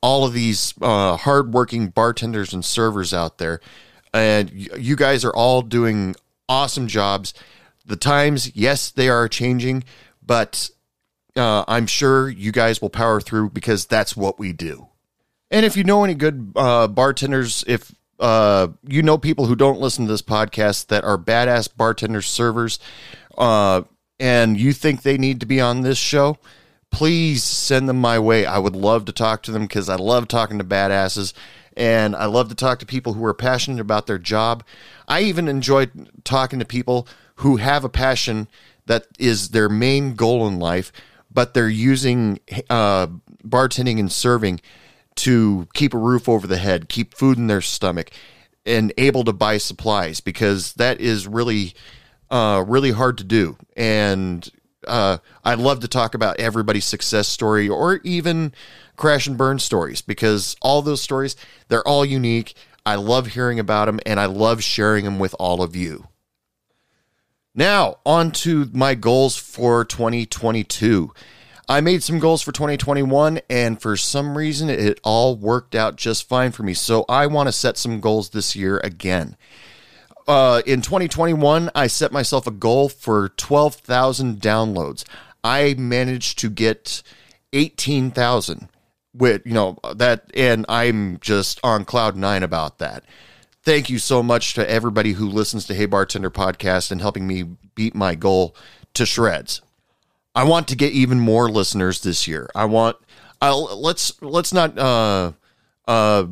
all 0.03 0.25
of 0.25 0.33
these 0.33 0.75
uh, 0.81 1.17
hardworking 1.17 1.89
bartenders 1.89 2.53
and 2.53 2.65
servers 2.65 3.13
out 3.13 3.39
there. 3.39 3.61
And 4.13 4.51
you 4.51 4.97
guys 4.97 5.25
are 5.25 5.35
all 5.35 5.63
doing 5.63 6.17
awesome 6.51 6.89
jobs. 6.89 7.33
The 7.87 7.97
times, 7.97 8.55
yes, 8.55 8.91
they 8.91 9.09
are 9.09 9.29
changing, 9.29 9.85
but 10.23 10.69
uh, 11.37 11.65
I'm 11.67 11.87
sure 11.87 12.29
you 12.29 12.53
guys 12.53 12.83
will 12.83 12.91
power 12.91 13.21
through 13.21 13.51
because 13.51 13.87
that's 13.87 14.17
what 14.17 14.39
we 14.39 14.53
do. 14.53 14.89
And 15.51 15.65
if 15.65 15.77
you 15.77 15.85
know 15.85 16.05
any 16.05 16.15
good 16.15 16.53
uh, 16.55 16.89
bartenders, 16.89 17.65
if 17.67 17.95
uh, 18.19 18.69
you 18.87 19.03
know 19.03 19.17
people 19.17 19.47
who 19.47 19.57
don't 19.57 19.81
listen 19.81 20.05
to 20.07 20.13
this 20.13 20.23
podcast 20.23 20.89
that 20.89 21.05
are 21.05 21.17
badass 21.17 21.75
bartenders, 21.75 22.27
servers, 22.27 22.79
uh, 23.39 23.83
and 24.19 24.61
you 24.61 24.73
think 24.73 25.03
they 25.03 25.17
need 25.17 25.41
to 25.41 25.47
be 25.47 25.61
on 25.61 25.81
this 25.81 25.99
show, 25.99 26.37
please 26.91 27.43
send 27.43 27.89
them 27.89 28.01
my 28.01 28.19
way. 28.19 28.45
I 28.45 28.59
would 28.59 28.77
love 28.77 29.07
to 29.07 29.13
talk 29.13 29.43
to 29.45 29.53
them 29.53 29.63
because 29.63 29.89
I 29.89 29.97
love 29.97 30.29
talking 30.29 30.59
to 30.59 30.65
badasses 30.65 31.33
and 31.77 32.17
I 32.17 32.27
love 32.27 32.49
to 32.49 32.55
talk 32.55 32.79
to 32.81 32.87
people 32.87 33.15
who 33.15 33.25
are 33.25 33.35
passionate 33.35 33.81
about 33.81 34.07
their 34.07 34.19
job. 34.19 34.65
I 35.11 35.23
even 35.23 35.49
enjoy 35.49 35.89
talking 36.23 36.61
to 36.61 36.65
people 36.65 37.09
who 37.37 37.57
have 37.57 37.85
a 37.85 37.89
passion 37.89 38.47
that 38.87 39.07
is 39.19 39.49
their 39.49 39.69
main 39.69 40.15
goal 40.15 40.47
in 40.47 40.61
life, 40.61 40.93
but 41.33 41.53
they're 41.53 41.69
using 41.69 42.39
uh, 42.71 43.09
bartending 43.45 43.99
and 43.99 44.11
serving 44.11 44.61
to 45.17 45.67
keep 45.75 45.93
a 45.95 45.99
roof 45.99 46.29
over 46.29 46.47
the 46.47 46.59
head, 46.59 46.89
keep 46.89 47.15
food 47.15 47.39
in 47.39 47.49
their 47.49 47.61
stomach, 47.61 48.11
and 48.65 48.93
able 48.97 49.25
to 49.25 49.33
buy 49.33 49.59
supplies 49.59 50.21
because 50.21 50.75
that 50.75 51.01
is 51.01 51.27
really, 51.27 51.75
uh, 52.31 52.65
really 52.67 52.93
hard 52.93 53.19
to 53.19 53.25
do. 53.25 53.57
And 53.77 54.49
uh, 54.87 55.19
I 55.45 55.55
love 55.55 55.81
to 55.81 55.89
talk 55.89 56.15
about 56.15 56.39
everybody's 56.39 56.85
success 56.85 57.27
story 57.27 57.69
or 57.69 58.01
even 58.05 58.55
crash 58.97 59.27
and 59.27 59.37
burn 59.37 59.59
stories 59.59 60.03
because 60.03 60.57
all 60.63 60.83
those 60.83 61.01
stories 61.01 61.37
they're 61.69 61.87
all 61.87 62.05
unique. 62.05 62.55
I 62.91 62.97
love 62.97 63.29
hearing 63.29 63.61
about 63.61 63.85
them 63.85 64.01
and 64.05 64.19
I 64.19 64.27
love 64.27 64.65
sharing 64.65 65.05
them 65.05 65.21
with 65.21 65.33
all 65.39 65.63
of 65.63 65.77
you. 65.77 66.09
Now, 67.55 67.99
on 68.05 68.33
to 68.33 68.69
my 68.73 68.97
goals 68.97 69.37
for 69.37 69.85
2022. 69.85 71.13
I 71.69 71.81
made 71.83 72.03
some 72.03 72.19
goals 72.19 72.43
for 72.43 72.51
2021, 72.51 73.43
and 73.49 73.81
for 73.81 73.97
some 73.97 74.37
reason, 74.37 74.69
it 74.69 74.99
all 75.05 75.37
worked 75.37 75.77
out 75.77 75.95
just 75.95 76.29
fine 76.29 76.51
for 76.51 76.65
me. 76.65 76.75
So 76.75 77.05
I 77.09 77.29
want 77.29 77.47
to 77.47 77.53
set 77.53 77.79
some 77.79 78.01
goals 78.01 78.31
this 78.31 78.57
year 78.57 78.81
again. 78.83 79.37
Uh, 80.27 80.63
in 80.67 80.83
2021, 80.83 81.71
I 81.73 81.87
set 81.87 82.11
myself 82.11 82.49
a 82.49 82.51
goal 82.51 82.89
for 82.89 83.29
12,000 83.29 84.41
downloads. 84.41 85.05
I 85.45 85.75
managed 85.79 86.41
to 86.41 86.51
get 86.51 87.05
18,000 87.53 88.69
with, 89.21 89.43
you 89.47 89.53
know, 89.53 89.79
that, 89.97 90.31
and 90.35 90.65
I'm 90.69 91.19
just 91.21 91.61
on 91.63 91.85
cloud 91.85 92.17
nine 92.17 92.43
about 92.43 92.79
that. 92.79 93.05
Thank 93.63 93.91
you 93.91 93.99
so 93.99 94.23
much 94.23 94.55
to 94.55 94.69
everybody 94.69 95.13
who 95.13 95.29
listens 95.29 95.67
to 95.67 95.75
Hey 95.75 95.87
Bartender 95.87 96.31
podcast 96.31 96.91
and 96.91 97.01
helping 97.01 97.27
me 97.27 97.45
beat 97.75 97.95
my 97.95 98.15
goal 98.15 98.57
to 98.95 99.05
shreds. 99.05 99.61
I 100.35 100.45
want 100.45 100.69
to 100.69 100.77
get 100.77 100.93
even 100.93 101.21
more 101.21 101.51
listeners 101.51 102.01
this 102.01 102.27
year. 102.27 102.49
I 102.55 102.65
want 102.65 102.97
I'll 103.43 103.81
let's 103.81 104.21
let's 104.23 104.53
not 104.53 104.79
uh 104.79 105.33
uh 105.87 106.27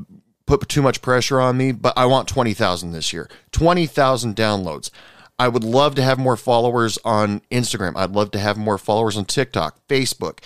put 0.47 0.68
too 0.68 0.82
much 0.82 1.03
pressure 1.03 1.41
on 1.41 1.57
me, 1.57 1.72
but 1.72 1.93
I 1.97 2.07
want 2.07 2.26
20,000 2.28 2.93
this 2.93 3.12
year. 3.12 3.28
20,000 3.53 4.34
downloads. 4.34 4.91
I 5.39 5.47
would 5.49 5.62
love 5.62 5.95
to 5.97 6.03
have 6.03 6.18
more 6.18 6.36
followers 6.36 6.99
on 7.05 7.43
Instagram. 7.51 7.97
I'd 7.97 8.12
love 8.12 8.30
to 8.32 8.39
have 8.39 8.57
more 8.57 8.78
followers 8.78 9.16
on 9.16 9.26
TikTok, 9.26 9.86
Facebook. 9.89 10.41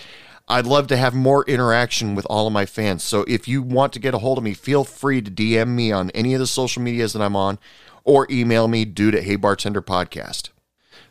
I'd 0.53 0.67
love 0.67 0.87
to 0.89 0.99
have 0.99 1.15
more 1.15 1.45
interaction 1.47 2.15
with 2.15 2.27
all 2.27 2.47
of 2.47 2.53
my 2.53 2.67
fans. 2.67 3.03
So 3.03 3.25
if 3.27 3.49
you 3.49 3.63
want 3.63 3.95
to 3.95 3.99
get 3.99 4.13
a 4.13 4.19
hold 4.19 4.37
of 4.37 4.45
me, 4.45 4.53
feel 4.53 4.85
free 4.85 5.23
to 5.23 5.31
DM 5.31 5.69
me 5.69 5.91
on 5.91 6.11
any 6.11 6.35
of 6.35 6.41
the 6.41 6.47
social 6.47 6.83
medias 6.83 7.15
that 7.15 7.23
I'm 7.23 7.35
on 7.35 7.59
or 8.05 8.27
email 8.31 8.69
me 8.69 8.85
dude 8.85 9.15
at 9.15 9.25
Hey 9.25 9.37
Bartender 9.37 9.81
Podcast. 9.81 10.51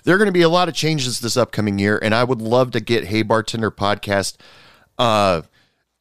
There 0.03 0.13
are 0.13 0.19
going 0.19 0.27
to 0.27 0.31
be 0.31 0.43
a 0.43 0.49
lot 0.49 0.69
of 0.69 0.75
changes 0.75 1.19
this 1.19 1.37
upcoming 1.37 1.79
year, 1.79 1.99
and 2.03 2.13
I 2.13 2.23
would 2.23 2.39
love 2.39 2.69
to 2.71 2.79
get 2.79 3.05
Hey 3.05 3.23
Bartender 3.23 3.71
Podcast 3.71 4.37
uh, 4.99 5.41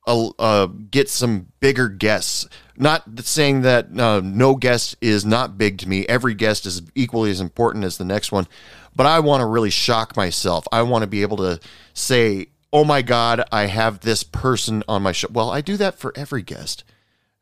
uh, 0.06 0.66
get 0.66 1.08
some 1.08 1.46
bigger 1.60 1.88
guests. 1.88 2.46
Not 2.76 3.04
saying 3.20 3.62
that 3.62 3.98
uh, 3.98 4.20
no 4.22 4.54
guest 4.54 4.96
is 5.00 5.24
not 5.24 5.56
big 5.56 5.78
to 5.78 5.88
me. 5.88 6.06
Every 6.08 6.34
guest 6.34 6.66
is 6.66 6.82
equally 6.94 7.30
as 7.30 7.40
important 7.40 7.84
as 7.84 7.96
the 7.96 8.04
next 8.04 8.32
one. 8.32 8.46
But 8.94 9.06
I 9.06 9.20
want 9.20 9.40
to 9.40 9.46
really 9.46 9.70
shock 9.70 10.14
myself. 10.14 10.66
I 10.72 10.82
want 10.82 11.02
to 11.02 11.06
be 11.06 11.22
able 11.22 11.38
to 11.38 11.58
say, 11.94 12.48
"Oh 12.72 12.84
my 12.84 13.02
God, 13.02 13.42
I 13.50 13.66
have 13.66 14.00
this 14.00 14.22
person 14.22 14.82
on 14.88 15.02
my 15.02 15.12
show." 15.12 15.28
Well, 15.30 15.50
I 15.50 15.60
do 15.60 15.76
that 15.76 15.98
for 15.98 16.12
every 16.16 16.42
guest. 16.42 16.84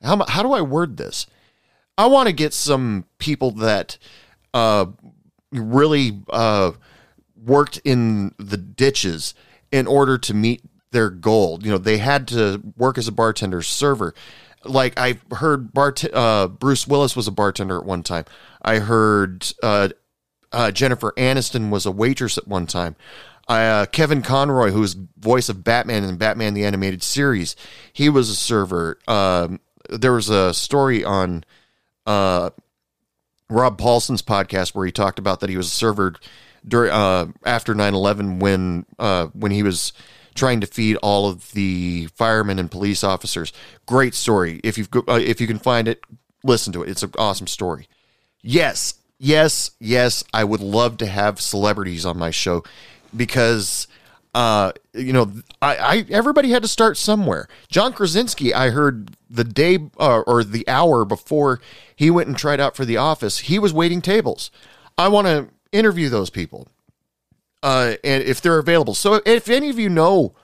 How 0.03 0.24
how 0.26 0.43
do 0.43 0.53
I 0.53 0.61
word 0.61 0.97
this? 0.97 1.26
I 1.97 2.07
want 2.07 2.29
to 2.29 2.33
get 2.33 2.55
some 2.55 3.07
people 3.18 3.51
that 3.53 3.99
uh, 4.55 4.87
really 5.53 6.20
uh, 6.31 6.72
worked 7.37 7.81
in 7.85 8.35
the 8.39 8.57
ditches 8.57 9.35
in 9.72 9.87
order 9.87 10.16
to 10.18 10.35
meet 10.35 10.62
their 10.93 11.11
goal. 11.11 11.59
You 11.62 11.72
know, 11.72 11.79
they 11.79 11.99
had 11.99 12.29
to 12.29 12.62
work 12.76 12.99
as 12.99 13.09
a 13.09 13.12
bartender 13.12 13.62
server. 13.62 14.14
Like 14.64 14.99
I 14.99 15.18
heard, 15.33 15.72
Bart 15.72 16.05
uh, 16.12 16.49
Bruce 16.49 16.87
Willis 16.87 17.16
was 17.16 17.26
a 17.26 17.33
bartender 17.33 17.79
at 17.79 17.85
one 17.85 18.03
time. 18.03 18.24
I 18.62 18.79
heard 18.79 19.53
uh, 19.62 19.89
uh, 20.53 20.70
Jennifer 20.70 21.12
Aniston 21.16 21.70
was 21.70 21.87
a 21.87 21.93
waitress 21.93 22.39
at 22.39 22.49
one 22.49 22.66
time. 22.66 22.97
Uh, 23.49 23.86
Kevin 23.86 24.20
Conroy, 24.22 24.70
who's 24.70 24.92
voice 24.92 25.49
of 25.49 25.64
Batman 25.64 26.05
in 26.05 26.16
Batman 26.16 26.55
the 26.55 26.64
Animated 26.64 27.03
Series, 27.03 27.57
he 27.92 28.09
was 28.09 28.28
a 28.28 28.36
server. 28.36 28.99
Um, 29.09 29.61
there 29.88 30.12
was 30.12 30.28
a 30.28 30.53
story 30.53 31.03
on 31.03 31.44
uh, 32.07 32.51
Rob 33.49 33.78
Paulsen's 33.78 34.22
podcast 34.22 34.74
where 34.74 34.84
he 34.84 34.92
talked 34.92 35.18
about 35.18 35.40
that 35.40 35.49
he 35.49 35.57
was 35.57 35.68
a 35.68 35.70
server 35.70 36.14
during 36.66 36.90
uh, 36.90 37.26
after 37.44 37.74
9-11 37.74 38.40
when 38.40 38.84
uh, 38.99 39.26
when 39.28 39.53
he 39.53 39.62
was 39.62 39.92
trying 40.34 40.61
to 40.61 40.66
feed 40.66 40.96
all 40.96 41.28
of 41.28 41.51
the 41.53 42.09
firemen 42.14 42.59
and 42.59 42.70
police 42.70 43.03
officers. 43.03 43.53
Great 43.86 44.14
story. 44.14 44.61
If 44.62 44.78
you 44.78 44.86
uh, 45.09 45.14
if 45.14 45.40
you 45.40 45.46
can 45.46 45.59
find 45.59 45.88
it, 45.88 46.03
listen 46.44 46.72
to 46.74 46.82
it. 46.82 46.90
It's 46.90 47.03
an 47.03 47.12
awesome 47.18 47.46
story. 47.46 47.88
Yes, 48.42 48.94
yes, 49.18 49.72
yes. 49.80 50.22
I 50.32 50.44
would 50.44 50.61
love 50.61 50.99
to 50.99 51.07
have 51.07 51.40
celebrities 51.40 52.05
on 52.07 52.18
my 52.18 52.30
show 52.30 52.62
because 53.16 53.86
uh, 54.34 54.72
you 54.92 55.12
know, 55.12 55.32
I, 55.61 55.76
I 55.76 56.04
everybody 56.11 56.50
had 56.50 56.62
to 56.62 56.68
start 56.68 56.96
somewhere. 56.96 57.48
John 57.68 57.92
Krasinski, 57.92 58.54
I 58.54 58.70
heard 58.70 59.11
the 59.28 59.44
day 59.44 59.78
uh, 59.98 60.20
or 60.20 60.44
the 60.44 60.68
hour 60.68 61.04
before 61.04 61.61
he 61.96 62.11
went 62.11 62.28
and 62.28 62.36
tried 62.36 62.61
out 62.61 62.76
for 62.76 62.84
the 62.84 62.96
office, 62.96 63.38
he 63.38 63.59
was 63.59 63.72
waiting 63.72 64.00
tables. 64.00 64.50
I 64.96 65.09
want 65.09 65.26
to 65.26 65.48
interview 65.72 66.09
those 66.09 66.30
people, 66.30 66.68
uh, 67.62 67.94
and 68.04 68.22
if 68.22 68.40
they're 68.40 68.59
available. 68.59 68.94
So 68.94 69.20
if 69.26 69.48
any 69.48 69.70
of 69.70 69.78
you 69.78 69.88
know 69.88 70.34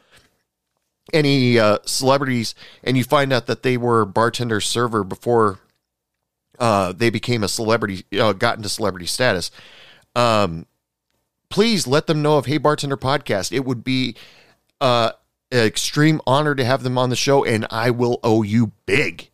any 1.12 1.58
uh, 1.58 1.78
celebrities 1.84 2.54
and 2.82 2.96
you 2.96 3.04
find 3.04 3.32
out 3.32 3.46
that 3.46 3.62
they 3.62 3.76
were 3.76 4.04
bartender 4.04 4.60
server 4.60 5.04
before 5.04 5.60
uh, 6.58 6.92
they 6.92 7.10
became 7.10 7.44
a 7.44 7.48
celebrity, 7.48 8.04
uh, 8.18 8.32
got 8.32 8.56
into 8.56 8.68
celebrity 8.68 9.06
status, 9.06 9.50
um, 10.16 10.66
please 11.54 11.86
let 11.86 12.08
them 12.08 12.20
know 12.20 12.36
of 12.36 12.46
Hey 12.46 12.58
Bartender 12.58 12.96
podcast. 12.96 13.52
It 13.52 13.64
would 13.64 13.84
be 13.84 14.16
uh, 14.80 15.12
an 15.52 15.64
extreme 15.64 16.20
honor 16.26 16.56
to 16.56 16.64
have 16.64 16.82
them 16.82 16.98
on 16.98 17.10
the 17.10 17.16
show, 17.16 17.44
and 17.44 17.64
I 17.70 17.90
will 17.90 18.18
owe 18.24 18.42
you 18.42 18.72
big. 18.86 19.30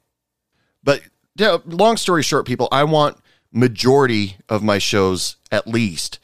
But 0.85 1.01
yeah, 1.35 1.57
long 1.65 1.97
story 1.97 2.23
short, 2.23 2.47
people, 2.47 2.69
I 2.71 2.85
want 2.85 3.17
majority 3.51 4.37
of 4.51 4.63
my 4.63 4.77
shows 4.77 5.37
at 5.51 5.67
least. 5.67 6.19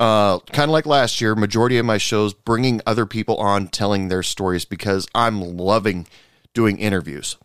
Uh, 0.00 0.40
kind 0.40 0.68
of 0.68 0.72
like 0.72 0.84
last 0.84 1.20
year, 1.20 1.36
majority 1.36 1.78
of 1.78 1.86
my 1.86 1.96
shows 1.96 2.34
bringing 2.34 2.80
other 2.84 3.06
people 3.06 3.36
on, 3.36 3.68
telling 3.68 4.08
their 4.08 4.24
stories 4.24 4.64
because 4.64 5.06
I'm 5.14 5.40
loving 5.56 6.08
doing 6.54 6.76
interviews. 6.76 7.36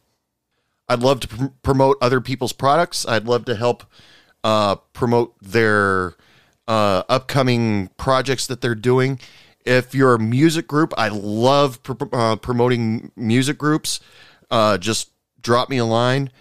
I'd 0.90 1.04
love 1.04 1.20
to 1.20 1.28
pr- 1.28 1.46
promote 1.62 1.98
other 2.02 2.20
people's 2.20 2.52
products. 2.52 3.08
I'd 3.08 3.26
love 3.26 3.46
to 3.46 3.56
help 3.56 3.84
uh, 4.44 4.78
promote 4.92 5.36
their 5.40 6.16
uh, 6.72 7.04
upcoming 7.10 7.90
projects 7.98 8.48
that 8.48 8.62
they're 8.62 8.76
doing. 8.76 9.20
If 9.66 9.94
you're 9.94 10.16
a 10.16 10.20
music 10.20 10.68
group, 10.68 10.94
I 10.98 11.10
love 11.10 11.84
pr- 11.84 12.06
uh, 12.14 12.38
promoting 12.38 13.12
music 13.18 13.58
groups. 13.58 14.00
Uh, 14.50 14.78
just 14.78 15.12
drop 15.42 15.70
me 15.70 15.80
a 15.80 15.86
line. 15.86 16.32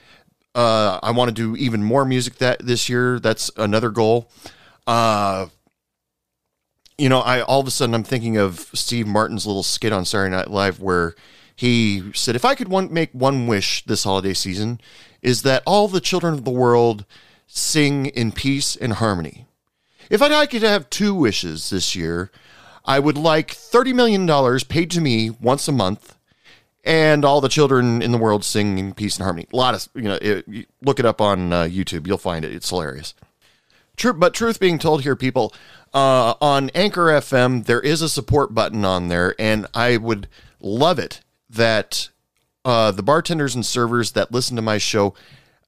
Uh, 0.54 1.00
I 1.02 1.10
want 1.10 1.30
to 1.30 1.34
do 1.34 1.56
even 1.56 1.82
more 1.82 2.04
music 2.04 2.36
that 2.36 2.64
this 2.64 2.88
year. 2.88 3.18
That's 3.18 3.50
another 3.56 3.90
goal. 3.90 4.30
Uh, 4.86 5.46
you 6.96 7.08
know, 7.08 7.20
I 7.20 7.40
all 7.40 7.58
of 7.58 7.66
a 7.66 7.72
sudden 7.72 7.96
I'm 7.96 8.04
thinking 8.04 8.36
of 8.36 8.70
Steve 8.72 9.08
Martin's 9.08 9.46
little 9.46 9.64
skit 9.64 9.92
on 9.92 10.04
Saturday 10.04 10.30
Night 10.30 10.48
Live 10.48 10.78
where 10.78 11.16
he 11.56 12.12
said, 12.14 12.36
"If 12.36 12.44
I 12.44 12.54
could 12.54 12.68
one, 12.68 12.92
make 12.92 13.10
one 13.12 13.48
wish 13.48 13.84
this 13.84 14.04
holiday 14.04 14.34
season, 14.34 14.80
is 15.22 15.42
that 15.42 15.64
all 15.66 15.88
the 15.88 16.00
children 16.00 16.34
of 16.34 16.44
the 16.44 16.52
world 16.52 17.04
sing 17.48 18.06
in 18.06 18.30
peace 18.30 18.76
and 18.76 18.92
harmony. 18.92 19.46
If 20.10 20.20
I'd 20.20 20.32
like 20.32 20.52
you 20.52 20.60
to 20.60 20.68
have 20.68 20.90
two 20.90 21.14
wishes 21.14 21.70
this 21.70 21.96
year, 21.96 22.30
I 22.84 22.98
would 22.98 23.16
like 23.16 23.52
thirty 23.52 23.92
million 23.92 24.26
dollars 24.26 24.64
paid 24.64 24.90
to 24.90 25.00
me 25.00 25.30
once 25.30 25.68
a 25.68 25.72
month." 25.72 26.16
And 26.82 27.26
all 27.26 27.42
the 27.42 27.50
children 27.50 28.00
in 28.00 28.10
the 28.10 28.16
world 28.16 28.42
singing 28.42 28.94
peace 28.94 29.16
and 29.16 29.24
harmony. 29.24 29.46
A 29.52 29.56
lot 29.56 29.74
of, 29.74 29.86
you 29.94 30.08
know, 30.08 30.18
it, 30.20 30.66
look 30.80 30.98
it 30.98 31.04
up 31.04 31.20
on 31.20 31.52
uh, 31.52 31.62
YouTube. 31.64 32.06
You'll 32.06 32.16
find 32.16 32.42
it. 32.42 32.54
It's 32.54 32.70
hilarious. 32.70 33.12
True, 33.98 34.14
but 34.14 34.32
truth 34.32 34.58
being 34.58 34.78
told 34.78 35.02
here, 35.02 35.14
people, 35.14 35.52
uh, 35.92 36.32
on 36.40 36.70
Anchor 36.70 37.08
FM, 37.08 37.66
there 37.66 37.82
is 37.82 38.00
a 38.00 38.08
support 38.08 38.54
button 38.54 38.82
on 38.82 39.08
there, 39.08 39.34
and 39.38 39.66
I 39.74 39.98
would 39.98 40.26
love 40.58 40.98
it 40.98 41.20
that 41.50 42.08
uh, 42.64 42.92
the 42.92 43.02
bartenders 43.02 43.54
and 43.54 43.64
servers 43.64 44.12
that 44.12 44.32
listen 44.32 44.56
to 44.56 44.62
my 44.62 44.78
show 44.78 45.14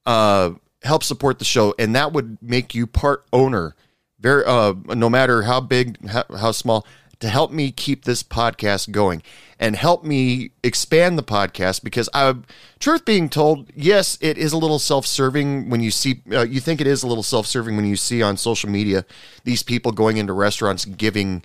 uh, 0.06 0.52
help 0.82 1.02
support 1.02 1.38
the 1.38 1.44
show, 1.44 1.74
and 1.78 1.94
that 1.94 2.14
would 2.14 2.38
make 2.40 2.74
you 2.74 2.86
part 2.86 3.24
owner. 3.34 3.74
Very, 4.22 4.44
uh, 4.44 4.74
no 4.86 5.10
matter 5.10 5.42
how 5.42 5.60
big, 5.60 6.08
how, 6.08 6.24
how 6.38 6.52
small, 6.52 6.86
to 7.18 7.28
help 7.28 7.52
me 7.52 7.70
keep 7.70 8.04
this 8.04 8.22
podcast 8.22 8.90
going 8.90 9.22
and 9.60 9.76
help 9.76 10.02
me 10.02 10.50
expand 10.64 11.16
the 11.16 11.22
podcast 11.22 11.84
because 11.84 12.08
I, 12.12 12.34
truth 12.80 13.04
being 13.04 13.28
told, 13.28 13.70
yes, 13.76 14.18
it 14.20 14.36
is 14.38 14.52
a 14.52 14.58
little 14.58 14.80
self-serving 14.80 15.70
when 15.70 15.80
you 15.80 15.92
see, 15.92 16.20
uh, 16.32 16.42
you 16.42 16.58
think 16.58 16.80
it 16.80 16.86
is 16.88 17.04
a 17.04 17.06
little 17.06 17.22
self-serving 17.22 17.76
when 17.76 17.84
you 17.84 17.94
see 17.94 18.22
on 18.22 18.36
social 18.36 18.68
media 18.68 19.04
these 19.44 19.62
people 19.62 19.92
going 19.92 20.16
into 20.16 20.32
restaurants 20.32 20.84
giving 20.84 21.44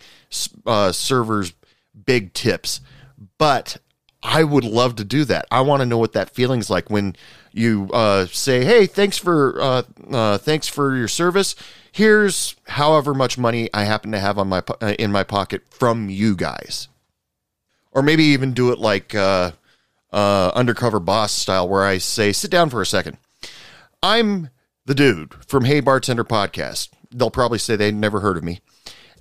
uh, 0.66 0.92
servers 0.92 1.54
big 2.06 2.34
tips, 2.34 2.82
but 3.38 3.78
I 4.24 4.44
would 4.44 4.64
love 4.64 4.96
to 4.96 5.04
do 5.04 5.26
that. 5.26 5.46
I 5.52 5.62
want 5.62 5.82
to 5.82 5.86
know 5.86 6.00
what 6.00 6.14
that 6.14 6.32
feeling's 6.32 6.70
like 6.70 6.90
when 6.90 7.16
you 7.52 7.90
uh, 7.94 8.26
say, 8.26 8.66
"Hey, 8.66 8.86
thanks 8.88 9.18
for 9.18 9.62
uh, 9.62 9.84
uh, 10.12 10.38
thanks 10.40 10.68
for 10.68 10.96
your 10.96 11.08
service. 11.08 11.56
Here's 11.98 12.56
however 12.68 13.16
much 13.16 13.40
money 13.40 13.72
I 13.74 13.86
happen 13.86 14.12
to 14.12 14.20
have 14.20 14.38
on 14.38 14.50
my 14.50 14.62
uh, 14.82 14.94
in 15.00 15.12
my 15.12 15.24
pocket 15.24 15.64
from 15.72 16.12
you 16.12 16.36
guys." 16.36 16.90
Or 17.92 18.04
maybe 18.04 18.24
even 18.26 18.54
do 18.54 18.72
it 18.72 18.78
like 18.78 19.16
uh, 19.16 19.54
uh, 20.14 20.52
undercover 20.54 21.00
boss 21.00 21.32
style, 21.32 21.68
where 21.68 21.84
I 21.84 21.98
say, 21.98 22.32
"Sit 22.34 22.52
down 22.52 22.70
for 22.70 22.84
a 22.84 22.86
second. 22.86 23.18
I'm 24.04 24.52
the 24.86 24.94
dude 24.94 25.34
from 25.44 25.66
Hey 25.66 25.80
Bartender 25.80 26.24
podcast." 26.24 26.90
They'll 27.10 27.32
probably 27.32 27.58
say 27.58 27.76
they'd 27.76 27.96
never 27.96 28.20
heard 28.20 28.38
of 28.38 28.44
me 28.44 28.60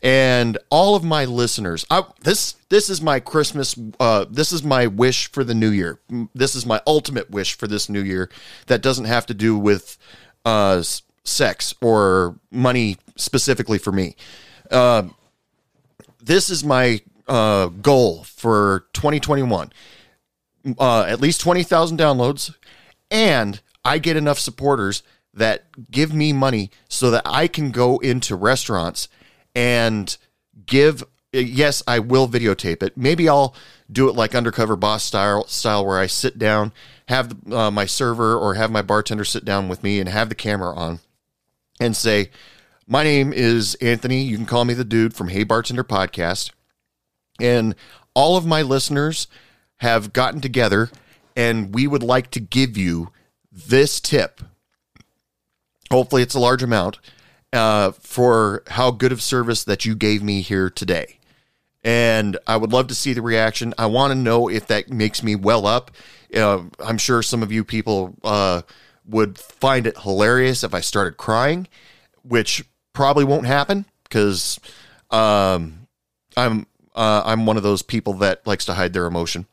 and 0.03 0.59
all 0.69 0.95
of 0.95 1.03
my 1.03 1.25
listeners 1.25 1.87
I, 1.91 2.03
this 2.21 2.57
this 2.69 2.91
is 2.91 3.01
my 3.01 3.19
christmas 3.19 3.75
uh, 3.99 4.27
this 4.29 4.53
is 4.53 4.63
my 4.63 4.87
wish 4.87 5.33
for 5.33 5.43
the 5.43 5.55
new 5.55 5.71
year 5.71 5.99
this 6.35 6.55
is 6.55 6.67
my 6.67 6.83
ultimate 6.87 7.31
wish 7.31 7.57
for 7.57 7.67
this 7.67 7.89
new 7.89 8.03
year 8.03 8.29
that 8.67 8.83
doesn't 8.83 9.07
have 9.07 9.25
to 9.27 9.35
do 9.35 9.57
with 9.57 9.97
uh, 10.45 10.83
sex 11.27 11.75
or 11.83 12.39
money 12.51 12.97
specifically 13.17 13.79
for 13.79 13.93
me. 13.93 14.17
Uh, 14.71 15.05
this 16.23 16.51
is 16.51 16.65
my 16.65 17.01
uh, 17.29 17.67
goal 17.67 18.25
for 18.25 18.87
2021 18.93 19.73
uh, 20.79 21.03
at 21.03 21.21
least 21.21 21.41
20000 21.41 21.99
downloads 21.99 22.55
and 23.11 23.61
i 23.85 23.99
get 23.99 24.17
enough 24.17 24.39
supporters 24.39 25.03
that 25.35 25.65
give 25.91 26.13
me 26.15 26.33
money 26.33 26.71
so 26.89 27.11
that 27.11 27.23
i 27.25 27.47
can 27.47 27.71
go 27.71 27.99
into 27.99 28.35
restaurants 28.35 29.09
and 29.55 30.17
give 30.67 31.05
yes 31.33 31.83
i 31.87 31.99
will 31.99 32.29
videotape 32.29 32.83
it. 32.83 32.97
Maybe 32.97 33.29
i'll 33.29 33.55
do 33.91 34.09
it 34.09 34.15
like 34.15 34.35
undercover 34.35 34.77
boss 34.77 35.05
style 35.05 35.47
style 35.47 35.85
where 35.85 35.99
i 35.99 36.07
sit 36.07 36.39
down 36.39 36.73
have 37.09 37.37
uh, 37.53 37.71
my 37.71 37.87
server 37.87 38.37
or 38.37 38.55
have 38.55 38.71
my 38.71 38.83
bartender 38.83 39.25
sit 39.25 39.45
down 39.45 39.69
with 39.69 39.83
me 39.83 40.01
and 40.01 40.09
have 40.09 40.29
the 40.29 40.35
camera 40.35 40.75
on 40.75 41.01
and 41.81 41.97
say 41.97 42.31
my 42.87 43.03
name 43.03 43.33
is 43.33 43.75
anthony 43.77 44.23
you 44.23 44.37
can 44.37 44.47
call 44.47 44.65
me 44.65 44.75
the 44.75 44.85
dude 44.85 45.15
from 45.15 45.29
hey 45.29 45.45
bartender 45.45 45.85
podcast 45.85 46.51
and 47.41 47.75
all 48.15 48.37
of 48.37 48.47
my 48.47 48.63
listeners 48.63 49.29
have 49.79 50.13
gotten 50.13 50.41
together 50.41 50.91
and 51.37 51.75
we 51.75 51.87
would 51.87 52.03
like 52.03 52.31
to 52.31 52.41
give 52.41 52.77
you 52.77 53.11
this 53.51 54.01
tip 54.01 54.41
hopefully 55.91 56.23
it's 56.23 56.35
a 56.35 56.41
large 56.41 56.63
amount 56.63 56.99
uh, 57.53 57.93
for 57.93 58.63
how 58.69 58.91
good 58.91 59.13
of 59.13 59.23
service 59.23 59.65
that 59.65 59.85
you 59.85 59.95
gave 59.95 60.23
me 60.23 60.41
here 60.43 60.69
today. 60.69 61.19
and 61.85 62.37
I 62.49 62.57
would 62.57 62.73
love 62.73 62.89
to 62.89 62.95
see 62.95 63.13
the 63.13 63.23
reaction. 63.23 63.73
I 63.79 63.87
want 63.87 64.11
to 64.11 64.17
know 64.17 64.49
if 64.49 64.67
that 64.67 64.91
makes 64.91 65.23
me 65.23 65.37
well 65.37 65.67
up. 65.67 65.93
Uh, 66.35 66.65
I'm 66.81 66.99
sure 66.99 67.23
some 67.23 67.45
of 67.45 67.53
you 67.53 67.63
people 67.63 68.15
uh, 68.25 68.63
would 69.09 69.39
find 69.39 69.87
it 69.87 69.99
hilarious 69.99 70.65
if 70.65 70.75
I 70.75 70.81
started 70.81 71.17
crying, 71.17 71.69
which 72.23 72.65
probably 72.93 73.25
won't 73.25 73.47
happen 73.47 73.85
because 74.05 74.59
um, 75.11 75.87
I'm 76.37 76.67
uh, 76.95 77.23
I'm 77.25 77.47
one 77.47 77.57
of 77.57 77.63
those 77.63 77.83
people 77.83 78.15
that 78.15 78.47
likes 78.47 78.65
to 78.67 78.75
hide 78.75 78.93
their 78.93 79.07
emotion. 79.07 79.47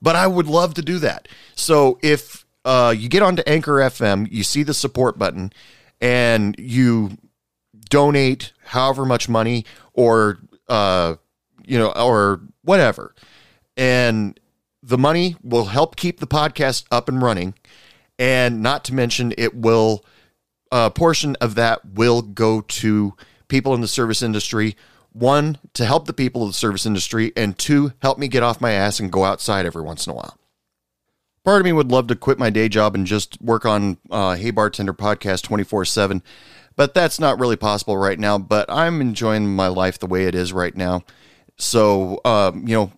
But 0.00 0.16
I 0.16 0.26
would 0.26 0.48
love 0.48 0.74
to 0.74 0.82
do 0.82 0.98
that. 0.98 1.28
So 1.54 1.98
if 2.02 2.44
uh, 2.64 2.92
you 2.96 3.08
get 3.08 3.22
onto 3.22 3.42
Anchor 3.46 3.74
FM, 3.74 4.30
you 4.30 4.42
see 4.42 4.64
the 4.64 4.74
support 4.74 5.18
button, 5.18 5.52
and 6.00 6.56
you 6.58 7.16
donate 7.88 8.52
however 8.64 9.04
much 9.04 9.28
money 9.28 9.64
or 9.92 10.38
uh, 10.68 11.14
you 11.64 11.78
know 11.78 11.92
or 11.92 12.40
whatever, 12.62 13.14
and 13.76 14.38
the 14.82 14.98
money 14.98 15.36
will 15.42 15.66
help 15.66 15.96
keep 15.96 16.18
the 16.18 16.26
podcast 16.26 16.84
up 16.90 17.08
and 17.08 17.22
running, 17.22 17.54
and 18.18 18.62
not 18.62 18.84
to 18.84 18.94
mention 18.94 19.34
it 19.36 19.54
will 19.54 20.04
a 20.72 20.90
portion 20.90 21.36
of 21.40 21.54
that 21.54 21.84
will 21.84 22.22
go 22.22 22.62
to 22.62 23.14
people 23.48 23.74
in 23.74 23.82
the 23.82 23.88
service 23.88 24.22
industry. 24.22 24.74
One, 25.12 25.58
to 25.74 25.84
help 25.84 26.06
the 26.06 26.14
people 26.14 26.42
of 26.42 26.48
the 26.48 26.54
service 26.54 26.86
industry, 26.86 27.32
and 27.36 27.58
two, 27.58 27.92
help 28.00 28.16
me 28.16 28.26
get 28.26 28.42
off 28.42 28.62
my 28.62 28.72
ass 28.72 28.98
and 28.98 29.12
go 29.12 29.24
outside 29.24 29.66
every 29.66 29.82
once 29.82 30.06
in 30.06 30.12
a 30.12 30.16
while. 30.16 30.38
Part 31.44 31.60
of 31.60 31.64
me 31.66 31.72
would 31.72 31.90
love 31.90 32.06
to 32.06 32.16
quit 32.16 32.38
my 32.38 32.48
day 32.48 32.68
job 32.68 32.94
and 32.94 33.06
just 33.06 33.40
work 33.42 33.66
on 33.66 33.98
uh, 34.10 34.36
Hey 34.36 34.50
Bartender 34.50 34.94
podcast 34.94 35.42
24 35.42 35.84
7, 35.84 36.22
but 36.76 36.94
that's 36.94 37.20
not 37.20 37.38
really 37.38 37.56
possible 37.56 37.98
right 37.98 38.18
now. 38.18 38.38
But 38.38 38.70
I'm 38.70 39.02
enjoying 39.02 39.54
my 39.54 39.68
life 39.68 39.98
the 39.98 40.06
way 40.06 40.24
it 40.24 40.34
is 40.34 40.52
right 40.52 40.74
now. 40.74 41.02
So, 41.58 42.20
um, 42.24 42.66
you 42.66 42.76
know, 42.76 42.92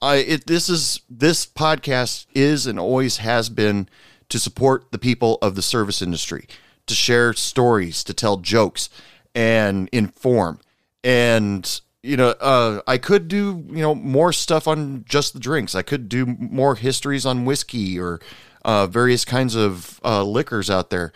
I 0.00 0.16
it 0.16 0.46
this 0.46 0.68
is 0.68 1.00
this 1.08 1.46
podcast 1.46 2.26
is 2.34 2.66
and 2.66 2.78
always 2.78 3.16
has 3.16 3.48
been 3.48 3.88
to 4.32 4.38
support 4.38 4.90
the 4.92 4.98
people 4.98 5.36
of 5.42 5.56
the 5.56 5.62
service 5.62 6.00
industry, 6.00 6.46
to 6.86 6.94
share 6.94 7.34
stories, 7.34 8.02
to 8.02 8.14
tell 8.14 8.38
jokes, 8.38 8.88
and 9.34 9.90
inform. 9.92 10.58
And 11.04 11.80
you 12.02 12.16
know, 12.16 12.30
uh, 12.40 12.80
I 12.86 12.96
could 12.96 13.28
do 13.28 13.62
you 13.68 13.82
know 13.82 13.94
more 13.94 14.32
stuff 14.32 14.66
on 14.66 15.04
just 15.06 15.34
the 15.34 15.38
drinks. 15.38 15.74
I 15.74 15.82
could 15.82 16.08
do 16.08 16.24
more 16.24 16.76
histories 16.76 17.26
on 17.26 17.44
whiskey 17.44 18.00
or 18.00 18.20
uh, 18.64 18.86
various 18.86 19.26
kinds 19.26 19.54
of 19.54 20.00
uh, 20.02 20.24
liquors 20.24 20.70
out 20.70 20.88
there, 20.88 21.12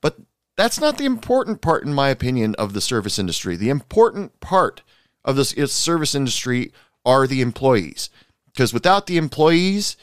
but 0.00 0.16
that's 0.56 0.80
not 0.80 0.98
the 0.98 1.04
important 1.04 1.60
part, 1.60 1.84
in 1.84 1.94
my 1.94 2.08
opinion, 2.08 2.56
of 2.56 2.72
the 2.72 2.80
service 2.80 3.16
industry. 3.16 3.54
The 3.54 3.70
important 3.70 4.40
part 4.40 4.82
of 5.24 5.36
this 5.36 5.52
is 5.52 5.72
service 5.72 6.16
industry 6.16 6.72
are 7.04 7.28
the 7.28 7.42
employees, 7.42 8.10
because 8.46 8.74
without 8.74 9.06
the 9.06 9.18
employees, 9.18 9.96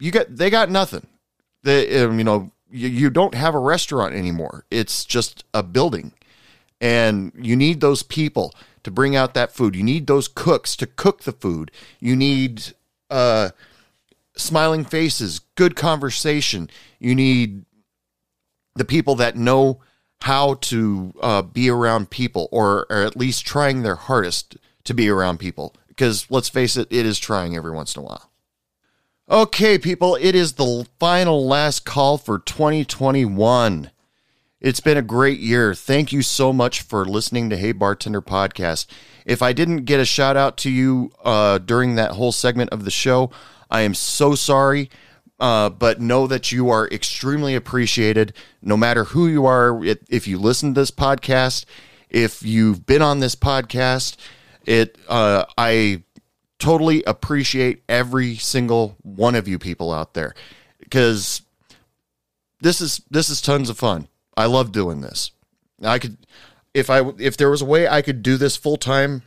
you 0.00 0.10
got 0.10 0.34
they 0.34 0.50
got 0.50 0.70
nothing. 0.70 1.06
They, 1.64 2.02
um, 2.02 2.18
you 2.18 2.24
know, 2.24 2.52
you, 2.70 2.88
you 2.88 3.10
don't 3.10 3.34
have 3.34 3.54
a 3.54 3.58
restaurant 3.58 4.14
anymore. 4.14 4.64
It's 4.70 5.04
just 5.04 5.44
a 5.52 5.62
building, 5.62 6.12
and 6.80 7.32
you 7.36 7.56
need 7.56 7.80
those 7.80 8.02
people 8.02 8.54
to 8.84 8.90
bring 8.90 9.16
out 9.16 9.34
that 9.34 9.52
food. 9.52 9.74
You 9.74 9.82
need 9.82 10.06
those 10.06 10.28
cooks 10.28 10.76
to 10.76 10.86
cook 10.86 11.22
the 11.22 11.32
food. 11.32 11.70
You 11.98 12.14
need 12.14 12.74
uh, 13.10 13.50
smiling 14.36 14.84
faces, 14.84 15.40
good 15.56 15.74
conversation. 15.74 16.68
You 17.00 17.14
need 17.14 17.64
the 18.74 18.84
people 18.84 19.14
that 19.16 19.36
know 19.36 19.80
how 20.22 20.54
to 20.54 21.14
uh, 21.20 21.42
be 21.42 21.68
around 21.68 22.10
people 22.10 22.48
or, 22.50 22.86
or 22.90 23.02
at 23.02 23.16
least 23.16 23.46
trying 23.46 23.82
their 23.82 23.96
hardest 23.96 24.56
to 24.84 24.94
be 24.94 25.08
around 25.08 25.38
people. 25.38 25.74
Because 25.88 26.26
let's 26.30 26.48
face 26.48 26.76
it, 26.76 26.88
it 26.90 27.06
is 27.06 27.18
trying 27.18 27.56
every 27.56 27.70
once 27.70 27.94
in 27.94 28.02
a 28.02 28.04
while. 28.04 28.30
Okay, 29.30 29.78
people, 29.78 30.18
it 30.20 30.34
is 30.34 30.52
the 30.52 30.86
final 31.00 31.46
last 31.46 31.86
call 31.86 32.18
for 32.18 32.40
2021. 32.40 33.90
It's 34.60 34.80
been 34.80 34.98
a 34.98 35.02
great 35.02 35.40
year. 35.40 35.74
Thank 35.74 36.12
you 36.12 36.20
so 36.20 36.52
much 36.52 36.82
for 36.82 37.06
listening 37.06 37.48
to 37.48 37.56
Hey 37.56 37.72
Bartender 37.72 38.20
podcast. 38.20 38.84
If 39.24 39.40
I 39.40 39.54
didn't 39.54 39.86
get 39.86 39.98
a 39.98 40.04
shout 40.04 40.36
out 40.36 40.58
to 40.58 40.70
you 40.70 41.10
uh, 41.24 41.56
during 41.56 41.94
that 41.94 42.10
whole 42.10 42.32
segment 42.32 42.68
of 42.68 42.84
the 42.84 42.90
show, 42.90 43.30
I 43.70 43.80
am 43.80 43.94
so 43.94 44.34
sorry. 44.34 44.90
Uh, 45.40 45.70
but 45.70 46.02
know 46.02 46.26
that 46.26 46.52
you 46.52 46.68
are 46.68 46.86
extremely 46.88 47.54
appreciated 47.54 48.34
no 48.60 48.76
matter 48.76 49.04
who 49.04 49.26
you 49.26 49.46
are. 49.46 49.82
If 50.10 50.28
you 50.28 50.38
listen 50.38 50.74
to 50.74 50.80
this 50.82 50.90
podcast, 50.90 51.64
if 52.10 52.42
you've 52.42 52.84
been 52.84 53.00
on 53.00 53.20
this 53.20 53.34
podcast, 53.34 54.16
it 54.66 54.98
uh, 55.08 55.46
I 55.56 56.02
totally 56.64 57.02
appreciate 57.04 57.82
every 57.90 58.36
single 58.36 58.96
one 59.02 59.34
of 59.34 59.46
you 59.46 59.58
people 59.58 59.92
out 59.92 60.14
there 60.14 60.34
because 60.78 61.42
this 62.62 62.80
is 62.80 63.02
this 63.10 63.28
is 63.28 63.42
tons 63.42 63.68
of 63.68 63.76
fun. 63.76 64.08
I 64.34 64.46
love 64.46 64.72
doing 64.72 65.02
this. 65.02 65.30
I 65.82 65.98
could 65.98 66.16
if 66.72 66.88
I 66.88 67.02
if 67.18 67.36
there 67.36 67.50
was 67.50 67.60
a 67.60 67.66
way 67.66 67.86
I 67.86 68.00
could 68.00 68.22
do 68.22 68.38
this 68.38 68.56
full 68.56 68.78
time 68.78 69.24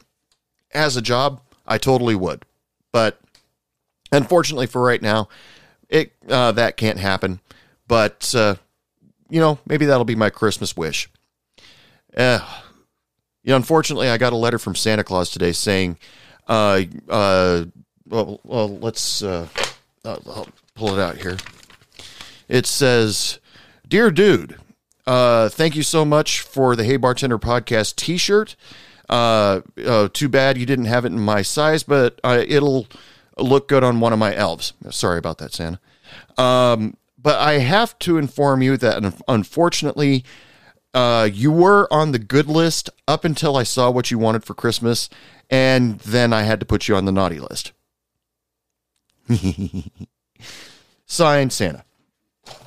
as 0.74 0.98
a 0.98 1.02
job, 1.02 1.40
I 1.68 1.78
totally 1.78 2.16
would. 2.16 2.44
But 2.92 3.22
unfortunately 4.12 4.66
for 4.66 4.82
right 4.82 5.02
now, 5.02 5.30
it 5.90 6.14
uh, 6.28 6.54
that 6.54 6.76
can't 6.76 6.98
happen. 6.98 7.40
But 7.88 8.34
uh, 8.34 8.56
you 9.30 9.40
know, 9.40 9.60
maybe 9.68 9.86
that'll 9.86 10.06
be 10.06 10.16
my 10.16 10.32
Christmas 10.32 10.76
wish. 10.76 11.08
Uh, 12.16 12.40
you 13.44 13.52
know, 13.52 13.58
unfortunately, 13.58 14.10
I 14.10 14.18
got 14.18 14.34
a 14.34 14.38
letter 14.38 14.58
from 14.58 14.74
Santa 14.74 15.04
Claus 15.04 15.30
today 15.30 15.52
saying, 15.52 16.00
uh, 16.48 16.82
uh, 17.10 17.66
well, 18.08 18.40
well 18.44 18.78
let's 18.78 19.22
uh, 19.24 19.48
I'll, 20.06 20.22
I'll 20.28 20.48
pull 20.76 20.98
it 20.98 21.02
out 21.02 21.18
here. 21.18 21.38
It 22.48 22.66
says, 22.66 23.40
"Dear 23.88 24.12
dude, 24.12 24.58
uh, 25.06 25.50
thank 25.50 25.76
you 25.76 25.84
so 25.84 26.04
much 26.06 26.42
for 26.42 26.76
the 26.76 26.84
Hey 26.84 26.98
Bartender 26.98 27.40
podcast 27.40 27.96
T-shirt. 27.96 28.56
Uh, 29.10 29.62
uh, 29.86 30.10
too 30.12 30.28
bad 30.28 30.58
you 30.58 30.66
didn't 30.66 30.86
have 30.86 31.06
it 31.06 31.14
in 31.14 31.20
my 31.20 31.42
size, 31.42 31.84
but 31.84 32.20
uh, 32.24 32.44
it'll 32.46 32.88
look 33.38 33.68
good 33.68 33.84
on 33.84 34.00
one 34.00 34.12
of 34.12 34.20
my 34.20 34.36
elves. 34.36 34.74
Sorry 34.90 35.18
about 35.18 35.38
that, 35.38 35.54
Santa. 35.54 35.80
Um, 36.38 36.98
but 37.18 37.40
I 37.40 37.60
have 37.60 37.98
to 38.00 38.18
inform 38.18 38.62
you 38.62 38.78
that 38.78 39.22
unfortunately, 39.28 40.26
uh, 40.94 41.30
you 41.32 41.52
were 41.52 41.92
on 41.92 42.12
the 42.12 42.20
good 42.20 42.48
list 42.48 42.90
up 43.08 43.24
until 43.24 43.56
I 43.56 43.64
saw 43.64 43.90
what 43.90 44.12
you 44.12 44.18
wanted 44.20 44.44
for 44.44 44.54
Christmas, 44.54 45.10
and 45.50 46.00
then 46.00 46.34
I 46.34 46.44
had 46.44 46.60
to 46.60 46.66
put 46.66 46.88
you 46.88 46.96
on 46.96 47.06
the 47.06 47.12
naughty 47.12 47.40
list. 47.40 47.72
Signed, 51.06 51.54
Santa. 51.54 51.84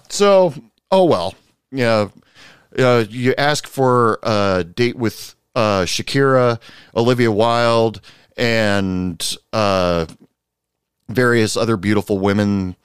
So, 0.09 0.55
oh 0.91 1.05
well. 1.05 1.35
Yeah, 1.73 2.09
uh, 2.79 3.05
you 3.09 3.35
ask 3.39 3.67
for 3.67 4.19
a 4.23 4.65
date 4.65 4.97
with 4.97 5.35
uh, 5.55 5.83
Shakira, 5.83 6.61
Olivia 6.97 7.31
Wilde, 7.31 8.01
and 8.37 9.37
uh, 9.53 10.07
various 11.09 11.57
other 11.57 11.77
beautiful 11.77 12.19
women 12.19 12.77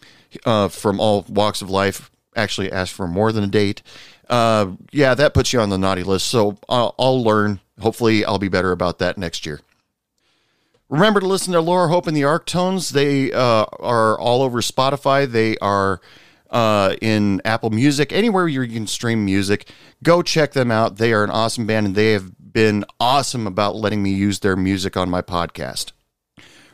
uh, 0.45 0.67
from 0.67 0.99
all 0.99 1.25
walks 1.29 1.61
of 1.61 1.69
life. 1.69 2.11
Actually, 2.35 2.71
ask 2.71 2.93
for 2.93 3.07
more 3.07 3.31
than 3.31 3.43
a 3.43 3.47
date. 3.47 3.81
Uh, 4.29 4.71
yeah, 4.91 5.13
that 5.13 5.33
puts 5.33 5.53
you 5.53 5.61
on 5.61 5.69
the 5.69 5.77
naughty 5.77 6.03
list. 6.03 6.27
So 6.27 6.57
I'll, 6.67 6.93
I'll 6.99 7.23
learn. 7.23 7.59
Hopefully, 7.79 8.25
I'll 8.25 8.39
be 8.39 8.49
better 8.49 8.71
about 8.71 8.99
that 8.99 9.17
next 9.17 9.45
year. 9.45 9.61
Remember 10.95 11.19
to 11.19 11.25
listen 11.27 11.51
to 11.51 11.59
Lara 11.59 11.89
Hope 11.89 12.07
and 12.07 12.15
the 12.15 12.23
Ark-Tones. 12.23 12.91
They 12.91 13.29
uh, 13.33 13.65
are 13.81 14.17
all 14.17 14.41
over 14.41 14.61
Spotify. 14.61 15.29
They 15.29 15.57
are 15.57 15.99
uh, 16.49 16.95
in 17.01 17.41
Apple 17.43 17.69
Music, 17.69 18.13
anywhere 18.13 18.47
you 18.47 18.65
can 18.65 18.87
stream 18.87 19.25
music. 19.25 19.69
Go 20.03 20.21
check 20.21 20.53
them 20.53 20.71
out. 20.71 20.95
They 20.95 21.11
are 21.11 21.25
an 21.25 21.31
awesome 21.31 21.65
band, 21.65 21.87
and 21.87 21.95
they 21.95 22.13
have 22.13 22.31
been 22.53 22.85
awesome 22.97 23.45
about 23.45 23.75
letting 23.75 24.01
me 24.03 24.13
use 24.13 24.39
their 24.39 24.55
music 24.55 24.95
on 24.95 25.09
my 25.09 25.21
podcast. 25.21 25.91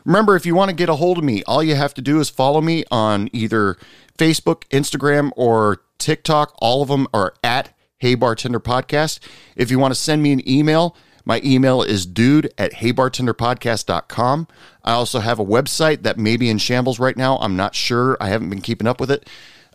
Remember, 0.06 0.36
if 0.36 0.46
you 0.46 0.54
want 0.54 0.70
to 0.70 0.76
get 0.76 0.88
a 0.88 0.98
hold 0.98 1.18
of 1.18 1.24
me, 1.24 1.42
all 1.46 1.64
you 1.64 1.74
have 1.74 1.96
to 1.96 2.02
do 2.02 2.20
is 2.20 2.30
follow 2.30 2.62
me 2.62 2.84
on 2.92 3.28
either 3.34 3.76
Facebook, 4.20 4.66
Instagram, 4.70 5.32
or 5.36 5.82
TikTok. 5.98 6.54
All 6.60 6.84
of 6.84 6.90
them 6.90 7.08
are 7.12 7.34
at 7.44 7.76
Hey 7.98 8.14
Bartender 8.14 8.60
Podcast. 8.60 9.18
If 9.56 9.72
you 9.72 9.80
want 9.80 9.96
to 9.96 10.00
send 10.00 10.22
me 10.22 10.32
an 10.32 10.48
email, 10.48 10.96
my 11.26 11.42
email 11.44 11.82
is 11.82 12.06
dude 12.06 12.54
at 12.58 12.74
heybartenderpodcast.com. 12.74 14.48
I 14.84 14.92
also 14.94 15.20
have 15.20 15.40
a 15.40 15.46
website 15.46 16.04
that 16.04 16.18
may 16.18 16.38
be 16.38 16.50
in 16.50 16.58
shambles 16.58 17.00
right 17.00 17.18
now. 17.18 17.38
I'm 17.38 17.56
not 17.56 17.76
sure. 17.76 18.18
I 18.20 18.30
haven't 18.30 18.50
been 18.50 18.62
keeping 18.62 18.88
up 18.88 19.00
with 19.00 19.12
it. 19.12 19.30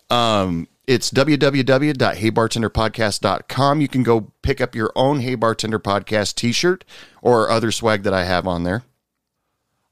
Um, 0.09 0.67
it's 0.85 1.11
www.heybartenderpodcast.com. 1.11 3.81
You 3.81 3.87
can 3.87 4.03
go 4.03 4.31
pick 4.41 4.59
up 4.61 4.75
your 4.75 4.91
own 4.95 5.19
Hey 5.19 5.35
Bartender 5.35 5.79
Podcast 5.79 6.35
t 6.35 6.51
shirt 6.51 6.85
or 7.21 7.49
other 7.49 7.71
swag 7.71 8.03
that 8.03 8.13
I 8.13 8.23
have 8.23 8.47
on 8.47 8.63
there. 8.63 8.83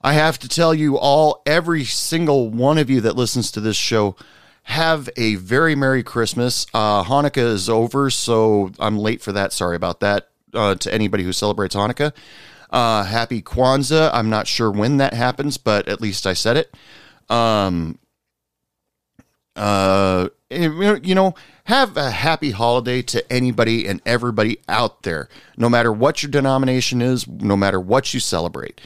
I 0.02 0.14
have 0.14 0.40
to 0.40 0.48
tell 0.48 0.74
you 0.74 0.98
all, 0.98 1.42
every 1.46 1.84
single 1.84 2.50
one 2.50 2.78
of 2.78 2.90
you 2.90 3.02
that 3.02 3.16
listens 3.16 3.52
to 3.52 3.60
this 3.60 3.76
show, 3.76 4.16
have 4.64 5.10
a 5.18 5.36
very 5.36 5.76
Merry 5.76 6.04
Christmas. 6.04 6.66
Uh, 6.74 7.04
Hanukkah 7.04 7.38
is 7.38 7.70
over, 7.70 8.10
so 8.10 8.72
I'm 8.80 8.98
late 8.98 9.22
for 9.22 9.32
that. 9.32 9.52
Sorry 9.52 9.76
about 9.76 10.00
that 10.02 10.30
uh, 10.56 10.76
to 10.76 10.94
anybody 10.94 11.24
who 11.24 11.32
celebrates 11.32 11.76
Hanukkah. 11.76 12.14
Uh, 12.70 13.04
happy 13.04 13.42
Kwanzaa. 13.42 14.10
I'm 14.14 14.30
not 14.30 14.48
sure 14.48 14.72
when 14.72 14.98
that 14.98 15.14
happens, 15.14 15.58
but 15.58 15.88
at 15.88 16.02
least 16.02 16.26
I 16.26 16.34
said 16.34 16.58
it. 16.58 16.74
Um, 17.30 18.00
uh, 19.56 20.30
you 20.50 21.16
know, 21.16 21.36
have 21.66 21.98
a 21.98 22.12
happy 22.12 22.52
holiday 22.52 23.02
to 23.02 23.32
anybody 23.32 23.88
and 23.88 24.02
everybody 24.06 24.60
out 24.68 25.04
there, 25.04 25.30
no 25.58 25.70
matter 25.70 25.92
what 25.92 26.22
your 26.22 26.30
denomination 26.30 27.02
is, 27.02 27.28
no 27.28 27.56
matter 27.56 27.80
what 27.80 28.14
you 28.14 28.20
celebrate. 28.20 28.82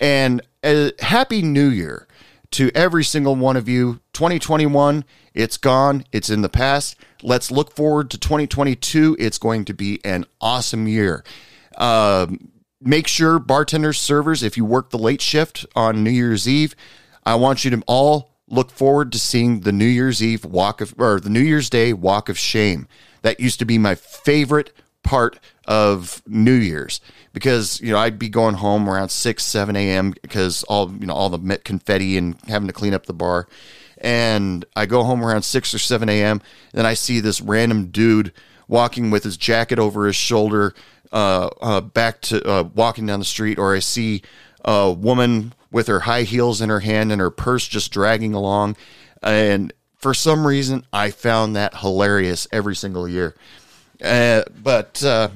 And 0.00 0.40
a 0.64 0.92
happy 1.00 1.42
new 1.42 1.68
year 1.68 2.06
to 2.52 2.70
every 2.74 3.04
single 3.04 3.36
one 3.36 3.56
of 3.56 3.68
you. 3.68 4.00
2021, 4.12 5.04
it's 5.34 5.56
gone, 5.56 6.04
it's 6.12 6.30
in 6.30 6.42
the 6.42 6.48
past. 6.48 6.96
Let's 7.22 7.50
look 7.50 7.74
forward 7.74 8.10
to 8.10 8.18
2022. 8.18 9.16
It's 9.18 9.38
going 9.38 9.64
to 9.66 9.74
be 9.74 10.00
an 10.04 10.24
awesome 10.40 10.86
year. 10.86 11.24
Uh, 11.76 12.26
make 12.80 13.06
sure, 13.06 13.38
bartenders, 13.38 13.98
servers, 13.98 14.42
if 14.42 14.56
you 14.56 14.64
work 14.64 14.90
the 14.90 14.98
late 14.98 15.20
shift 15.20 15.66
on 15.74 16.04
New 16.04 16.10
Year's 16.10 16.48
Eve, 16.48 16.74
I 17.24 17.34
want 17.36 17.64
you 17.64 17.70
to 17.70 17.82
all 17.86 18.32
look 18.48 18.70
forward 18.70 19.12
to 19.12 19.18
seeing 19.18 19.60
the 19.60 19.72
New 19.72 19.86
Year's 19.86 20.22
Eve 20.22 20.44
walk 20.44 20.80
of, 20.80 20.94
or 20.98 21.20
the 21.20 21.30
New 21.30 21.40
Year's 21.40 21.70
Day 21.70 21.92
walk 21.92 22.28
of 22.28 22.38
shame. 22.38 22.86
That 23.22 23.40
used 23.40 23.58
to 23.60 23.64
be 23.64 23.78
my 23.78 23.94
favorite 23.94 24.72
part 25.02 25.38
of 25.66 26.22
New 26.26 26.54
Year's 26.54 27.00
because 27.32 27.80
you 27.80 27.92
know 27.92 27.98
I'd 27.98 28.18
be 28.18 28.28
going 28.28 28.54
home 28.54 28.88
around 28.88 29.10
six, 29.10 29.44
seven 29.44 29.76
a.m. 29.76 30.14
because 30.22 30.62
all 30.64 30.92
you 30.92 31.06
know 31.06 31.14
all 31.14 31.30
the 31.30 31.58
confetti 31.58 32.16
and 32.16 32.36
having 32.48 32.68
to 32.68 32.74
clean 32.74 32.94
up 32.94 33.06
the 33.06 33.14
bar, 33.14 33.48
and 33.98 34.64
I 34.76 34.86
go 34.86 35.04
home 35.04 35.24
around 35.24 35.42
six 35.42 35.72
or 35.74 35.78
seven 35.78 36.08
a.m. 36.08 36.42
Then 36.72 36.86
I 36.86 36.94
see 36.94 37.20
this 37.20 37.40
random 37.40 37.86
dude 37.86 38.32
walking 38.68 39.10
with 39.10 39.24
his 39.24 39.36
jacket 39.36 39.78
over 39.78 40.06
his 40.06 40.16
shoulder, 40.16 40.74
uh, 41.12 41.50
uh, 41.60 41.80
back 41.80 42.20
to 42.22 42.42
uh, 42.48 42.62
walking 42.74 43.06
down 43.06 43.18
the 43.18 43.24
street, 43.24 43.58
or 43.58 43.74
I 43.74 43.80
see 43.80 44.22
a 44.64 44.90
woman 44.90 45.52
with 45.70 45.86
her 45.86 46.00
high 46.00 46.22
heels 46.22 46.60
in 46.60 46.68
her 46.68 46.80
hand 46.80 47.10
and 47.12 47.20
her 47.20 47.30
purse 47.30 47.66
just 47.66 47.92
dragging 47.92 48.34
along. 48.34 48.76
And 49.22 49.72
for 49.96 50.14
some 50.14 50.46
reason, 50.46 50.84
I 50.92 51.10
found 51.10 51.56
that 51.56 51.76
hilarious 51.76 52.46
every 52.52 52.76
single 52.76 53.08
year. 53.08 53.34
Uh, 54.02 54.42
but 54.62 55.02
uh, 55.04 55.28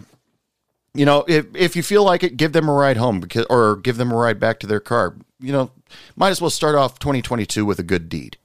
you 0.96 1.04
know, 1.04 1.24
if 1.28 1.46
if 1.54 1.76
you 1.76 1.82
feel 1.82 2.04
like 2.04 2.22
it, 2.22 2.36
give 2.36 2.52
them 2.52 2.68
a 2.68 2.72
ride 2.72 2.96
home 2.96 3.20
because, 3.20 3.46
or 3.50 3.76
give 3.76 3.96
them 3.96 4.12
a 4.12 4.16
ride 4.16 4.40
back 4.40 4.60
to 4.60 4.66
their 4.66 4.80
car. 4.80 5.16
You 5.38 5.52
know, 5.52 5.70
might 6.16 6.30
as 6.30 6.40
well 6.40 6.50
start 6.50 6.74
off 6.74 6.98
2022 6.98 7.64
with 7.64 7.78
a 7.78 7.82
good 7.82 8.08
deed. 8.08 8.38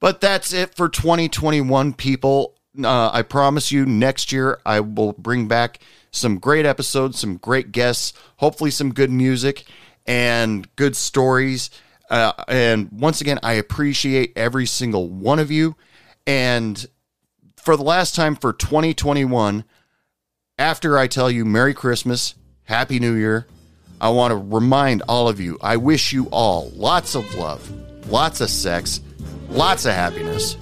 But 0.00 0.20
that's 0.20 0.52
it 0.52 0.74
for 0.74 0.88
2021, 0.88 1.94
people. 1.94 2.54
Uh, 2.82 3.10
I 3.12 3.22
promise 3.22 3.70
you, 3.70 3.86
next 3.86 4.32
year 4.32 4.58
I 4.66 4.80
will 4.80 5.12
bring 5.12 5.48
back 5.48 5.80
some 6.10 6.38
great 6.38 6.66
episodes, 6.66 7.18
some 7.18 7.36
great 7.36 7.72
guests, 7.72 8.12
hopefully 8.36 8.70
some 8.70 8.92
good 8.92 9.10
music 9.10 9.64
and 10.06 10.68
good 10.76 10.96
stories. 10.96 11.70
Uh, 12.10 12.32
and 12.48 12.90
once 12.92 13.20
again, 13.20 13.38
I 13.42 13.54
appreciate 13.54 14.32
every 14.36 14.66
single 14.66 15.08
one 15.08 15.38
of 15.38 15.50
you. 15.50 15.76
And 16.26 16.86
for 17.56 17.76
the 17.76 17.82
last 17.82 18.14
time 18.14 18.36
for 18.36 18.52
2021, 18.52 19.64
after 20.58 20.96
I 20.96 21.08
tell 21.08 21.30
you 21.30 21.44
Merry 21.44 21.74
Christmas, 21.74 22.34
Happy 22.64 23.00
New 23.00 23.14
Year, 23.14 23.46
I 24.00 24.10
want 24.10 24.30
to 24.30 24.36
remind 24.36 25.02
all 25.08 25.28
of 25.28 25.40
you 25.40 25.58
I 25.60 25.76
wish 25.76 26.12
you 26.12 26.28
all 26.30 26.70
lots 26.74 27.16
of 27.16 27.34
love, 27.34 27.68
lots 28.08 28.40
of 28.40 28.50
sex, 28.50 29.00
lots 29.48 29.84
of 29.84 29.94
happiness. 29.94 30.54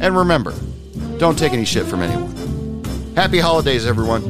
And 0.00 0.16
remember, 0.16 0.54
don't 1.18 1.38
take 1.38 1.52
any 1.52 1.64
shit 1.64 1.86
from 1.86 2.02
anyone. 2.02 2.84
Happy 3.16 3.38
holidays, 3.38 3.86
everyone. 3.86 4.22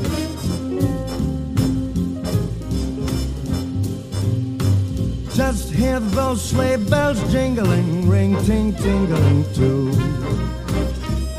Just 5.34 5.72
hear 5.74 6.00
those 6.00 6.42
sleigh 6.42 6.76
bells 6.76 7.20
jingling, 7.30 8.08
ring 8.08 8.42
ting 8.44 8.74
tingling 8.76 9.44
too. 9.52 9.92